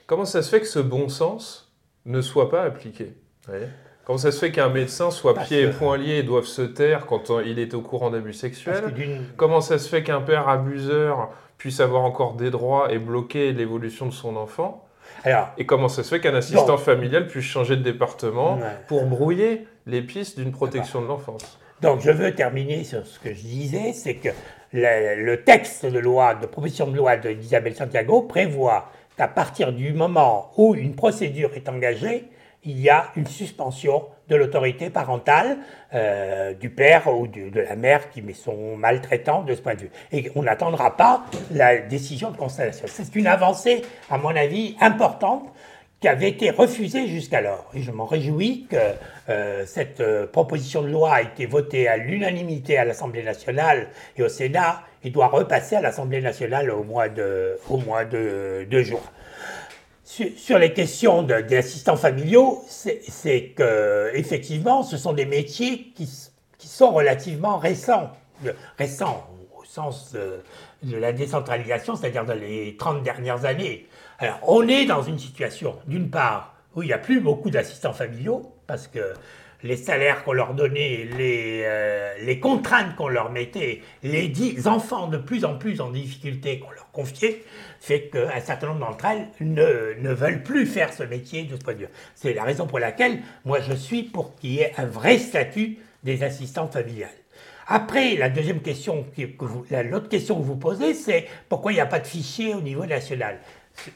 Comment 0.07 0.27
ça 0.27 0.43
se 0.43 0.51
fait 0.51 0.61
que 0.61 0.67
ce 0.67 0.79
bon 0.79 1.09
sens 1.09 1.75
ne 2.05 2.21
soit 2.21 2.51
pas 2.51 2.65
appliqué? 2.65 3.15
Comment 4.05 4.19
ça 4.19 4.31
se 4.31 4.39
fait 4.39 4.53
qu'un 4.53 4.69
médecin 4.69 5.11
soit 5.11 5.35
pieds 5.35 5.63
et 5.63 5.71
poings 5.71 5.97
liés 5.97 6.19
et 6.19 6.23
doive 6.23 6.45
se 6.45 6.63
taire 6.63 7.07
quand 7.07 7.41
il 7.41 7.59
est 7.59 7.73
au 7.73 7.81
courant 7.81 8.11
d'abus 8.11 8.35
sexuels? 8.35 8.93
Comment 9.39 9.63
ça 9.63 9.79
se 9.79 9.89
fait 9.89 10.03
qu'un 10.03 10.21
père 10.21 10.51
abuseur 10.51 11.31
puisse 11.57 11.81
avoir 11.81 12.03
encore 12.03 12.35
des 12.35 12.51
droits 12.51 12.93
et 12.93 12.99
bloquer 12.99 13.55
l'évolution 13.55 14.05
de 14.05 14.13
son 14.13 14.37
enfant? 14.37 14.86
Et 15.59 15.67
comment 15.67 15.89
ça 15.89 16.03
se 16.03 16.11
fait 16.11 16.21
qu'un 16.21 16.35
assistant 16.35 16.77
familial 16.77 17.27
puisse 17.27 17.45
changer 17.45 17.77
de 17.77 17.83
département 17.83 18.59
pour 18.89 19.05
brouiller 19.07 19.67
les 19.87 20.03
pistes 20.03 20.39
d'une 20.39 20.53
protection 20.53 21.03
de 21.03 21.07
l'enfance? 21.07 21.59
Donc 21.83 22.01
je 22.01 22.11
veux 22.11 22.35
terminer 22.35 22.85
sur 22.85 23.07
ce 23.07 23.19
que 23.19 23.35
je 23.35 23.43
disais, 23.43 23.93
c'est 23.93 24.15
que 24.15 24.31
le, 24.73 25.37
texte 25.37 25.85
de 25.85 25.99
loi, 25.99 26.35
de 26.35 26.47
proposition 26.47 26.87
de 26.87 26.97
loi 26.97 27.17
d'Isabelle 27.17 27.75
Santiago 27.75 28.23
prévoit 28.23 28.91
qu'à 29.17 29.29
partir 29.29 29.73
du 29.73 29.93
moment 29.93 30.53
où 30.57 30.75
une 30.75 30.95
procédure 30.95 31.51
est 31.55 31.69
engagée, 31.69 32.25
il 32.67 32.81
y 32.81 32.91
a 32.91 33.11
une 33.17 33.27
suspension 33.27 34.05
de 34.29 34.37
l'autorité 34.37 34.91
parentale 34.91 35.57
euh, 35.95 36.53
du 36.53 36.69
père 36.69 37.07
ou 37.09 37.29
de 37.29 37.61
la 37.61 37.77
mère 37.77 38.11
qui 38.11 38.23
sont 38.35 38.77
maltraitants 38.77 39.43
de 39.43 39.55
ce 39.55 39.63
point 39.63 39.75
de 39.75 39.83
vue. 39.83 39.91
Et 40.13 40.31
on 40.35 40.43
n'attendra 40.43 40.97
pas 40.97 41.25
la 41.53 41.79
décision 41.79 42.31
de 42.31 42.37
constellation. 42.37 42.87
C'est 42.89 43.15
une 43.15 43.29
avancée, 43.29 43.83
à 44.11 44.19
mon 44.19 44.35
avis, 44.35 44.77
importante 44.81 45.45
qui 46.01 46.09
avait 46.09 46.29
été 46.29 46.51
refusée 46.51 47.07
jusqu'alors. 47.07 47.71
Et 47.73 47.81
je 47.81 47.91
m'en 47.91 48.05
réjouis 48.05 48.67
que 48.69 48.77
euh, 49.29 49.65
cette 49.65 50.01
euh, 50.01 50.27
proposition 50.27 50.83
de 50.83 50.89
loi 50.89 51.15
a 51.15 51.23
été 51.23 51.47
votée 51.47 51.89
à 51.89 51.97
l'unanimité 51.97 52.77
à 52.77 52.85
l'Assemblée 52.85 53.23
nationale 53.23 53.89
et 54.17 54.23
au 54.23 54.29
Sénat 54.29 54.83
et 55.05 55.11
doit 55.11 55.29
repasser 55.29 55.77
à 55.77 55.81
l'Assemblée 55.81 56.21
nationale 56.21 56.71
au 56.71 56.83
mois 56.83 57.09
de, 57.09 57.59
au 57.71 57.79
de 57.79 58.83
juin 58.83 59.01
sur, 60.07 60.59
les 60.59 60.73
questions 60.73 61.25
des 61.25 61.57
assistants 61.57 61.97
familiaux, 61.97 62.65
c'est 62.69 63.55
que 63.57 64.11
effectivement, 64.15 64.85
ce 64.85 64.97
sont 64.97 65.13
des 65.13 65.27
métiers 65.27 65.93
qui, 65.97 66.09
sont 66.59 66.93
relativement 66.93 67.59
récents, 67.59 68.13
récents 68.79 69.29
au 69.59 69.65
sens 69.65 70.13
de, 70.13 70.97
la 70.97 71.13
décentralisation, 71.13 71.97
c'est-à-dire 71.97 72.25
dans 72.25 72.35
les 72.35 72.77
30 72.77 73.03
dernières 73.03 73.45
années. 73.45 73.87
Alors, 74.19 74.39
on 74.47 74.67
est 74.69 74.85
dans 74.85 75.03
une 75.03 75.19
situation, 75.19 75.77
d'une 75.87 76.09
part, 76.09 76.55
où 76.77 76.83
il 76.83 76.87
n'y 76.87 76.93
a 76.93 76.99
plus 76.99 77.21
beaucoup 77.21 77.51
d'assistants 77.51 77.93
familiaux, 77.93 78.53
parce 78.67 78.87
que 78.87 79.13
les 79.63 79.77
salaires 79.77 80.25
qu'on 80.25 80.33
leur 80.33 80.55
donnait, 80.55 81.09
les, 81.17 81.63
euh, 81.65 82.13
les 82.23 82.39
contraintes 82.41 82.95
qu'on 82.97 83.09
leur 83.09 83.31
mettait, 83.31 83.83
les 84.03 84.69
enfants 84.69 85.09
de 85.09 85.19
plus 85.19 85.45
en 85.45 85.57
plus 85.57 85.81
en 85.81 85.91
difficulté 85.91 86.59
qu'on 86.59 86.71
leur 86.71 86.91
confiait, 86.93 87.43
fait 87.81 88.09
qu'un 88.09 88.41
certain 88.41 88.69
nombre 88.69 88.81
d'entre 88.81 89.05
elles 89.07 89.29
ne, 89.41 90.13
veulent 90.13 90.43
plus 90.43 90.67
faire 90.67 90.93
ce 90.93 91.03
métier 91.03 91.45
de 91.45 91.57
ce 91.57 91.61
point. 91.61 91.75
C'est 92.15 92.35
la 92.35 92.45
raison 92.45 92.67
pour 92.67 92.79
laquelle 92.79 93.21
moi 93.45 93.61
je 93.61 93.75
suis 93.75 94.03
pour 94.03 94.35
qu'il 94.37 94.53
y 94.53 94.61
ait 94.61 94.73
un 94.77 94.87
vrai 94.87 95.19
statut 95.19 95.79
des 96.03 96.23
assistants 96.23 96.69
familiales. 96.69 97.11
Après, 97.69 98.15
la 98.15 98.29
deuxième 98.29 98.61
question, 98.61 99.05
l'autre 99.91 100.09
question 100.09 100.39
que 100.39 100.45
vous 100.45 100.57
posez, 100.57 100.95
c'est 100.95 101.27
pourquoi 101.49 101.73
il 101.73 101.75
n'y 101.75 101.81
a 101.81 101.87
pas 101.87 101.99
de 101.99 102.07
fichier 102.07 102.55
au 102.55 102.61
niveau 102.61 102.87
national? 102.87 103.41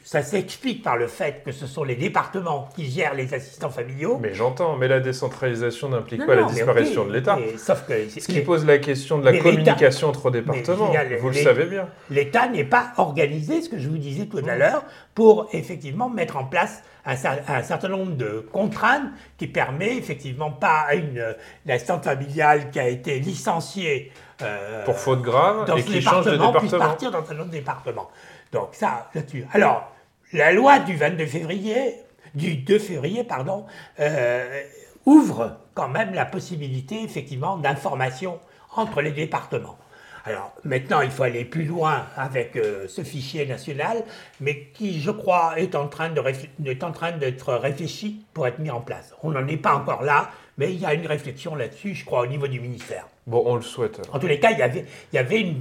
Ça 0.04 0.22
s'explique 0.22 0.82
par 0.82 0.96
le 0.96 1.06
fait 1.06 1.42
que 1.44 1.52
ce 1.52 1.66
sont 1.66 1.84
les 1.84 1.96
départements 1.96 2.68
qui 2.74 2.90
gèrent 2.90 3.14
les 3.14 3.32
assistants 3.34 3.70
familiaux. 3.70 4.18
Mais 4.20 4.34
j'entends, 4.34 4.76
mais 4.76 4.88
la 4.88 5.00
décentralisation 5.00 5.88
n'implique 5.88 6.24
pas 6.26 6.34
la 6.34 6.44
disparition 6.44 7.04
de 7.04 7.12
l'État. 7.12 7.38
Sauf 7.56 7.86
que 7.86 8.08
ce 8.08 8.26
qui 8.26 8.40
pose 8.40 8.64
la 8.64 8.78
question 8.78 9.18
de 9.18 9.24
la 9.24 9.38
communication 9.38 10.08
entre 10.08 10.30
départements, 10.30 10.92
vous 11.20 11.28
le 11.28 11.34
savez 11.34 11.66
bien. 11.66 11.88
L'État 12.10 12.48
n'est 12.48 12.64
pas 12.64 12.92
organisé, 12.96 13.62
ce 13.62 13.68
que 13.68 13.78
je 13.78 13.88
vous 13.88 13.98
disais 13.98 14.26
tout 14.26 14.42
à 14.46 14.56
l'heure, 14.56 14.84
pour 15.14 15.48
effectivement 15.52 16.08
mettre 16.08 16.36
en 16.36 16.44
place 16.44 16.82
un, 17.04 17.16
certain 17.62 17.88
nombre 17.88 18.12
de 18.16 18.46
contraintes 18.52 19.10
qui 19.38 19.46
permet 19.46 19.96
effectivement 19.96 20.50
pas 20.50 20.84
à 20.88 20.94
une, 20.94 21.34
assistante 21.68 22.04
familiale 22.04 22.70
qui 22.70 22.78
a 22.78 22.88
été 22.88 23.18
licenciée 23.18 24.12
euh, 24.42 24.84
pour 24.84 24.96
faute 24.96 25.22
grave 25.22 25.70
et 25.76 25.82
qui 25.82 26.00
change 26.00 26.24
de 26.24 26.32
département 26.32 26.60
puisse 26.60 26.72
partir 26.72 27.10
dans 27.10 27.30
un 27.30 27.38
autre 27.38 27.50
département. 27.50 28.10
Donc 28.52 28.70
ça, 28.72 29.10
là-dessus. 29.14 29.46
Alors, 29.52 29.92
la 30.32 30.52
loi 30.52 30.78
du 30.80 30.96
22 30.96 31.26
février, 31.26 31.94
du 32.34 32.56
2 32.56 32.78
février, 32.78 33.24
pardon, 33.24 33.66
euh, 33.98 34.62
ouvre 35.06 35.58
quand 35.74 35.88
même 35.88 36.14
la 36.14 36.24
possibilité, 36.24 37.02
effectivement, 37.02 37.56
d'information 37.56 38.38
entre 38.76 39.02
les 39.02 39.12
départements. 39.12 39.76
Alors 40.24 40.52
maintenant, 40.64 41.00
il 41.00 41.10
faut 41.10 41.22
aller 41.22 41.44
plus 41.44 41.64
loin 41.64 42.04
avec 42.16 42.56
euh, 42.56 42.86
ce 42.88 43.02
fichier 43.02 43.46
national, 43.46 44.04
mais 44.40 44.66
qui, 44.74 45.00
je 45.00 45.10
crois, 45.10 45.54
est 45.56 45.74
en 45.74 45.88
train 45.88 46.10
d'être 46.10 47.54
réfléchi 47.54 48.24
pour 48.34 48.46
être 48.46 48.58
mis 48.58 48.70
en 48.70 48.80
place. 48.80 49.14
On 49.22 49.30
n'en 49.30 49.46
est 49.48 49.56
pas 49.56 49.74
encore 49.74 50.02
là, 50.02 50.30
mais 50.58 50.72
il 50.74 50.80
y 50.80 50.84
a 50.84 50.92
une 50.92 51.06
réflexion 51.06 51.54
là-dessus, 51.54 51.94
je 51.94 52.04
crois, 52.04 52.20
au 52.20 52.26
niveau 52.26 52.48
du 52.48 52.60
ministère. 52.60 53.06
Bon, 53.26 53.42
on 53.46 53.56
le 53.56 53.62
souhaite. 53.62 54.02
En 54.12 54.18
tous 54.18 54.26
les 54.26 54.38
cas, 54.38 54.50
il 54.50 54.58
y 54.58 54.62
avait, 54.62 54.84
il 55.12 55.16
y 55.16 55.18
avait 55.18 55.54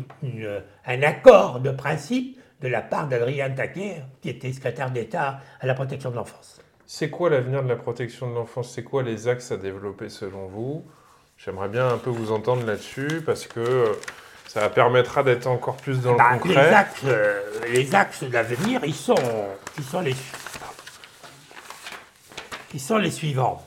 un 0.86 1.04
accord 1.04 1.62
de 1.62 1.72
principe 1.72 2.39
de 2.62 2.68
la 2.68 2.82
part 2.82 3.08
d'Adrien 3.08 3.50
Taquet, 3.52 4.04
qui 4.22 4.30
était 4.30 4.52
secrétaire 4.52 4.92
d'État 4.92 5.40
à 5.60 5.68
la 5.68 5.74
protection 5.74 6.12
de 6.12 6.16
l'enfance. 6.16 6.60
C'est 6.86 7.10
quoi 7.10 7.30
l'avenir 7.30 7.64
de 7.64 7.70
la 7.70 7.76
protection 7.76 8.30
de 8.30 8.36
l'enfance? 8.36 8.72
C'est 8.74 8.84
quoi 8.84 9.04
les 9.04 9.28
axes 9.28 9.52
à 9.52 9.58
développer 9.58 10.10
selon 10.10 10.48
vous? 10.48 10.86
J'aimerais 11.38 11.70
bien 11.70 11.88
un 11.88 11.98
peu 11.98 12.10
vous 12.10 12.32
entendre 12.32 12.66
là-dessus 12.66 13.22
parce 13.26 13.48
que 13.48 13.60
euh, 13.60 13.94
ça 14.48 14.68
permettra 14.70 15.24
d'être 15.24 15.48
encore 15.48 15.78
plus 15.78 16.02
dans 16.02 16.14
le 16.14 16.18
bah, 16.18 16.38
concret. 16.38 16.54
Les 16.54 16.74
axes, 16.74 17.02
euh, 17.06 17.42
les 17.72 17.96
axes 17.96 18.24
d'avenir, 18.24 18.82
ils 18.84 18.96
sont, 18.96 19.16
ils, 19.78 19.84
sont 19.84 20.02
les, 20.02 20.16
ils 22.74 22.82
sont 22.82 22.98
les 22.98 23.12
suivants. 23.12 23.66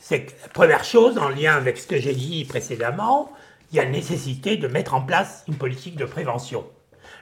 C'est 0.00 0.26
première 0.52 0.84
chose, 0.84 1.16
en 1.16 1.28
lien 1.28 1.54
avec 1.54 1.78
ce 1.78 1.86
que 1.86 1.98
j'ai 1.98 2.14
dit 2.14 2.44
précédemment, 2.44 3.32
il 3.70 3.76
y 3.76 3.80
a 3.80 3.84
nécessité 3.84 4.56
de 4.56 4.68
mettre 4.68 4.94
en 4.94 5.02
place 5.02 5.44
une 5.48 5.56
politique 5.56 5.96
de 5.96 6.04
prévention 6.04 6.66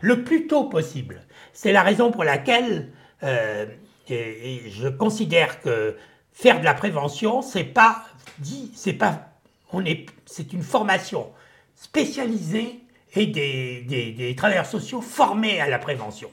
le 0.00 0.22
plus 0.22 0.46
tôt 0.46 0.64
possible. 0.64 1.22
C'est 1.52 1.72
la 1.72 1.82
raison 1.82 2.10
pour 2.10 2.24
laquelle 2.24 2.90
euh, 3.22 3.66
je 4.08 4.88
considère 4.88 5.60
que 5.60 5.96
faire 6.32 6.60
de 6.60 6.64
la 6.64 6.74
prévention, 6.74 7.42
c'est 7.42 7.64
pas 7.64 8.04
dit, 8.38 8.70
c'est 8.74 8.92
pas, 8.92 9.30
on 9.72 9.84
est, 9.84 10.06
c'est 10.26 10.52
une 10.52 10.62
formation 10.62 11.30
spécialisée 11.74 12.80
et 13.14 13.26
des, 13.26 13.80
des, 14.16 14.36
travailleurs 14.36 14.66
sociaux 14.66 15.00
formés 15.00 15.60
à 15.60 15.68
la 15.68 15.78
prévention. 15.78 16.30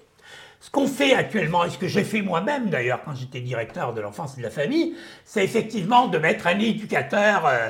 Ce 0.59 0.69
qu'on 0.69 0.87
fait 0.87 1.13
actuellement, 1.13 1.65
et 1.65 1.69
ce 1.69 1.77
que 1.77 1.87
j'ai 1.87 2.03
fait 2.03 2.21
moi-même 2.21 2.69
d'ailleurs 2.69 3.01
quand 3.03 3.15
j'étais 3.15 3.41
directeur 3.41 3.93
de 3.93 4.01
l'enfance 4.01 4.33
et 4.35 4.37
de 4.37 4.43
la 4.43 4.49
famille, 4.49 4.95
c'est 5.25 5.43
effectivement 5.43 6.07
de 6.07 6.17
mettre 6.17 6.47
un 6.47 6.59
éducateur 6.59 7.45
euh, 7.45 7.69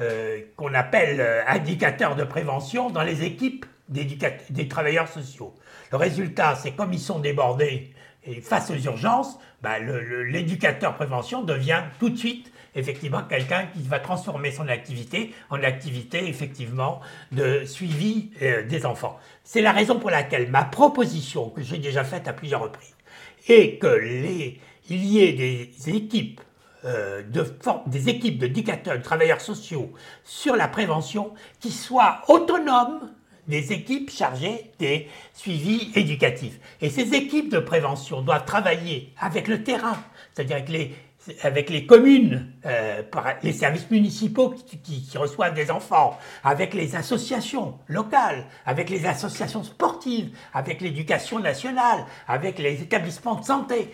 euh, 0.00 0.40
qu'on 0.56 0.72
appelle 0.74 1.44
indicateur 1.46 2.16
de 2.16 2.24
prévention 2.24 2.90
dans 2.90 3.02
les 3.02 3.24
équipes 3.24 3.66
des 3.88 4.68
travailleurs 4.68 5.08
sociaux. 5.08 5.54
Le 5.92 5.98
résultat, 5.98 6.56
c'est 6.56 6.72
comme 6.72 6.92
ils 6.92 7.00
sont 7.00 7.18
débordés 7.18 7.92
et 8.26 8.40
face 8.40 8.70
aux 8.70 8.76
urgences, 8.76 9.38
bah, 9.62 9.78
l'éducateur 9.78 10.94
prévention 10.94 11.42
devient 11.42 11.82
tout 11.98 12.10
de 12.10 12.16
suite 12.16 12.50
effectivement 12.74 13.22
quelqu'un 13.22 13.66
qui 13.72 13.82
va 13.82 14.00
transformer 14.00 14.50
son 14.50 14.66
activité 14.68 15.32
en 15.50 15.62
activité 15.62 16.26
effectivement 16.28 17.00
de 17.32 17.64
suivi 17.64 18.30
euh, 18.42 18.66
des 18.66 18.86
enfants. 18.86 19.18
C'est 19.44 19.60
la 19.60 19.72
raison 19.72 19.98
pour 19.98 20.10
laquelle 20.10 20.50
ma 20.50 20.64
proposition 20.64 21.50
que 21.50 21.62
j'ai 21.62 21.78
déjà 21.78 22.02
faite 22.02 22.26
à 22.26 22.32
plusieurs 22.32 22.62
reprises 22.62 22.96
est 23.46 23.78
que 23.78 23.86
les, 23.86 24.60
il 24.88 25.04
y 25.04 25.22
ait 25.22 25.32
des 25.32 25.94
équipes 25.94 26.40
euh, 26.84 27.22
de, 27.22 27.46
des 27.86 28.08
équipes 28.08 28.38
d'éducateurs, 28.38 28.98
de 28.98 29.02
travailleurs 29.02 29.40
sociaux 29.40 29.92
sur 30.24 30.56
la 30.56 30.66
prévention 30.66 31.34
qui 31.60 31.70
soient 31.70 32.22
autonomes 32.28 33.12
des 33.48 33.72
équipes 33.72 34.10
chargées 34.10 34.72
des 34.78 35.08
suivis 35.34 35.90
éducatifs. 35.94 36.58
Et 36.80 36.90
ces 36.90 37.14
équipes 37.14 37.50
de 37.50 37.58
prévention 37.58 38.22
doivent 38.22 38.44
travailler 38.44 39.12
avec 39.20 39.48
le 39.48 39.62
terrain, 39.62 39.96
c'est-à-dire 40.32 40.56
avec 40.56 40.68
les, 40.68 40.94
avec 41.42 41.70
les 41.70 41.86
communes, 41.86 42.52
euh, 42.66 43.02
les 43.42 43.52
services 43.52 43.90
municipaux 43.90 44.50
qui, 44.50 45.16
reçoivent 45.16 45.54
des 45.54 45.70
enfants, 45.70 46.18
avec 46.42 46.74
les 46.74 46.96
associations 46.96 47.78
locales, 47.88 48.46
avec 48.66 48.90
les 48.90 49.06
associations 49.06 49.62
sportives, 49.62 50.30
avec 50.52 50.80
l'éducation 50.80 51.38
nationale, 51.38 52.04
avec 52.28 52.58
les 52.58 52.82
établissements 52.82 53.36
de 53.36 53.44
santé. 53.44 53.90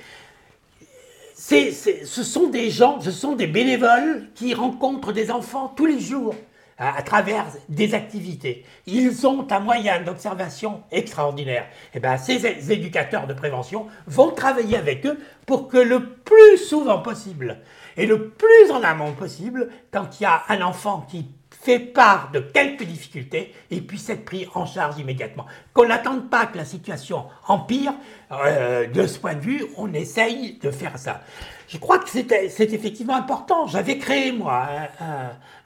ce 1.34 2.22
sont 2.22 2.48
des 2.48 2.70
gens, 2.70 3.00
ce 3.00 3.10
sont 3.10 3.34
des 3.34 3.46
bénévoles 3.46 4.28
qui 4.34 4.54
rencontrent 4.54 5.12
des 5.12 5.30
enfants 5.30 5.68
tous 5.68 5.86
les 5.86 6.00
jours 6.00 6.34
à, 6.80 7.02
travers 7.02 7.44
des 7.68 7.94
activités. 7.94 8.64
Ils 8.86 9.26
ont 9.26 9.46
un 9.50 9.60
moyen 9.60 10.00
d'observation 10.00 10.82
extraordinaire. 10.90 11.64
Et 11.92 11.98
eh 11.98 12.00
bien, 12.00 12.16
ces 12.16 12.72
éducateurs 12.72 13.26
de 13.26 13.34
prévention 13.34 13.86
vont 14.06 14.30
travailler 14.30 14.78
avec 14.78 15.04
eux 15.04 15.20
pour 15.46 15.68
que 15.68 15.76
le 15.76 16.14
plus 16.14 16.56
souvent 16.56 17.00
possible 17.00 17.58
et 17.96 18.06
le 18.06 18.30
plus 18.30 18.70
en 18.72 18.82
amont 18.82 19.12
possible, 19.12 19.68
quand 19.90 20.18
il 20.18 20.22
y 20.22 20.26
a 20.26 20.42
un 20.48 20.62
enfant 20.62 21.06
qui 21.08 21.26
fait 21.50 21.78
part 21.78 22.30
de 22.32 22.40
quelques 22.40 22.84
difficultés 22.84 23.52
et 23.70 23.82
puisse 23.82 24.08
être 24.08 24.24
pris 24.24 24.48
en 24.54 24.64
charge 24.64 24.98
immédiatement. 24.98 25.44
Qu'on 25.74 25.88
n'attende 25.88 26.30
pas 26.30 26.46
que 26.46 26.56
la 26.56 26.64
situation 26.64 27.26
empire, 27.46 27.92
euh, 28.32 28.86
de 28.86 29.06
ce 29.06 29.18
point 29.18 29.34
de 29.34 29.40
vue, 29.40 29.66
on 29.76 29.92
essaye 29.92 30.58
de 30.62 30.70
faire 30.70 30.98
ça. 30.98 31.20
Je 31.70 31.78
crois 31.78 32.00
que 32.00 32.10
c'est 32.10 32.72
effectivement 32.72 33.14
important. 33.14 33.68
J'avais 33.68 33.96
créé, 33.96 34.32
moi, 34.32 34.68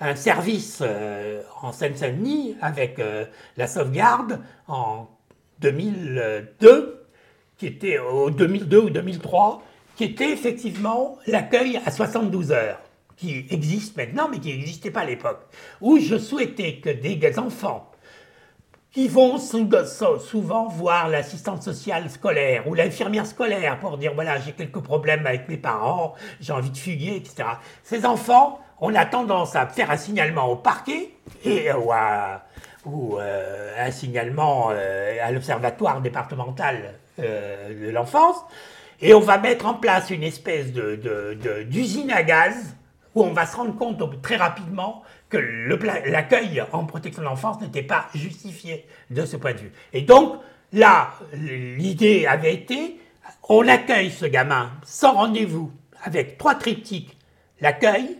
un, 0.00 0.14
service 0.14 0.80
euh, 0.82 1.40
en 1.62 1.72
Seine-Saint-Denis 1.72 2.56
avec 2.60 2.98
euh, 2.98 3.24
la 3.56 3.66
sauvegarde 3.66 4.38
en 4.68 5.08
2002, 5.60 7.06
qui 7.56 7.66
était 7.66 7.98
au 7.98 8.28
2002 8.28 8.78
ou 8.78 8.90
2003, 8.90 9.62
qui 9.96 10.04
était 10.04 10.30
effectivement 10.30 11.16
l'accueil 11.26 11.80
à 11.86 11.90
72 11.90 12.52
heures 12.52 12.82
qui 13.16 13.46
existe 13.48 13.96
maintenant, 13.96 14.28
mais 14.30 14.40
qui 14.40 14.48
n'existait 14.48 14.90
pas 14.90 15.00
à 15.00 15.06
l'époque, 15.06 15.40
où 15.80 15.98
je 15.98 16.18
souhaitais 16.18 16.80
que 16.80 16.90
des 16.90 17.38
enfants 17.38 17.90
qui 18.94 19.09
vont 19.09 19.38
souvent 19.38 20.68
voir 20.68 21.09
l'assistante 21.09 21.64
sociale 21.64 22.09
scolaire 22.09 22.68
ou 22.68 22.74
l'infirmière 22.74 23.26
scolaire 23.26 23.80
pour 23.80 23.98
dire 23.98 24.14
voilà 24.14 24.38
j'ai 24.38 24.52
quelques 24.52 24.78
problèmes 24.78 25.26
avec 25.26 25.48
mes 25.48 25.57
parents, 25.57 26.14
j'ai 26.40 26.52
envie 26.52 26.70
de 26.70 26.76
fuguer, 26.76 27.16
etc. 27.16 27.48
Ces 27.83 28.07
enfants, 28.07 28.61
on 28.80 28.94
a 28.94 29.04
tendance 29.04 29.57
à 29.57 29.66
faire 29.66 29.90
un 29.90 29.96
signalement 29.96 30.46
au 30.46 30.54
parquet 30.54 31.11
et 31.44 31.72
ou, 31.72 33.18
euh, 33.18 33.85
un 33.85 33.90
signalement 33.90 34.68
euh, 34.70 35.16
à 35.20 35.33
l'observatoire 35.33 36.00
départemental 36.00 36.94
euh, 37.18 37.87
de 37.87 37.90
l'enfance 37.90 38.37
et 39.00 39.12
on 39.12 39.20
va 39.20 39.38
mettre 39.38 39.66
en 39.66 39.74
place 39.74 40.11
une 40.11 40.22
espèce 40.22 40.72
d'usine 40.72 42.07
de, 42.07 42.12
à 42.12 42.22
gaz 42.22 42.76
où 43.16 43.24
on 43.24 43.33
va 43.33 43.46
se 43.46 43.57
rendre 43.57 43.76
compte 43.76 44.22
très 44.22 44.37
rapidement 44.37 45.02
que 45.34 46.10
l'accueil 46.10 46.62
en 46.72 46.84
protection 46.84 47.22
de 47.22 47.26
l'enfance 47.26 47.60
n'était 47.60 47.82
pas 47.82 48.08
justifié 48.14 48.86
de 49.10 49.24
ce 49.24 49.36
point 49.36 49.52
de 49.52 49.58
vue. 49.58 49.72
Et 49.92 50.02
donc, 50.02 50.36
là, 50.72 51.10
l'idée 51.32 52.26
avait 52.26 52.54
été, 52.54 53.00
on 53.48 53.66
accueille 53.68 54.10
ce 54.10 54.26
gamin 54.26 54.70
sans 54.84 55.12
rendez-vous, 55.12 55.72
avec 56.02 56.38
trois 56.38 56.54
triptyques, 56.54 57.16
l'accueil, 57.60 58.18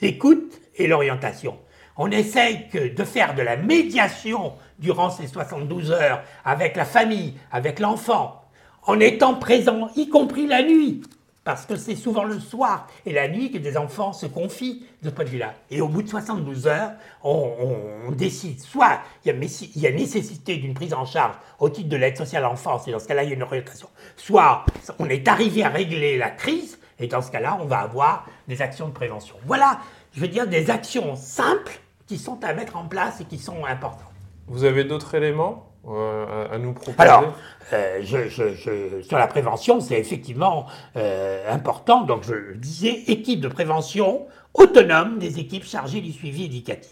l'écoute 0.00 0.60
et 0.76 0.86
l'orientation. 0.86 1.58
On 1.96 2.10
essaye 2.10 2.68
de 2.74 3.04
faire 3.04 3.34
de 3.34 3.42
la 3.42 3.56
médiation 3.56 4.54
durant 4.78 5.10
ces 5.10 5.26
72 5.26 5.90
heures 5.92 6.22
avec 6.44 6.76
la 6.76 6.84
famille, 6.84 7.34
avec 7.50 7.80
l'enfant, 7.80 8.44
en 8.86 9.00
étant 9.00 9.34
présent, 9.34 9.88
y 9.96 10.08
compris 10.08 10.46
la 10.46 10.62
nuit, 10.62 11.02
parce 11.46 11.64
que 11.64 11.76
c'est 11.76 11.94
souvent 11.94 12.24
le 12.24 12.40
soir 12.40 12.88
et 13.06 13.12
la 13.12 13.28
nuit 13.28 13.52
que 13.52 13.58
des 13.58 13.76
enfants 13.76 14.12
se 14.12 14.26
confient 14.26 14.84
de 15.00 15.10
ce 15.10 15.14
point 15.14 15.24
de 15.24 15.30
vue-là. 15.30 15.54
Et 15.70 15.80
au 15.80 15.86
bout 15.86 16.02
de 16.02 16.08
72 16.08 16.66
heures, 16.66 16.90
on, 17.22 18.10
décide, 18.10 18.58
soit 18.58 18.98
il 19.24 19.28
y, 19.28 19.86
a, 19.86 19.92
nécessité 19.92 20.56
d'une 20.56 20.74
prise 20.74 20.92
en 20.92 21.04
charge 21.04 21.36
au 21.60 21.68
titre 21.68 21.88
de 21.88 21.96
l'aide 21.96 22.16
sociale 22.16 22.42
à 22.42 22.48
l'enfance, 22.48 22.88
et 22.88 22.90
dans 22.90 22.98
ce 22.98 23.06
cas-là, 23.06 23.22
il 23.22 23.28
y 23.28 23.32
a 23.32 23.36
une 23.36 23.44
orientation, 23.44 23.88
soit 24.16 24.66
on 24.98 25.08
est 25.08 25.28
arrivé 25.28 25.62
à 25.62 25.68
régler 25.68 26.18
la 26.18 26.30
crise, 26.30 26.80
et 26.98 27.06
dans 27.06 27.22
ce 27.22 27.30
cas-là, 27.30 27.56
on 27.60 27.66
va 27.66 27.78
avoir 27.78 28.26
des 28.48 28.60
actions 28.60 28.88
de 28.88 28.92
prévention. 28.92 29.36
Voilà, 29.46 29.78
je 30.14 30.20
veux 30.20 30.28
dire, 30.28 30.48
des 30.48 30.68
actions 30.68 31.14
simples 31.14 31.78
qui 32.08 32.18
sont 32.18 32.42
à 32.42 32.54
mettre 32.54 32.76
en 32.76 32.88
place 32.88 33.20
et 33.20 33.24
qui 33.24 33.38
sont 33.38 33.64
importantes. 33.64 34.10
Vous 34.48 34.64
avez 34.64 34.82
d'autres 34.82 35.14
éléments? 35.14 35.65
Euh, 35.88 36.46
à 36.50 36.58
nous 36.58 36.72
proposer 36.72 36.96
Alors, 36.98 37.36
euh, 37.72 38.02
sur 38.02 39.18
la 39.18 39.26
prévention, 39.28 39.80
c'est 39.80 39.98
effectivement 39.98 40.66
euh, 40.96 41.52
important. 41.52 42.02
Donc, 42.02 42.24
je 42.24 42.54
disais, 42.56 43.04
équipe 43.06 43.40
de 43.40 43.46
prévention 43.46 44.26
autonome 44.52 45.18
des 45.18 45.38
équipes 45.38 45.64
chargées 45.64 46.00
du 46.00 46.12
suivi 46.12 46.46
éducatif. 46.46 46.90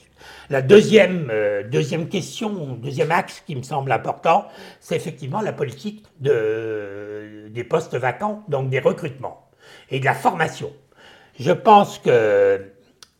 La 0.49 0.63
deuxième, 0.63 1.31
deuxième 1.71 2.09
question, 2.09 2.79
deuxième 2.81 3.11
axe 3.11 3.43
qui 3.45 3.57
me 3.57 3.63
semble 3.63 3.91
important, 3.91 4.47
c'est 4.81 4.97
effectivement 4.97 5.41
la 5.41 5.53
politique 5.53 6.05
de, 6.21 7.49
des 7.51 7.65
postes 7.65 7.97
vacants, 7.97 8.45
donc 8.49 8.71
des 8.71 8.79
recrutements 8.79 9.49
et 9.91 9.99
de 9.99 10.05
la 10.05 10.15
formation. 10.15 10.73
Je 11.39 11.53
pense 11.53 11.99
que 11.99 12.74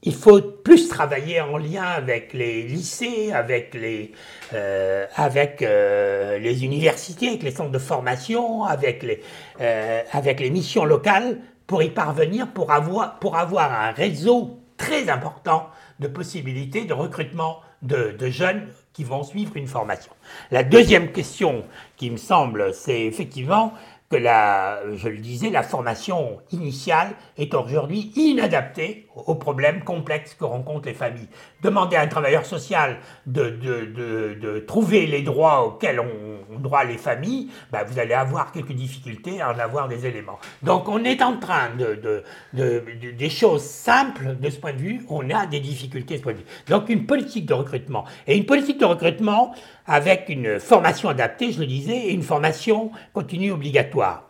il 0.05 0.15
faut 0.15 0.41
plus 0.41 0.89
travailler 0.89 1.41
en 1.41 1.57
lien 1.57 1.83
avec 1.83 2.35
les 2.35 2.63
lycées, 2.63 3.33
avec 3.33 3.75
les, 3.75 4.13
euh, 4.53 5.07
avec, 5.17 5.63
euh, 5.63 6.39
les 6.39 6.65
universités, 6.65 7.29
avec 7.29 7.43
les 7.43 7.51
centres 7.51 7.71
de 7.71 7.79
formation, 7.79 8.65
avec 8.65 9.03
les, 9.03 9.23
euh, 9.61 10.03
avec 10.13 10.41
les 10.41 10.51
missions 10.51 10.85
locales 10.85 11.39
pour 11.67 11.83
y 11.83 11.89
parvenir, 11.89 12.49
pour 12.53 12.71
avoir, 12.71 13.19
pour 13.19 13.37
avoir 13.39 13.73
un 13.73 13.93
réseau 13.93 14.61
très 14.77 15.09
important 15.09 15.69
de 16.01 16.09
possibilités 16.09 16.85
de 16.85 16.93
recrutement 16.93 17.61
de, 17.81 18.15
de 18.19 18.29
jeunes 18.29 18.67
qui 18.93 19.05
vont 19.05 19.23
suivre 19.23 19.57
une 19.57 19.67
formation. 19.67 20.13
La 20.51 20.65
deuxième 20.65 21.13
question 21.13 21.65
qui 21.97 22.11
me 22.11 22.19
semble, 22.19 22.75
c'est 22.75 23.03
effectivement 23.07 23.73
que 24.11 24.17
la, 24.17 24.81
je 24.95 25.09
le 25.09 25.19
disais, 25.19 25.49
la 25.49 25.63
formation 25.63 26.41
initiale 26.53 27.15
est 27.39 27.55
aujourd'hui 27.55 28.13
inadaptée 28.17 29.04
aux 29.15 29.35
problèmes 29.35 29.85
complexes 29.85 30.35
que 30.35 30.45
rencontrent 30.45 30.87
les 30.87 30.95
familles. 30.95 31.29
Demander 31.63 31.97
à 31.97 32.03
un 32.03 32.07
travailleur 32.09 32.45
social 32.45 32.99
de, 33.27 33.51
de, 33.51 34.35
de, 34.41 34.59
trouver 34.61 35.07
les 35.07 35.23
droits 35.23 35.67
auxquels 35.67 36.01
ont, 36.01 36.59
droit 36.59 36.85
les 36.85 36.99
familles, 36.99 37.51
ben 37.71 37.85
vous 37.85 37.99
allez 37.99 38.15
avoir 38.15 38.53
quelques 38.53 38.73
difficultés 38.73 39.41
à 39.41 39.53
en 39.53 39.59
avoir 39.59 39.89
des 39.89 40.07
éléments. 40.07 40.39
Donc 40.63 40.89
on 40.89 41.05
est 41.05 41.23
en 41.23 41.37
train 41.39 41.71
de, 41.77 42.25
des 42.53 43.31
choses 43.31 43.63
simples 43.63 44.37
de 44.39 44.51
ce 44.51 44.59
point 44.59 44.73
de 44.73 44.79
vue, 44.79 45.07
on 45.09 45.31
a 45.31 45.47
des 45.47 45.61
difficultés 45.61 46.15
de 46.15 46.19
ce 46.19 46.23
point 46.23 46.33
de 46.33 46.39
vue. 46.39 46.45
Donc 46.69 46.89
une 46.89 47.07
politique 47.07 47.47
de 47.47 47.55
recrutement. 47.55 48.05
Et 48.27 48.37
une 48.37 48.47
politique 48.47 48.79
de 48.79 48.85
recrutement 48.85 49.55
avec 49.87 50.29
une 50.29 50.59
formation 50.59 51.09
adaptée, 51.09 51.53
je 51.53 51.61
le 51.61 51.67
disais, 51.67 51.97
et 51.97 52.13
une 52.13 52.23
formation 52.23 52.91
continue 53.13 53.53
obligatoire. 53.53 54.25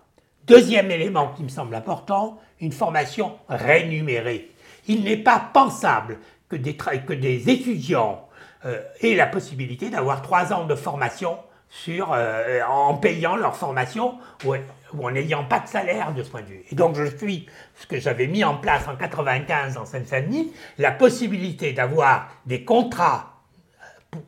Deuxième 0.47 0.91
élément 0.91 1.29
qui 1.29 1.43
me 1.43 1.49
semble 1.49 1.75
important, 1.75 2.39
une 2.61 2.73
formation 2.73 3.33
rémunérée. 3.49 4.51
Il 4.89 5.05
n'est 5.05 5.17
pas 5.17 5.51
pensable 5.53 6.19
que 6.49 6.57
des, 6.57 7.51
étudiants 7.51 8.29
euh, 8.65 8.81
aient 9.01 9.15
la 9.15 9.27
possibilité 9.27 9.91
d'avoir 9.91 10.23
trois 10.23 10.53
ans 10.53 10.67
de 10.67 10.75
formation 10.75 11.39
euh, 11.89 12.61
en 12.69 12.95
payant 12.95 13.37
leur 13.37 13.57
formation 13.57 14.19
ou, 14.45 14.55
en 15.03 15.11
n'ayant 15.11 15.45
pas 15.45 15.59
de 15.61 15.67
salaire 15.67 16.15
de 16.15 16.23
ce 16.23 16.31
point 16.31 16.43
de 16.43 16.47
vue. 16.47 16.63
Et 16.71 16.75
donc 16.75 16.95
je 16.95 17.05
suis, 17.17 17.47
ce 17.75 17.87
que 17.87 17.99
j'avais 17.99 18.29
mis 18.29 18.45
en 18.45 18.57
place 18.57 18.87
en 18.87 18.97
95 18.97 19.77
en 19.77 19.85
Seine-Saint-Denis, 19.85 20.53
la 20.79 20.93
possibilité 20.93 21.73
d'avoir 21.73 22.29
des 22.47 22.65
contrats 22.65 23.41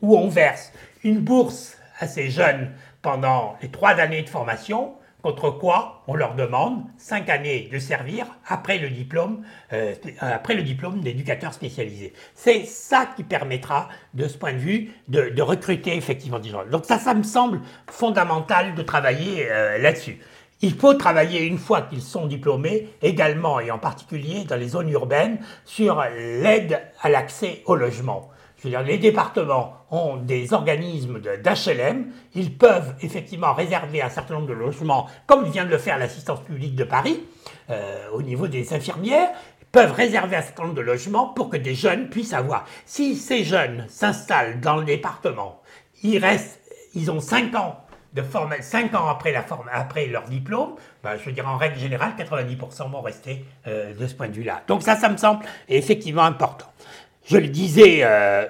où 0.01 0.17
on 0.17 0.27
verse 0.27 0.73
une 1.03 1.21
bourse 1.21 1.77
à 1.99 2.07
ces 2.07 2.29
jeunes 2.29 2.73
pendant 3.01 3.55
les 3.61 3.71
trois 3.71 3.91
années 3.91 4.23
de 4.23 4.29
formation, 4.29 4.96
contre 5.27 5.49
quoi 5.49 6.03
on 6.07 6.15
leur 6.15 6.35
demande 6.35 6.85
cinq 6.97 7.29
années 7.29 7.67
de 7.69 7.79
servir 7.79 8.27
après 8.47 8.77
le 8.77 8.89
diplôme, 8.89 9.43
euh, 9.73 9.93
après 10.21 10.55
d'éducateur 10.55 11.53
spécialisé. 11.53 12.13
C'est 12.33 12.63
ça 12.63 13.09
qui 13.13 13.23
permettra, 13.23 13.89
de 14.13 14.25
ce 14.29 14.37
point 14.37 14.53
de 14.53 14.57
vue, 14.57 14.91
de, 15.09 15.41
recruter 15.41 15.97
effectivement 15.97 16.39
des 16.39 16.47
gens. 16.49 16.65
Donc 16.71 16.85
ça, 16.85 16.97
ça 16.97 17.13
me 17.13 17.23
semble 17.23 17.59
fondamental 17.89 18.73
de 18.73 18.81
travailler 18.81 19.47
euh, 19.51 19.77
là-dessus. 19.79 20.17
Il 20.61 20.73
faut 20.73 20.93
travailler 20.93 21.45
une 21.45 21.57
fois 21.57 21.81
qu'ils 21.81 22.01
sont 22.01 22.25
diplômés, 22.25 22.87
également 23.01 23.59
et 23.59 23.69
en 23.69 23.79
particulier 23.79 24.45
dans 24.45 24.55
les 24.55 24.69
zones 24.69 24.89
urbaines, 24.89 25.39
sur 25.65 26.01
l'aide 26.15 26.81
à 27.01 27.09
l'accès 27.09 27.63
au 27.65 27.75
logement. 27.75 28.31
Je 28.57 28.63
veux 28.63 28.69
dire, 28.71 28.81
les 28.81 28.97
départements 28.97 29.73
ont 29.91 30.17
des 30.17 30.51
organismes 30.51 31.19
d'HLM, 31.19 32.07
ils 32.33 32.57
peuvent 32.57 32.95
effectivement 33.01 33.53
réserver 33.53 34.01
un 34.01 34.09
certain 34.09 34.35
nombre 34.35 34.47
de 34.47 34.53
logements, 34.53 35.07
comme 35.27 35.45
vient 35.45 35.65
de 35.65 35.69
le 35.69 35.77
faire 35.77 35.97
l'assistance 35.97 36.41
publique 36.41 36.75
de 36.75 36.83
Paris, 36.83 37.23
euh, 37.69 38.09
au 38.13 38.23
niveau 38.23 38.47
des 38.47 38.73
infirmières, 38.73 39.29
peuvent 39.71 39.91
réserver 39.91 40.37
un 40.37 40.41
certain 40.41 40.63
nombre 40.63 40.75
de 40.75 40.81
logements 40.81 41.27
pour 41.27 41.49
que 41.49 41.57
des 41.57 41.75
jeunes 41.75 42.09
puissent 42.09 42.33
avoir. 42.33 42.65
Si 42.85 43.15
ces 43.15 43.43
jeunes 43.43 43.85
s'installent 43.89 44.59
dans 44.59 44.77
le 44.77 44.85
département, 44.85 45.61
ils 46.01 46.17
restent, 46.17 46.59
ils 46.95 47.11
ont 47.11 47.19
5 47.19 47.53
ans 47.55 47.83
de 48.13 48.23
5 48.61 48.95
ans 48.95 49.07
après, 49.07 49.31
la 49.31 49.43
forme, 49.43 49.69
après 49.71 50.07
leur 50.07 50.23
diplôme, 50.23 50.75
ben, 51.03 51.17
je 51.17 51.25
veux 51.25 51.31
dire 51.31 51.47
en 51.47 51.57
règle 51.57 51.77
générale, 51.77 52.13
90% 52.17 52.89
vont 52.89 53.01
rester 53.01 53.45
euh, 53.67 53.93
de 53.93 54.07
ce 54.07 54.15
point 54.15 54.27
de 54.27 54.33
vue-là. 54.33 54.63
Donc 54.67 54.81
ça, 54.81 54.95
ça 54.95 55.09
me 55.09 55.17
semble 55.17 55.45
effectivement 55.69 56.23
important. 56.23 56.65
Je 57.27 57.37
le 57.37 57.49
disais 57.49 57.99
euh, 58.03 58.45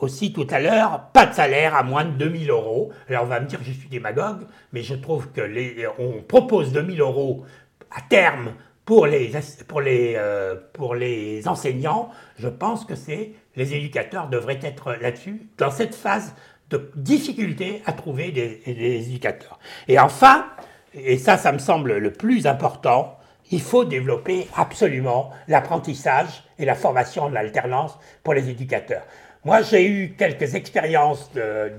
aussi 0.00 0.32
tout 0.32 0.46
à 0.50 0.60
l'heure, 0.60 1.08
pas 1.12 1.26
de 1.26 1.34
salaire 1.34 1.74
à 1.74 1.82
moins 1.82 2.04
de 2.04 2.12
2000 2.12 2.50
euros. 2.50 2.92
Alors 3.08 3.24
on 3.24 3.26
va 3.26 3.40
me 3.40 3.46
dire 3.46 3.58
que 3.58 3.64
je 3.64 3.72
suis 3.72 3.88
démagogue, 3.88 4.46
mais 4.72 4.82
je 4.82 4.94
trouve 4.94 5.32
que 5.32 5.40
les, 5.40 5.86
on 5.98 6.22
propose 6.22 6.72
2000 6.72 7.00
euros 7.00 7.44
à 7.90 8.00
terme 8.00 8.52
pour 8.84 9.06
les, 9.06 9.32
pour 9.66 9.80
les, 9.80 10.14
euh, 10.16 10.54
pour 10.72 10.94
les 10.94 11.48
enseignants. 11.48 12.10
Je 12.38 12.48
pense 12.48 12.84
que 12.84 12.94
c'est 12.94 13.32
les 13.56 13.74
éducateurs 13.74 14.28
devraient 14.28 14.60
être 14.62 14.94
là-dessus, 15.00 15.48
dans 15.58 15.70
cette 15.70 15.94
phase 15.94 16.34
de 16.70 16.90
difficulté 16.94 17.82
à 17.86 17.92
trouver 17.92 18.30
des, 18.30 18.62
éducateurs. 19.08 19.58
Et 19.88 19.98
enfin, 19.98 20.46
et 20.94 21.18
ça, 21.18 21.36
ça 21.36 21.52
me 21.52 21.58
semble 21.58 21.96
le 21.98 22.12
plus 22.12 22.46
important, 22.46 23.18
il 23.50 23.60
faut 23.60 23.84
développer 23.84 24.48
absolument 24.56 25.30
l'apprentissage 25.48 26.44
et 26.58 26.64
la 26.64 26.74
formation 26.74 27.28
de 27.28 27.34
l'alternance 27.34 27.98
pour 28.22 28.34
les 28.34 28.48
éducateurs. 28.48 29.04
Moi, 29.44 29.62
j'ai 29.62 29.86
eu 29.86 30.14
quelques 30.16 30.54
expériences 30.54 31.30
de, 31.32 31.72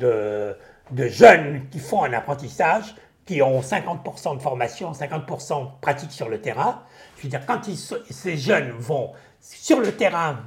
de, 0.91 1.08
jeunes 1.08 1.67
qui 1.71 1.80
font 1.80 2.04
un 2.04 2.13
apprentissage, 2.13 2.93
qui 3.26 3.41
ont 3.41 3.62
50% 3.62 4.36
de 4.36 4.41
formation, 4.41 4.91
50% 4.91 5.62
de 5.62 5.67
pratique 5.80 6.12
sur 6.12 6.28
le 6.28 6.41
terrain. 6.41 6.84
Je 7.17 7.23
veux 7.23 7.30
dire, 7.30 7.45
quand 7.45 7.62
ces 7.63 8.38
jeunes 8.38 8.71
vont 8.71 9.12
sur 9.39 9.80
le 9.80 9.93
terrain 9.93 10.39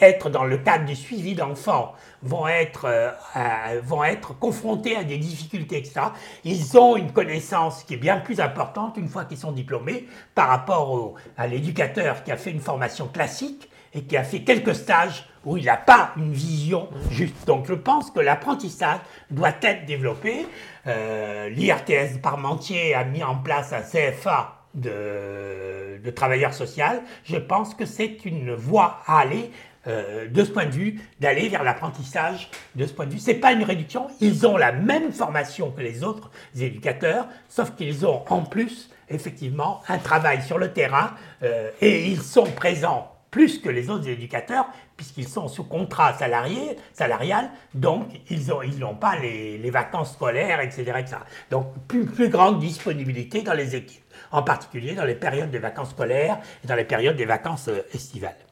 être 0.00 0.30
dans 0.30 0.44
le 0.44 0.58
cadre 0.58 0.84
du 0.84 0.94
suivi 0.94 1.34
d'enfants, 1.34 1.94
vont 2.22 2.48
être, 2.48 2.86
euh, 2.86 3.80
vont 3.82 4.04
être 4.04 4.38
confrontés 4.38 4.96
à 4.96 5.04
des 5.04 5.18
difficultés, 5.18 5.78
etc., 5.78 6.00
ils 6.44 6.78
ont 6.78 6.96
une 6.96 7.12
connaissance 7.12 7.84
qui 7.84 7.94
est 7.94 7.98
bien 7.98 8.18
plus 8.18 8.40
importante 8.40 8.96
une 8.96 9.08
fois 9.08 9.24
qu'ils 9.24 9.38
sont 9.38 9.52
diplômés 9.52 10.06
par 10.34 10.48
rapport 10.48 11.14
à 11.36 11.46
l'éducateur 11.46 12.24
qui 12.24 12.32
a 12.32 12.36
fait 12.36 12.50
une 12.50 12.60
formation 12.60 13.08
classique 13.08 13.68
et 13.94 14.02
qui 14.02 14.16
a 14.16 14.24
fait 14.24 14.40
quelques 14.42 14.74
stages 14.74 15.26
où 15.44 15.56
il 15.56 15.64
n'a 15.64 15.76
pas 15.76 16.12
une 16.16 16.32
vision 16.32 16.88
juste. 17.10 17.46
Donc 17.46 17.66
je 17.66 17.74
pense 17.74 18.10
que 18.10 18.20
l'apprentissage 18.20 19.00
doit 19.30 19.54
être 19.62 19.86
développé. 19.86 20.46
Euh, 20.86 21.48
L'IRTS 21.48 22.20
Parmentier 22.22 22.94
a 22.94 23.04
mis 23.04 23.22
en 23.22 23.36
place 23.36 23.72
un 23.72 23.80
CFA 23.80 24.58
de, 24.74 26.00
de 26.04 26.10
travailleur 26.10 26.52
social. 26.52 27.02
Je 27.24 27.36
pense 27.36 27.74
que 27.74 27.86
c'est 27.86 28.24
une 28.24 28.54
voie 28.54 29.00
à 29.06 29.20
aller 29.20 29.50
euh, 29.88 30.28
de 30.28 30.44
ce 30.44 30.50
point 30.50 30.66
de 30.66 30.72
vue, 30.72 31.00
d'aller 31.20 31.48
vers 31.48 31.62
l'apprentissage 31.62 32.50
de 32.74 32.86
ce 32.86 32.92
point 32.92 33.06
de 33.06 33.12
vue. 33.12 33.18
Ce 33.18 33.30
n'est 33.30 33.38
pas 33.38 33.52
une 33.52 33.64
réduction, 33.64 34.08
ils 34.20 34.46
ont 34.46 34.56
la 34.56 34.72
même 34.72 35.12
formation 35.12 35.70
que 35.70 35.80
les 35.80 36.04
autres 36.04 36.30
éducateurs, 36.58 37.26
sauf 37.48 37.74
qu'ils 37.74 38.06
ont 38.06 38.24
en 38.28 38.42
plus, 38.42 38.90
effectivement, 39.08 39.82
un 39.88 39.98
travail 39.98 40.42
sur 40.42 40.58
le 40.58 40.72
terrain 40.72 41.12
euh, 41.42 41.70
et 41.80 42.06
ils 42.06 42.20
sont 42.20 42.44
présents 42.44 43.12
plus 43.30 43.58
que 43.58 43.68
les 43.68 43.90
autres 43.90 44.08
éducateurs, 44.08 44.66
puisqu'ils 44.96 45.28
sont 45.28 45.48
sous 45.48 45.64
contrat 45.64 46.14
salarié, 46.14 46.76
salarial, 46.92 47.50
donc 47.74 48.08
ils 48.30 48.46
n'ont 48.46 48.62
ils 48.62 48.98
pas 48.98 49.16
les, 49.18 49.70
vacances 49.70 50.14
scolaires, 50.14 50.60
etc. 50.60 50.82
etc. 50.98 51.16
Donc 51.50 51.66
plus, 51.86 52.06
plus 52.06 52.28
grande 52.28 52.58
disponibilité 52.58 53.42
dans 53.42 53.54
les 53.54 53.76
équipes, 53.76 54.02
en 54.32 54.42
particulier 54.42 54.94
dans 54.94 55.04
les 55.04 55.14
périodes 55.14 55.50
des 55.50 55.58
vacances 55.58 55.90
scolaires 55.90 56.38
et 56.64 56.66
dans 56.66 56.74
les 56.74 56.84
périodes 56.84 57.16
des 57.16 57.26
vacances 57.26 57.68
euh, 57.68 57.82
estivales. 57.92 58.47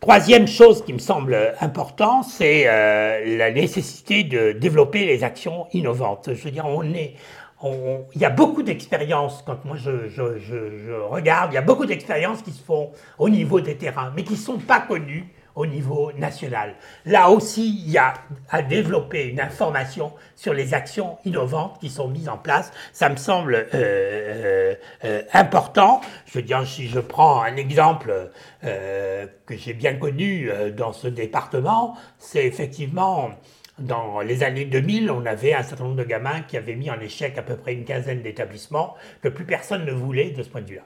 Troisième 0.00 0.48
chose 0.48 0.82
qui 0.82 0.94
me 0.94 0.98
semble 0.98 1.54
importante, 1.60 2.24
c'est 2.24 2.62
euh, 2.66 3.36
la 3.36 3.50
nécessité 3.50 4.24
de 4.24 4.52
développer 4.52 5.04
les 5.04 5.24
actions 5.24 5.66
innovantes. 5.74 6.30
Je 6.32 6.42
veux 6.42 6.50
dire, 6.50 6.64
on 6.64 6.94
est, 6.94 7.16
il 7.62 8.20
y 8.20 8.24
a 8.24 8.30
beaucoup 8.30 8.62
d'expériences, 8.62 9.42
quand 9.46 9.62
moi 9.66 9.76
je, 9.76 10.08
je, 10.08 10.92
regarde, 11.10 11.52
il 11.52 11.56
y 11.56 11.58
a 11.58 11.62
beaucoup 11.62 11.84
d'expériences 11.84 12.40
qui 12.40 12.52
se 12.52 12.62
font 12.62 12.92
au 13.18 13.28
niveau 13.28 13.60
des 13.60 13.76
terrains, 13.76 14.10
mais 14.16 14.24
qui 14.24 14.32
ne 14.32 14.38
sont 14.38 14.56
pas 14.56 14.80
connues 14.80 15.28
au 15.54 15.66
niveau 15.66 16.12
national. 16.12 16.74
Là 17.04 17.30
aussi, 17.30 17.82
il 17.84 17.90
y 17.90 17.98
a 17.98 18.14
à 18.48 18.62
développer 18.62 19.24
une 19.24 19.40
information 19.40 20.12
sur 20.36 20.54
les 20.54 20.74
actions 20.74 21.18
innovantes 21.24 21.78
qui 21.80 21.90
sont 21.90 22.08
mises 22.08 22.28
en 22.28 22.38
place. 22.38 22.72
Ça 22.92 23.08
me 23.08 23.16
semble 23.16 23.54
euh, 23.54 23.66
euh, 23.74 24.74
euh, 25.04 25.22
important. 25.32 26.00
Je 26.26 26.38
veux 26.38 26.42
dire, 26.42 26.66
si 26.66 26.88
je 26.88 27.00
prends 27.00 27.42
un 27.42 27.56
exemple 27.56 28.30
que 28.62 29.56
j'ai 29.56 29.74
bien 29.74 29.94
connu 29.94 30.50
dans 30.76 30.92
ce 30.92 31.08
département, 31.08 31.96
c'est 32.18 32.46
effectivement 32.46 33.30
dans 33.78 34.20
les 34.20 34.42
années 34.42 34.66
2000, 34.66 35.10
on 35.10 35.24
avait 35.24 35.54
un 35.54 35.62
certain 35.62 35.84
nombre 35.84 35.96
de 35.96 36.04
gamins 36.04 36.42
qui 36.42 36.56
avaient 36.58 36.74
mis 36.74 36.90
en 36.90 37.00
échec 37.00 37.38
à 37.38 37.42
peu 37.42 37.56
près 37.56 37.72
une 37.72 37.84
quinzaine 37.84 38.22
d'établissements 38.22 38.94
que 39.22 39.28
plus 39.28 39.46
personne 39.46 39.86
ne 39.86 39.92
voulait 39.92 40.30
de 40.30 40.42
ce 40.42 40.48
point 40.48 40.60
de 40.60 40.68
vue-là. 40.68 40.84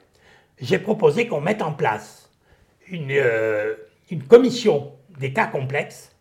J'ai 0.60 0.78
proposé 0.78 1.26
qu'on 1.26 1.40
mette 1.40 1.62
en 1.62 1.72
place 1.72 2.30
une, 2.88 3.12
une 4.10 4.22
commission 4.22 4.92
des 5.18 5.32
cas 5.32 5.46
complexes. 5.46 6.12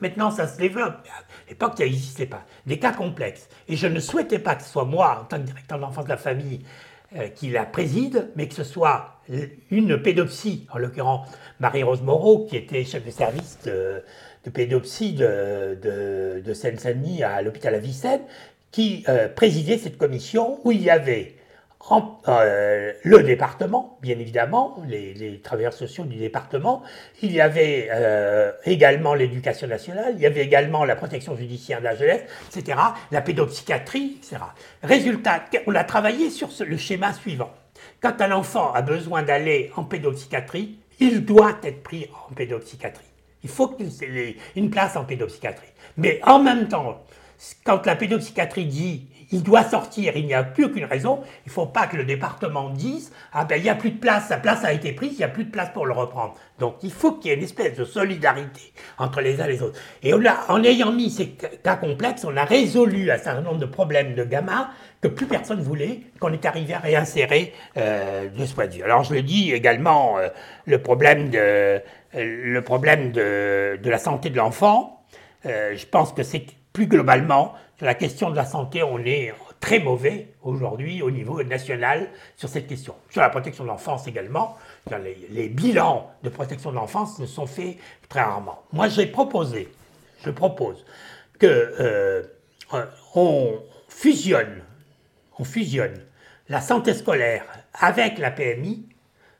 Maintenant, 0.00 0.30
ça 0.30 0.46
se 0.46 0.58
développe. 0.58 0.94
À 1.06 1.48
l'époque, 1.48 1.74
ça 1.76 1.84
n'existait 1.84 2.26
pas. 2.26 2.44
Des 2.66 2.78
cas 2.78 2.92
complexes. 2.92 3.48
Et 3.68 3.76
je 3.76 3.86
ne 3.86 4.00
souhaitais 4.00 4.38
pas 4.38 4.54
que 4.54 4.62
ce 4.62 4.68
soit 4.68 4.84
moi, 4.84 5.20
en 5.22 5.24
tant 5.24 5.38
que 5.38 5.44
directeur 5.44 5.78
de 5.78 5.82
l'enfance 5.82 6.04
de 6.04 6.10
la 6.10 6.16
famille, 6.16 6.60
euh, 7.16 7.28
qui 7.28 7.50
la 7.50 7.64
préside, 7.64 8.30
mais 8.36 8.48
que 8.48 8.54
ce 8.54 8.64
soit 8.64 9.20
une 9.70 10.00
pédopsie, 10.00 10.66
en 10.72 10.78
l'occurrence 10.78 11.28
Marie-Rose 11.60 12.02
Moreau, 12.02 12.46
qui 12.46 12.56
était 12.56 12.84
chef 12.84 13.04
de 13.04 13.10
service 13.10 13.58
de, 13.64 14.02
pédopsie 14.50 15.12
de, 15.12 15.78
de, 16.42 16.54
Seine-Saint-Denis 16.54 17.22
à 17.22 17.42
l'hôpital 17.42 17.74
Avicenne, 17.74 18.22
qui 18.70 19.04
euh, 19.08 19.28
présidait 19.28 19.78
cette 19.78 19.98
commission 19.98 20.58
où 20.64 20.72
il 20.72 20.82
y 20.82 20.90
avait 20.90 21.36
euh, 22.28 22.92
le 23.02 23.22
département, 23.22 23.98
bien 24.00 24.18
évidemment, 24.18 24.76
les, 24.86 25.40
travailleurs 25.42 25.72
sociaux 25.72 26.04
du 26.04 26.16
département. 26.16 26.82
Il 27.22 27.32
y 27.32 27.40
avait 27.40 27.88
euh, 27.92 28.52
également 28.64 29.14
l'éducation 29.14 29.66
nationale, 29.66 30.14
il 30.16 30.22
y 30.22 30.26
avait 30.26 30.44
également 30.44 30.84
la 30.84 30.96
protection 30.96 31.36
judiciaire 31.36 31.80
de 31.80 31.84
la 31.84 31.96
jeunesse, 31.96 32.22
etc., 32.54 32.78
la 33.10 33.20
pédopsychiatrie, 33.20 34.18
etc. 34.18 34.42
Résultat, 34.82 35.44
on 35.66 35.74
a 35.74 35.84
travaillé 35.84 36.30
sur 36.30 36.48
le 36.64 36.76
schéma 36.76 37.12
suivant. 37.12 37.50
Quand 38.00 38.20
un 38.20 38.32
enfant 38.32 38.72
a 38.72 38.82
besoin 38.82 39.22
d'aller 39.22 39.72
en 39.76 39.84
pédopsychiatrie, 39.84 40.78
il 41.00 41.24
doit 41.24 41.58
être 41.64 41.82
pris 41.82 42.08
en 42.28 42.34
pédopsychiatrie. 42.34 43.04
Il 43.42 43.50
faut 43.50 43.68
qu'il 43.68 43.90
ait 44.18 44.36
une 44.54 44.70
place 44.70 44.96
en 44.96 45.04
pédopsychiatrie. 45.04 45.68
Mais 45.96 46.20
en 46.22 46.40
même 46.40 46.68
temps, 46.68 47.02
quand 47.64 47.84
la 47.86 47.96
pédopsychiatrie 47.96 48.66
dit 48.66 49.08
il 49.32 49.42
doit 49.42 49.64
sortir, 49.64 50.16
il 50.16 50.26
n'y 50.26 50.34
a 50.34 50.42
plus 50.42 50.66
aucune 50.66 50.84
raison, 50.84 51.20
il 51.44 51.48
ne 51.48 51.52
faut 51.52 51.66
pas 51.66 51.86
que 51.86 51.96
le 51.96 52.04
département 52.04 52.70
dise 52.70 53.12
Ah 53.32 53.44
ben 53.44 53.56
il 53.56 53.62
n'y 53.62 53.70
a 53.70 53.74
plus 53.74 53.90
de 53.90 53.98
place, 53.98 54.28
sa 54.28 54.36
place 54.36 54.64
a 54.64 54.72
été 54.72 54.92
prise, 54.92 55.12
il 55.12 55.18
n'y 55.18 55.24
a 55.24 55.28
plus 55.28 55.44
de 55.44 55.50
place 55.50 55.70
pour 55.70 55.86
le 55.86 55.92
reprendre. 55.92 56.34
Donc 56.58 56.76
il 56.82 56.92
faut 56.92 57.12
qu'il 57.12 57.30
y 57.30 57.34
ait 57.34 57.36
une 57.36 57.42
espèce 57.42 57.76
de 57.76 57.84
solidarité 57.84 58.72
entre 58.98 59.20
les 59.20 59.40
uns 59.40 59.46
et 59.46 59.52
les 59.52 59.62
autres. 59.62 59.78
Et 60.02 60.12
en 60.14 60.62
ayant 60.64 60.92
mis 60.92 61.10
ces 61.10 61.30
cas 61.30 61.76
complexes, 61.76 62.24
on 62.24 62.36
a 62.36 62.44
résolu 62.44 63.10
un 63.10 63.18
certain 63.18 63.40
nombre 63.40 63.58
de 63.58 63.66
problèmes 63.66 64.14
de 64.14 64.24
gamins 64.24 64.68
que 65.00 65.08
plus 65.08 65.26
personne 65.26 65.60
voulait, 65.60 66.00
qu'on 66.20 66.32
est 66.32 66.46
arrivé 66.46 66.74
à 66.74 66.78
réinsérer 66.78 67.52
euh, 67.76 68.28
de 68.28 68.46
ce 68.46 68.54
point 68.54 68.68
de 68.68 68.74
vue. 68.74 68.82
Alors 68.84 69.02
je 69.02 69.12
le 69.12 69.22
dis 69.22 69.52
également, 69.52 70.18
euh, 70.18 70.28
le 70.64 70.80
problème, 70.80 71.30
de, 71.30 71.82
euh, 72.14 73.76
de, 73.76 73.90
la 73.90 73.98
santé 73.98 74.30
de 74.30 74.36
l'enfant, 74.36 75.00
je 75.44 75.86
pense 75.86 76.12
que 76.12 76.22
c'est 76.22 76.46
plus 76.72 76.86
globalement 76.86 77.54
la 77.82 77.94
question 77.94 78.30
de 78.30 78.36
la 78.36 78.44
santé, 78.44 78.82
on 78.84 78.98
est 79.00 79.34
très 79.58 79.80
mauvais 79.80 80.28
aujourd'hui 80.42 81.02
au 81.02 81.10
niveau 81.10 81.42
national 81.42 82.08
sur 82.36 82.48
cette 82.48 82.68
question. 82.68 82.94
Sur 83.10 83.20
la 83.22 83.28
protection 83.28 83.64
de 83.64 83.68
l'enfance 83.68 84.06
également, 84.06 84.56
les, 85.30 85.48
bilans 85.48 86.10
de 86.22 86.28
protection 86.28 86.70
de 86.70 86.76
l'enfance 86.76 87.18
ne 87.18 87.26
sont 87.26 87.46
faits 87.46 87.76
très 88.08 88.20
rarement. 88.20 88.62
Moi, 88.72 88.88
j'ai 88.88 89.06
proposé, 89.06 89.68
je 90.24 90.30
propose 90.30 90.84
que 91.40 91.46
euh, 91.80 92.22
on 93.16 93.60
fusionne, 93.88 94.62
on 95.38 95.44
fusionne 95.44 96.00
la 96.48 96.60
santé 96.60 96.94
scolaire 96.94 97.44
avec 97.74 98.18
la 98.18 98.30
PMI 98.30 98.86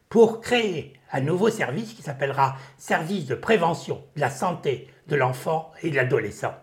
pour 0.09 0.41
créer 0.41 0.95
un 1.13 1.21
nouveau 1.21 1.49
service 1.49 1.93
qui 1.95 2.03
s'appellera 2.03 2.57
service 2.77 3.27
de 3.27 3.37
prévention 3.37 4.03
de 4.17 4.21
la 4.21 4.31
santé 4.31 4.89
de 5.07 5.15
l'enfant 5.15 5.71
et 5.83 5.91
de 5.91 5.97
l'adolescent 5.97 6.55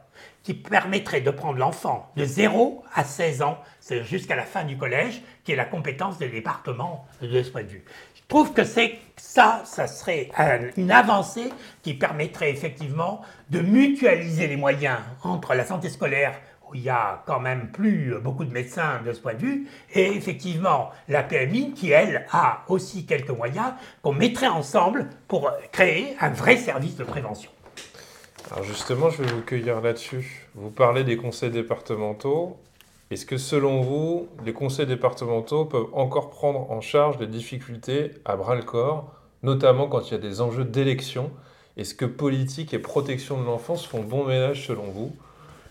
qui 0.44 0.54
permettrait 0.54 1.22
de 1.22 1.32
prendre 1.32 1.58
l'enfant 1.58 2.12
de 2.16 2.26
0 2.26 2.84
à 2.94 3.04
16 3.04 3.42
ans, 3.42 3.60
c'est 3.80 4.04
jusqu'à 4.04 4.36
la 4.36 4.44
fin 4.44 4.64
du 4.64 4.78
collège, 4.78 5.22
qui 5.44 5.52
est 5.52 5.56
la 5.56 5.66
compétence 5.66 6.18
des 6.18 6.30
départements 6.30 7.06
de 7.22 7.44
ce 7.44 7.50
point 7.50 7.64
de 7.64 7.68
vue. 7.68 7.84
Je 8.16 8.22
trouve 8.28 8.54
que 8.54 8.64
c'est 8.64 9.00
ça, 9.16 9.62
ça 9.66 9.88
serait 9.88 10.30
une 10.78 10.92
avancée 10.92 11.50
qui 11.82 11.96
permettrait 11.96 12.52
effectivement 12.52 13.22
de 13.50 13.60
mutualiser 13.60 14.48
les 14.48 14.56
moyens 14.56 15.00
entre 15.24 15.56
la 15.56 15.66
santé 15.66 15.90
scolaire 15.90 16.40
où 16.70 16.76
il 16.76 16.82
y 16.82 16.90
a 16.90 17.24
quand 17.26 17.40
même 17.40 17.72
plus 17.72 18.14
beaucoup 18.22 18.46
de 18.46 18.54
médecins 18.54 19.02
de 19.04 19.12
ce 19.12 19.20
point 19.20 19.34
de 19.34 19.40
vue, 19.40 19.68
et 19.94 20.16
effectivement 20.16 20.92
la 21.08 21.24
PMI 21.24 21.74
qui, 21.74 21.90
elle, 21.90 22.28
a 22.32 22.64
aussi 22.68 23.06
quelques 23.06 23.32
moyens 23.32 23.74
qu'on 24.04 24.14
mettrait 24.14 24.48
ensemble 24.48 25.10
pour 25.28 25.52
créer 25.72 26.16
un 26.20 26.30
vrai 26.30 26.58
service 26.58 26.96
de 26.96 27.04
prévention. 27.04 27.50
Alors 28.48 28.64
justement, 28.64 29.10
je 29.10 29.22
vais 29.22 29.32
vous 29.32 29.42
cueillir 29.42 29.80
là-dessus. 29.82 30.50
Vous 30.56 30.72
parlez 30.72 31.04
des 31.04 31.18
conseils 31.18 31.52
départementaux. 31.52 32.58
Est-ce 33.12 33.26
que 33.26 33.38
selon 33.38 33.82
vous, 33.82 34.28
les 34.44 34.54
conseils 34.54 34.88
départementaux 34.88 35.66
peuvent 35.66 35.90
encore 35.94 36.30
prendre 36.30 36.72
en 36.72 36.82
charge 36.82 37.20
les 37.20 37.28
difficultés 37.28 38.12
à 38.26 38.36
bras-le-corps, 38.36 39.14
notamment 39.44 39.88
quand 39.88 40.10
il 40.10 40.12
y 40.12 40.16
a 40.16 40.20
des 40.20 40.42
enjeux 40.42 40.66
d'élection? 40.66 41.32
Est-ce 41.78 41.94
que 41.94 42.06
politique 42.06 42.74
et 42.74 42.80
protection 42.80 43.40
de 43.40 43.46
l'enfance 43.46 43.86
font 43.86 44.02
bon 44.02 44.26
ménage 44.26 44.68
selon 44.68 44.86
vous? 44.86 45.16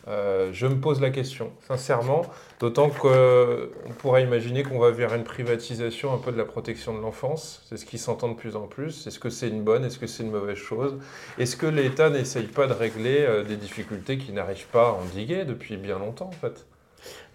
Euh, 0.08 0.50
je 0.52 0.66
me 0.66 0.76
pose 0.76 1.00
la 1.00 1.10
question, 1.10 1.52
sincèrement, 1.66 2.22
d'autant 2.60 2.88
qu'on 2.88 3.68
pourrait 3.98 4.22
imaginer 4.22 4.62
qu'on 4.62 4.78
va 4.78 4.90
vers 4.90 5.14
une 5.14 5.24
privatisation 5.24 6.14
un 6.14 6.18
peu 6.18 6.32
de 6.32 6.38
la 6.38 6.46
protection 6.46 6.96
de 6.96 7.00
l'enfance. 7.00 7.66
C'est 7.68 7.76
ce 7.76 7.84
qui 7.84 7.98
s'entend 7.98 8.28
de 8.28 8.34
plus 8.34 8.56
en 8.56 8.66
plus. 8.66 9.06
Est-ce 9.06 9.18
que 9.18 9.28
c'est 9.28 9.48
une 9.48 9.62
bonne, 9.62 9.84
est-ce 9.84 9.98
que 9.98 10.06
c'est 10.06 10.22
une 10.22 10.30
mauvaise 10.30 10.56
chose? 10.56 10.98
Est-ce 11.38 11.56
que 11.56 11.66
l'État 11.66 12.08
n'essaye 12.08 12.46
pas 12.46 12.66
de 12.66 12.72
régler 12.72 13.20
euh, 13.20 13.44
des 13.44 13.56
difficultés 13.56 14.16
qui 14.16 14.32
n'arrivent 14.32 14.68
pas 14.68 14.88
à 14.88 14.92
endiguer 14.92 15.44
depuis 15.44 15.76
bien 15.76 15.98
longtemps, 15.98 16.28
en 16.28 16.32
fait? 16.32 16.66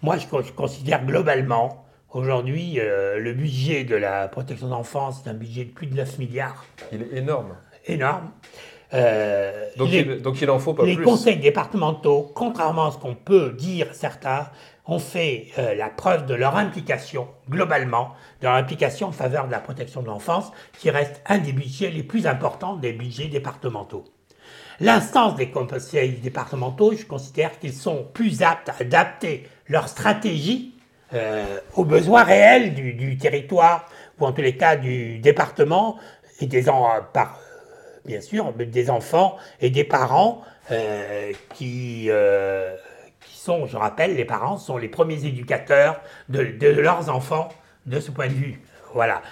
Moi, 0.02 0.16
je, 0.18 0.52
considère 0.52 1.06
globalement, 1.06 1.86
aujourd'hui, 2.10 2.80
euh, 2.80 3.20
le 3.20 3.34
budget 3.34 3.84
de 3.84 3.94
la 3.94 4.26
protection 4.26 4.66
de 4.66 4.72
l'enfance 4.72 5.24
est 5.24 5.30
un 5.30 5.34
budget 5.34 5.64
de 5.64 5.70
plus 5.70 5.86
de 5.86 5.94
9 5.94 6.18
milliards. 6.18 6.64
Il 6.92 7.02
est 7.02 7.18
énorme. 7.18 7.54
Énorme. 7.86 8.30
Euh, 8.94 9.66
donc, 9.76 9.88
il, 9.92 10.22
donc, 10.22 10.40
il, 10.40 10.48
en 10.50 10.58
faut 10.58 10.74
pas 10.74 10.84
les 10.84 10.94
plus. 10.94 11.04
Les 11.04 11.10
conseils 11.10 11.36
départementaux, 11.36 12.30
contrairement 12.34 12.86
à 12.86 12.90
ce 12.92 12.98
qu'on 12.98 13.14
peut 13.14 13.52
dire 13.52 13.88
certains, 13.92 14.48
ont 14.86 14.98
fait 14.98 15.48
euh, 15.58 15.74
la 15.74 15.88
preuve 15.88 16.26
de 16.26 16.34
leur 16.34 16.56
implication, 16.56 17.28
globalement, 17.50 18.14
de 18.40 18.46
leur 18.46 18.54
implication 18.54 19.08
en 19.08 19.12
faveur 19.12 19.46
de 19.46 19.52
la 19.52 19.58
protection 19.58 20.02
de 20.02 20.06
l'enfance, 20.06 20.52
qui 20.78 20.90
reste 20.90 21.22
un 21.26 21.38
des 21.38 21.52
budgets 21.52 21.90
les 21.90 22.02
plus 22.02 22.26
importants 22.26 22.76
des 22.76 22.92
budgets 22.92 23.28
départementaux. 23.28 24.04
L'instance 24.80 25.36
des 25.36 25.50
conseils 25.50 26.12
départementaux, 26.12 26.94
je 26.96 27.04
considère 27.04 27.58
qu'ils 27.58 27.72
sont 27.72 28.06
plus 28.12 28.42
aptes 28.42 28.68
à 28.68 28.74
adapter 28.80 29.48
leur 29.68 29.88
stratégie 29.88 30.74
euh, 31.14 31.60
aux 31.76 31.84
besoins 31.84 32.24
réels 32.24 32.74
du, 32.74 32.92
du, 32.92 33.16
territoire, 33.16 33.88
ou 34.18 34.26
en 34.26 34.32
tous 34.32 34.42
les 34.42 34.56
cas 34.56 34.76
du 34.76 35.18
département, 35.18 35.96
et 36.40 36.46
des, 36.46 36.68
en, 36.68 36.88
par, 37.12 37.38
bien 38.04 38.20
sûr, 38.20 38.52
des 38.52 38.90
enfants 38.90 39.36
et 39.60 39.70
des 39.70 39.84
parents 39.84 40.42
euh, 40.70 41.32
qui, 41.54 42.06
euh, 42.08 42.74
qui 43.20 43.38
sont, 43.38 43.66
je 43.66 43.76
rappelle, 43.76 44.16
les 44.16 44.24
parents 44.24 44.58
sont 44.58 44.76
les 44.76 44.88
premiers 44.88 45.24
éducateurs 45.24 46.00
de, 46.28 46.40
leurs 46.66 47.08
enfants 47.10 47.48
de 47.86 48.00
ce 48.00 48.10
point 48.10 48.28
de 48.28 48.32
vue. 48.32 48.60
Voilà. 48.94 49.22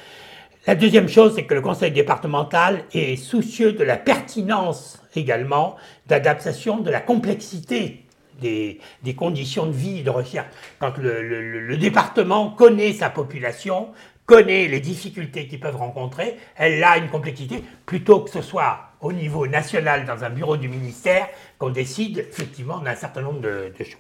La 0.66 0.74
deuxième 0.74 1.08
chose, 1.08 1.34
c'est 1.34 1.44
que 1.44 1.54
le 1.54 1.60
conseil 1.60 1.90
départemental 1.90 2.84
est 2.92 3.16
soucieux 3.16 3.72
de 3.72 3.82
la 3.82 3.96
pertinence 3.96 5.02
également 5.16 5.76
d'adaptation 6.06 6.78
de 6.78 6.90
la 6.90 7.00
complexité 7.00 8.02
des, 8.42 9.14
conditions 9.14 9.66
de 9.66 9.72
vie 9.72 10.00
et 10.00 10.02
de 10.02 10.10
recherche. 10.10 10.48
Quand 10.78 10.98
le, 10.98 11.76
département 11.76 12.50
connaît 12.50 12.92
sa 12.92 13.10
population, 13.10 13.88
connaît 14.26 14.68
les 14.68 14.80
difficultés 14.80 15.46
qu'ils 15.46 15.60
peuvent 15.60 15.76
rencontrer, 15.76 16.36
elle 16.56 16.82
a 16.84 16.96
une 16.96 17.08
complexité, 17.08 17.62
plutôt 17.86 18.20
que 18.20 18.30
ce 18.30 18.42
soit 18.42 18.78
au 19.00 19.12
niveau 19.12 19.46
national 19.46 20.04
dans 20.04 20.22
un 20.24 20.30
bureau 20.30 20.56
du 20.56 20.68
ministère 20.68 21.28
qu'on 21.58 21.70
décide 21.70 22.18
effectivement 22.18 22.78
d'un 22.78 22.94
certain 22.94 23.22
nombre 23.22 23.40
de, 23.40 23.72
choses. 23.78 23.96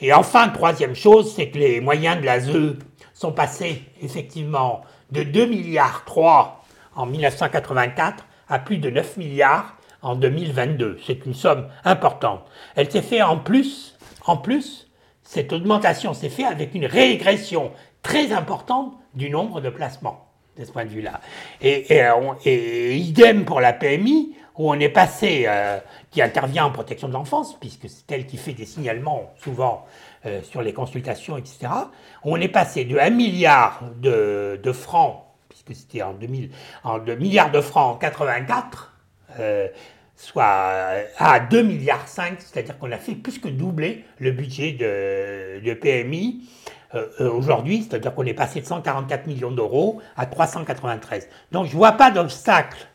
Et 0.00 0.12
enfin, 0.12 0.48
troisième 0.48 0.94
chose, 0.94 1.34
c'est 1.34 1.50
que 1.50 1.58
les 1.58 1.80
moyens 1.80 2.20
de 2.20 2.26
la 2.26 2.40
ZE 2.40 2.76
sont 3.12 3.32
passés 3.32 3.82
effectivement 4.02 4.82
de 5.10 5.24
2 5.24 5.46
milliards 5.46 6.04
3 6.04 6.64
en 6.94 7.06
1984 7.06 8.24
à 8.48 8.58
plus 8.60 8.78
de 8.78 8.90
9 8.90 9.16
milliards 9.16 9.76
en 10.02 10.14
2022. 10.14 11.00
C'est 11.04 11.26
une 11.26 11.34
somme 11.34 11.66
importante. 11.84 12.44
Elle 12.76 12.90
s'est 12.90 13.02
faite 13.02 13.22
en 13.22 13.38
plus, 13.38 13.96
en 14.26 14.36
plus, 14.36 14.86
cette 15.22 15.52
augmentation 15.52 16.14
s'est 16.14 16.28
faite 16.28 16.46
avec 16.46 16.74
une 16.74 16.86
régression 16.86 17.72
très 18.06 18.30
importante 18.32 18.94
du 19.14 19.30
nombre 19.30 19.60
de 19.60 19.68
placements 19.68 20.28
de 20.56 20.64
ce 20.64 20.70
point 20.70 20.84
de 20.84 20.90
vue-là. 20.90 21.20
Et, 21.60 21.92
et, 22.44 22.96
idem 22.96 23.44
pour 23.44 23.60
la 23.60 23.72
PMI, 23.72 24.36
où 24.56 24.70
on 24.70 24.78
est 24.78 24.88
passé, 24.88 25.44
euh, 25.48 25.80
qui 26.12 26.22
intervient 26.22 26.66
en 26.66 26.70
protection 26.70 27.08
de 27.08 27.12
l'enfance, 27.12 27.58
puisque 27.58 27.88
c'est 27.88 28.10
elle 28.12 28.26
qui 28.26 28.36
fait 28.36 28.52
des 28.52 28.64
signalements 28.64 29.34
souvent 29.42 29.84
euh, 30.24 30.40
sur 30.42 30.62
les 30.62 30.72
consultations, 30.72 31.36
etc. 31.36 31.66
On 32.22 32.40
est 32.40 32.48
passé 32.48 32.84
de 32.84 32.96
1 32.96 33.10
milliard 33.10 33.82
de, 34.00 34.72
francs, 34.72 35.24
puisque 35.48 35.74
c'était 35.74 36.02
en 36.02 36.14
2000, 36.14 36.50
en 36.84 37.00
2 37.00 37.16
milliards 37.16 37.50
de 37.50 37.60
francs 37.60 37.96
en 37.96 37.98
84, 37.98 38.94
euh, 39.40 39.66
soit 40.14 40.44
à 41.18 41.40
2 41.40 41.62
milliards 41.62 42.06
5, 42.06 42.36
c'est-à-dire 42.38 42.78
qu'on 42.78 42.92
a 42.92 42.98
fait 42.98 43.16
plus 43.16 43.40
que 43.40 43.48
doubler 43.48 44.04
le 44.20 44.30
budget 44.30 44.72
de, 44.72 45.60
de 45.60 45.74
PMI. 45.74 46.48
Euh, 46.96 47.08
euh, 47.20 47.30
aujourd'hui, 47.30 47.82
c'est-à-dire 47.82 48.14
qu'on 48.14 48.24
est 48.24 48.34
passé 48.34 48.60
de 48.60 48.66
144 48.66 49.26
millions 49.26 49.50
d'euros 49.50 50.00
à 50.16 50.26
393. 50.26 51.28
Donc 51.52 51.66
je 51.66 51.72
ne 51.72 51.76
vois 51.76 51.92
pas 51.92 52.10
d'obstacle 52.10 52.88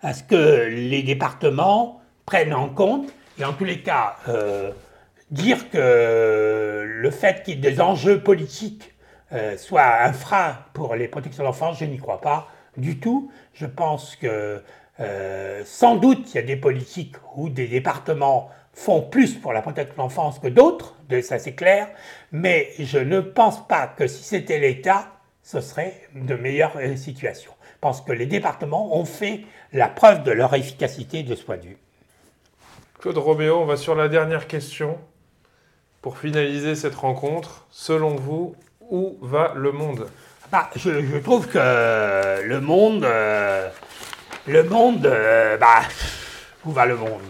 à 0.00 0.14
ce 0.14 0.22
que 0.22 0.68
les 0.68 1.02
départements 1.02 2.00
prennent 2.24 2.54
en 2.54 2.68
compte, 2.68 3.12
et 3.38 3.44
en 3.44 3.52
tous 3.52 3.64
les 3.64 3.80
cas, 3.80 4.16
euh, 4.28 4.70
dire 5.30 5.70
que 5.70 6.84
le 6.86 7.10
fait 7.10 7.42
qu'il 7.42 7.54
y 7.54 7.58
ait 7.58 7.70
des 7.70 7.80
enjeux 7.80 8.20
politiques 8.20 8.88
soit 9.56 10.02
un 10.02 10.12
frein 10.12 10.58
pour 10.74 10.94
les 10.94 11.08
protections 11.08 11.42
d'enfance, 11.42 11.78
je 11.78 11.86
n'y 11.86 11.96
crois 11.96 12.20
pas 12.20 12.48
du 12.76 12.98
tout. 12.98 13.30
Je 13.54 13.64
pense 13.64 14.14
que 14.14 14.62
sans 15.64 15.96
doute 15.96 16.34
il 16.34 16.34
y 16.34 16.38
a 16.38 16.42
des 16.42 16.56
politiques 16.56 17.16
ou 17.36 17.48
des 17.48 17.66
départements 17.66 18.50
font 18.72 19.02
plus 19.02 19.34
pour 19.34 19.52
la 19.52 19.62
protection 19.62 19.94
de 19.94 19.98
l'enfance 19.98 20.38
que 20.38 20.48
d'autres, 20.48 20.94
ça 21.20 21.38
c'est 21.38 21.54
clair, 21.54 21.88
mais 22.30 22.70
je 22.78 22.98
ne 22.98 23.20
pense 23.20 23.66
pas 23.66 23.86
que 23.86 24.06
si 24.06 24.22
c'était 24.22 24.58
l'État, 24.58 25.08
ce 25.42 25.60
serait 25.60 26.08
de 26.14 26.34
meilleures 26.34 26.76
euh, 26.76 26.96
situations. 26.96 27.52
Je 27.74 27.78
pense 27.80 28.00
que 28.00 28.12
les 28.12 28.26
départements 28.26 28.96
ont 28.96 29.04
fait 29.04 29.42
la 29.72 29.88
preuve 29.88 30.22
de 30.22 30.30
leur 30.30 30.54
efficacité 30.54 31.22
de 31.22 31.34
ce 31.34 31.44
point 31.44 31.56
de 31.56 31.62
vue. 31.62 31.76
Claude 33.00 33.18
Roméo, 33.18 33.58
on 33.58 33.64
va 33.64 33.76
sur 33.76 33.94
la 33.94 34.08
dernière 34.08 34.46
question. 34.46 34.98
Pour 36.00 36.18
finaliser 36.18 36.74
cette 36.74 36.94
rencontre, 36.94 37.66
selon 37.70 38.16
vous, 38.16 38.56
où 38.80 39.18
va 39.20 39.52
le 39.54 39.72
monde? 39.72 40.08
Bah, 40.50 40.68
je, 40.76 41.18
trouve 41.18 41.48
que 41.48 42.42
le 42.42 42.60
monde, 42.60 43.04
euh, 43.04 43.68
le 44.46 44.64
monde, 44.64 45.06
euh, 45.06 45.56
bah, 45.56 45.82
où 46.64 46.72
va 46.72 46.86
le 46.86 46.96
monde? 46.96 47.22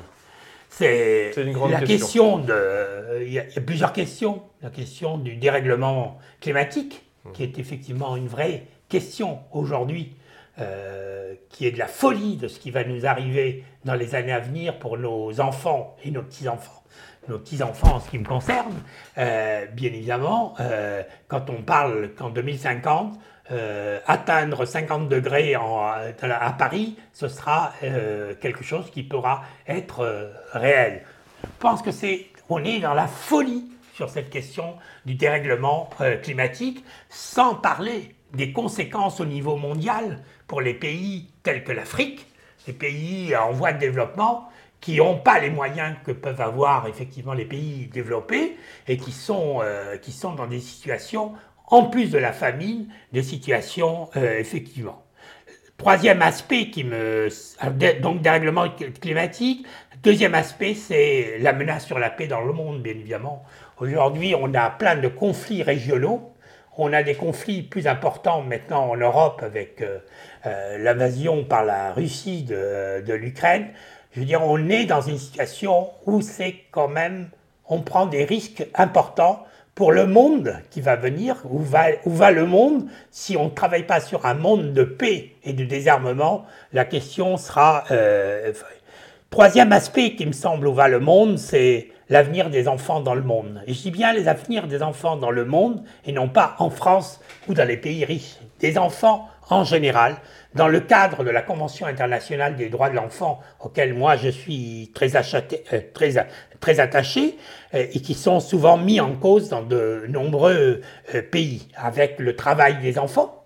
C'est 0.72 1.32
la 1.70 1.82
question. 1.82 2.38
de. 2.38 3.22
Il 3.24 3.32
y, 3.32 3.38
a, 3.38 3.60
plusieurs 3.64 3.92
questions. 3.92 4.42
La 4.62 4.70
question 4.70 5.18
du 5.18 5.36
dérèglement 5.36 6.18
climatique, 6.40 7.04
mmh. 7.24 7.32
qui 7.32 7.42
est 7.42 7.58
effectivement 7.58 8.16
une 8.16 8.26
vraie 8.26 8.64
question 8.88 9.40
aujourd'hui, 9.52 10.16
euh, 10.58 11.34
qui 11.50 11.66
est 11.66 11.72
de 11.72 11.78
la 11.78 11.86
folie 11.86 12.36
de 12.36 12.48
ce 12.48 12.58
qui 12.58 12.70
va 12.70 12.84
nous 12.84 13.06
arriver 13.06 13.64
dans 13.84 13.94
les 13.94 14.14
années 14.14 14.32
à 14.32 14.40
venir 14.40 14.78
pour 14.78 14.96
nos 14.96 15.40
enfants 15.40 15.96
et 16.04 16.10
nos 16.10 16.22
petits-enfants. 16.22 16.82
Nos 17.28 17.38
petits-enfants 17.38 17.96
en 17.96 18.00
ce 18.00 18.10
qui 18.10 18.18
me 18.18 18.24
concerne, 18.24 18.74
euh, 19.16 19.66
bien 19.66 19.90
évidemment, 19.90 20.54
euh, 20.60 21.02
quand 21.28 21.50
on 21.50 21.62
parle 21.62 22.14
qu'en 22.14 22.30
2050, 22.30 23.18
euh, 23.50 23.98
atteindre 24.06 24.64
50 24.64 25.08
degrés 25.08 25.54
à 25.56 26.54
Paris, 26.56 26.96
ce 27.12 27.26
sera 27.26 27.72
euh, 27.82 28.34
quelque 28.40 28.62
chose 28.62 28.88
qui 28.92 29.02
pourra 29.02 29.42
être 29.66 30.00
euh, 30.00 30.30
réel. 30.52 31.02
Je 31.42 31.48
pense 31.58 31.82
que 31.82 31.90
c'est, 31.90 32.28
on 32.48 32.62
est 32.62 32.78
dans 32.78 32.94
la 32.94 33.08
folie 33.08 33.68
sur 33.94 34.10
cette 34.10 34.30
question 34.30 34.76
du 35.06 35.16
dérèglement 35.16 35.90
climatique, 36.22 36.84
sans 37.10 37.56
parler 37.56 38.14
des 38.32 38.52
conséquences 38.52 39.20
au 39.20 39.26
niveau 39.26 39.56
mondial 39.56 40.20
pour 40.46 40.60
les 40.60 40.72
pays 40.72 41.28
tels 41.42 41.64
que 41.64 41.72
l'Afrique, 41.72 42.26
les 42.68 42.72
pays 42.72 43.36
en 43.36 43.50
voie 43.50 43.72
de 43.72 43.78
développement, 43.78 44.48
qui 44.80 44.96
n'ont 44.96 45.18
pas 45.18 45.40
les 45.40 45.50
moyens 45.50 45.96
que 46.04 46.12
peuvent 46.12 46.40
avoir 46.40 46.86
effectivement 46.86 47.34
les 47.34 47.44
pays 47.44 47.86
développés 47.92 48.56
et 48.88 48.96
qui 48.96 49.12
sont, 49.12 49.60
qui 50.00 50.10
sont 50.10 50.32
dans 50.32 50.46
des 50.46 50.60
situations 50.60 51.34
en 51.72 51.84
plus 51.84 52.10
de 52.10 52.18
la 52.18 52.32
famine, 52.32 52.86
de 53.12 53.22
situations 53.22 54.10
euh, 54.16 54.38
effectivement. 54.38 55.02
Troisième 55.78 56.22
aspect 56.22 56.70
qui 56.70 56.84
me... 56.84 57.28
Donc 58.00 58.20
dérèglement 58.20 58.66
climatique. 59.00 59.66
Deuxième 60.02 60.34
aspect, 60.34 60.74
c'est 60.74 61.38
la 61.40 61.52
menace 61.54 61.86
sur 61.86 61.98
la 61.98 62.10
paix 62.10 62.26
dans 62.26 62.42
le 62.42 62.52
monde, 62.52 62.82
bien 62.82 62.92
évidemment. 62.92 63.42
Aujourd'hui, 63.78 64.34
on 64.38 64.52
a 64.54 64.68
plein 64.68 64.96
de 64.96 65.08
conflits 65.08 65.62
régionaux. 65.62 66.34
On 66.76 66.92
a 66.92 67.02
des 67.02 67.14
conflits 67.14 67.62
plus 67.62 67.86
importants 67.86 68.42
maintenant 68.42 68.90
en 68.90 68.96
Europe 68.96 69.42
avec 69.42 69.80
euh, 69.80 69.98
euh, 70.46 70.76
l'invasion 70.78 71.44
par 71.44 71.64
la 71.64 71.92
Russie 71.92 72.42
de, 72.42 73.00
de 73.00 73.14
l'Ukraine. 73.14 73.68
Je 74.12 74.20
veux 74.20 74.26
dire, 74.26 74.42
on 74.42 74.68
est 74.68 74.84
dans 74.84 75.00
une 75.00 75.18
situation 75.18 75.88
où 76.04 76.20
c'est 76.20 76.56
quand 76.70 76.88
même, 76.88 77.30
on 77.66 77.80
prend 77.80 78.04
des 78.04 78.24
risques 78.24 78.66
importants 78.74 79.46
pour 79.74 79.92
le 79.92 80.06
monde 80.06 80.54
qui 80.70 80.80
va 80.80 80.96
venir, 80.96 81.36
où 81.48 81.58
va, 81.58 81.86
où 82.04 82.10
va 82.10 82.30
le 82.30 82.46
monde 82.46 82.86
si 83.10 83.36
on 83.36 83.46
ne 83.46 83.50
travaille 83.50 83.86
pas 83.86 84.00
sur 84.00 84.26
un 84.26 84.34
monde 84.34 84.72
de 84.72 84.84
paix 84.84 85.32
et 85.44 85.52
de 85.52 85.64
désarmement 85.64 86.44
La 86.72 86.84
question 86.84 87.36
sera... 87.36 87.84
Euh, 87.90 88.52
troisième 89.30 89.72
aspect 89.72 90.14
qui 90.14 90.26
me 90.26 90.32
semble 90.32 90.68
où 90.68 90.74
va 90.74 90.88
le 90.88 91.00
monde, 91.00 91.38
c'est 91.38 91.88
l'avenir 92.10 92.50
des 92.50 92.68
enfants 92.68 93.00
dans 93.00 93.14
le 93.14 93.22
monde. 93.22 93.62
Et 93.66 93.72
je 93.72 93.80
dis 93.80 93.90
bien 93.90 94.12
les 94.12 94.28
avenirs 94.28 94.66
des 94.66 94.82
enfants 94.82 95.16
dans 95.16 95.30
le 95.30 95.46
monde 95.46 95.82
et 96.04 96.12
non 96.12 96.28
pas 96.28 96.54
en 96.58 96.68
France 96.68 97.20
ou 97.48 97.54
dans 97.54 97.66
les 97.66 97.78
pays 97.78 98.04
riches. 98.04 98.36
Des 98.60 98.76
enfants 98.76 99.28
en 99.48 99.64
général, 99.64 100.16
dans 100.54 100.68
le 100.68 100.80
cadre 100.80 101.24
de 101.24 101.30
la 101.30 101.42
Convention 101.42 101.86
internationale 101.86 102.56
des 102.56 102.68
droits 102.68 102.90
de 102.90 102.96
l'enfant, 102.96 103.40
auquel 103.60 103.94
moi 103.94 104.16
je 104.16 104.28
suis 104.28 104.90
très, 104.94 105.16
achaté, 105.16 105.64
euh, 105.72 105.80
très, 105.94 106.26
très 106.60 106.80
attaché, 106.80 107.38
euh, 107.74 107.86
et 107.92 108.00
qui 108.00 108.14
sont 108.14 108.40
souvent 108.40 108.76
mis 108.76 109.00
en 109.00 109.14
cause 109.16 109.48
dans 109.48 109.62
de 109.62 110.04
nombreux 110.08 110.82
euh, 111.14 111.22
pays, 111.22 111.68
avec 111.76 112.18
le 112.18 112.36
travail 112.36 112.78
des 112.80 112.98
enfants. 112.98 113.38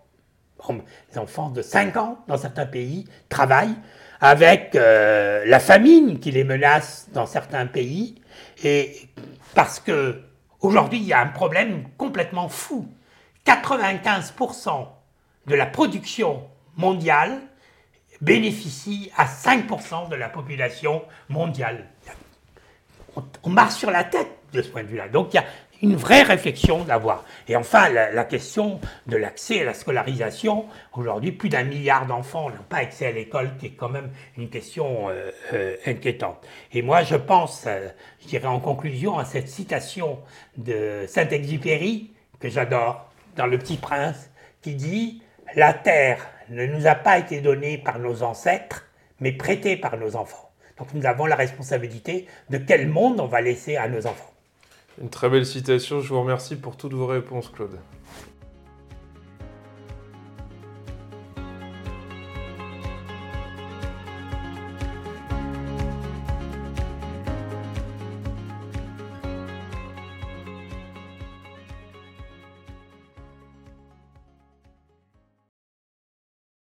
Les 1.12 1.18
enfants 1.18 1.50
de 1.50 1.62
5 1.62 1.96
ans 1.96 2.18
dans 2.26 2.36
certains 2.36 2.66
pays 2.66 3.04
travaillent, 3.28 3.76
avec 4.20 4.74
la 4.74 5.60
famine 5.60 6.18
qui 6.18 6.32
les 6.32 6.42
menace 6.42 7.08
dans 7.12 7.26
certains 7.26 7.66
pays, 7.66 8.16
et 8.64 8.96
parce 9.54 9.78
que 9.78 10.22
aujourd'hui 10.62 10.98
il 10.98 11.04
y 11.04 11.12
a 11.12 11.20
un 11.20 11.28
problème 11.28 11.84
complètement 11.96 12.48
fou. 12.48 12.88
95% 13.44 14.88
de 15.46 15.54
la 15.54 15.66
production 15.66 16.42
mondiale 16.76 17.40
bénéficie 18.20 19.10
à 19.16 19.26
5% 19.26 20.08
de 20.08 20.16
la 20.16 20.28
population 20.28 21.02
mondiale. 21.28 21.86
On, 23.42 23.50
marche 23.50 23.74
sur 23.74 23.90
la 23.90 24.04
tête 24.04 24.28
de 24.52 24.60
ce 24.60 24.68
point 24.68 24.82
de 24.82 24.88
vue-là. 24.88 25.08
Donc 25.08 25.32
il 25.32 25.36
y 25.36 25.38
a 25.38 25.44
une 25.82 25.96
vraie 25.96 26.22
réflexion 26.22 26.84
d'avoir. 26.84 27.24
Et 27.48 27.56
enfin, 27.56 27.88
la, 27.88 28.24
question 28.24 28.80
de 29.06 29.16
l'accès 29.16 29.60
à 29.60 29.64
la 29.64 29.74
scolarisation. 29.74 30.66
Aujourd'hui, 30.94 31.32
plus 31.32 31.48
d'un 31.48 31.64
milliard 31.64 32.06
d'enfants 32.06 32.50
n'ont 32.50 32.56
pas 32.68 32.78
accès 32.78 33.06
à 33.06 33.12
l'école, 33.12 33.56
qui 33.58 33.66
est 33.66 33.70
quand 33.70 33.88
même 33.88 34.10
une 34.36 34.48
question 34.48 35.08
euh, 35.08 35.30
euh, 35.52 35.76
inquiétante. 35.86 36.46
Et 36.72 36.82
moi, 36.82 37.02
je 37.02 37.16
pense, 37.16 37.64
euh, 37.66 37.88
je 38.22 38.28
dirais 38.28 38.46
en 38.46 38.60
conclusion, 38.60 39.18
à 39.18 39.24
cette 39.24 39.48
citation 39.48 40.18
de 40.56 41.04
Saint-Exupéry, 41.08 42.10
que 42.40 42.48
j'adore, 42.48 43.10
dans 43.36 43.46
Le 43.46 43.58
Petit 43.58 43.76
Prince, 43.76 44.30
qui 44.62 44.74
dit 44.74 45.22
La 45.54 45.74
terre 45.74 46.26
ne 46.50 46.66
nous 46.66 46.86
a 46.86 46.94
pas 46.94 47.18
été 47.18 47.40
donnée 47.40 47.78
par 47.78 47.98
nos 47.98 48.22
ancêtres, 48.22 48.84
mais 49.20 49.32
prêtée 49.32 49.76
par 49.76 49.96
nos 49.96 50.16
enfants. 50.16 50.50
Donc 50.78 50.92
nous 50.94 51.06
avons 51.06 51.26
la 51.26 51.36
responsabilité 51.36 52.26
de 52.50 52.58
quel 52.58 52.88
monde 52.88 53.20
on 53.20 53.26
va 53.26 53.40
laisser 53.40 53.76
à 53.76 53.88
nos 53.88 54.06
enfants. 54.06 54.32
Une 55.00 55.10
très 55.10 55.28
belle 55.28 55.46
citation, 55.46 56.00
je 56.00 56.08
vous 56.08 56.20
remercie 56.20 56.56
pour 56.56 56.76
toutes 56.76 56.94
vos 56.94 57.06
réponses, 57.06 57.48
Claude. 57.48 57.78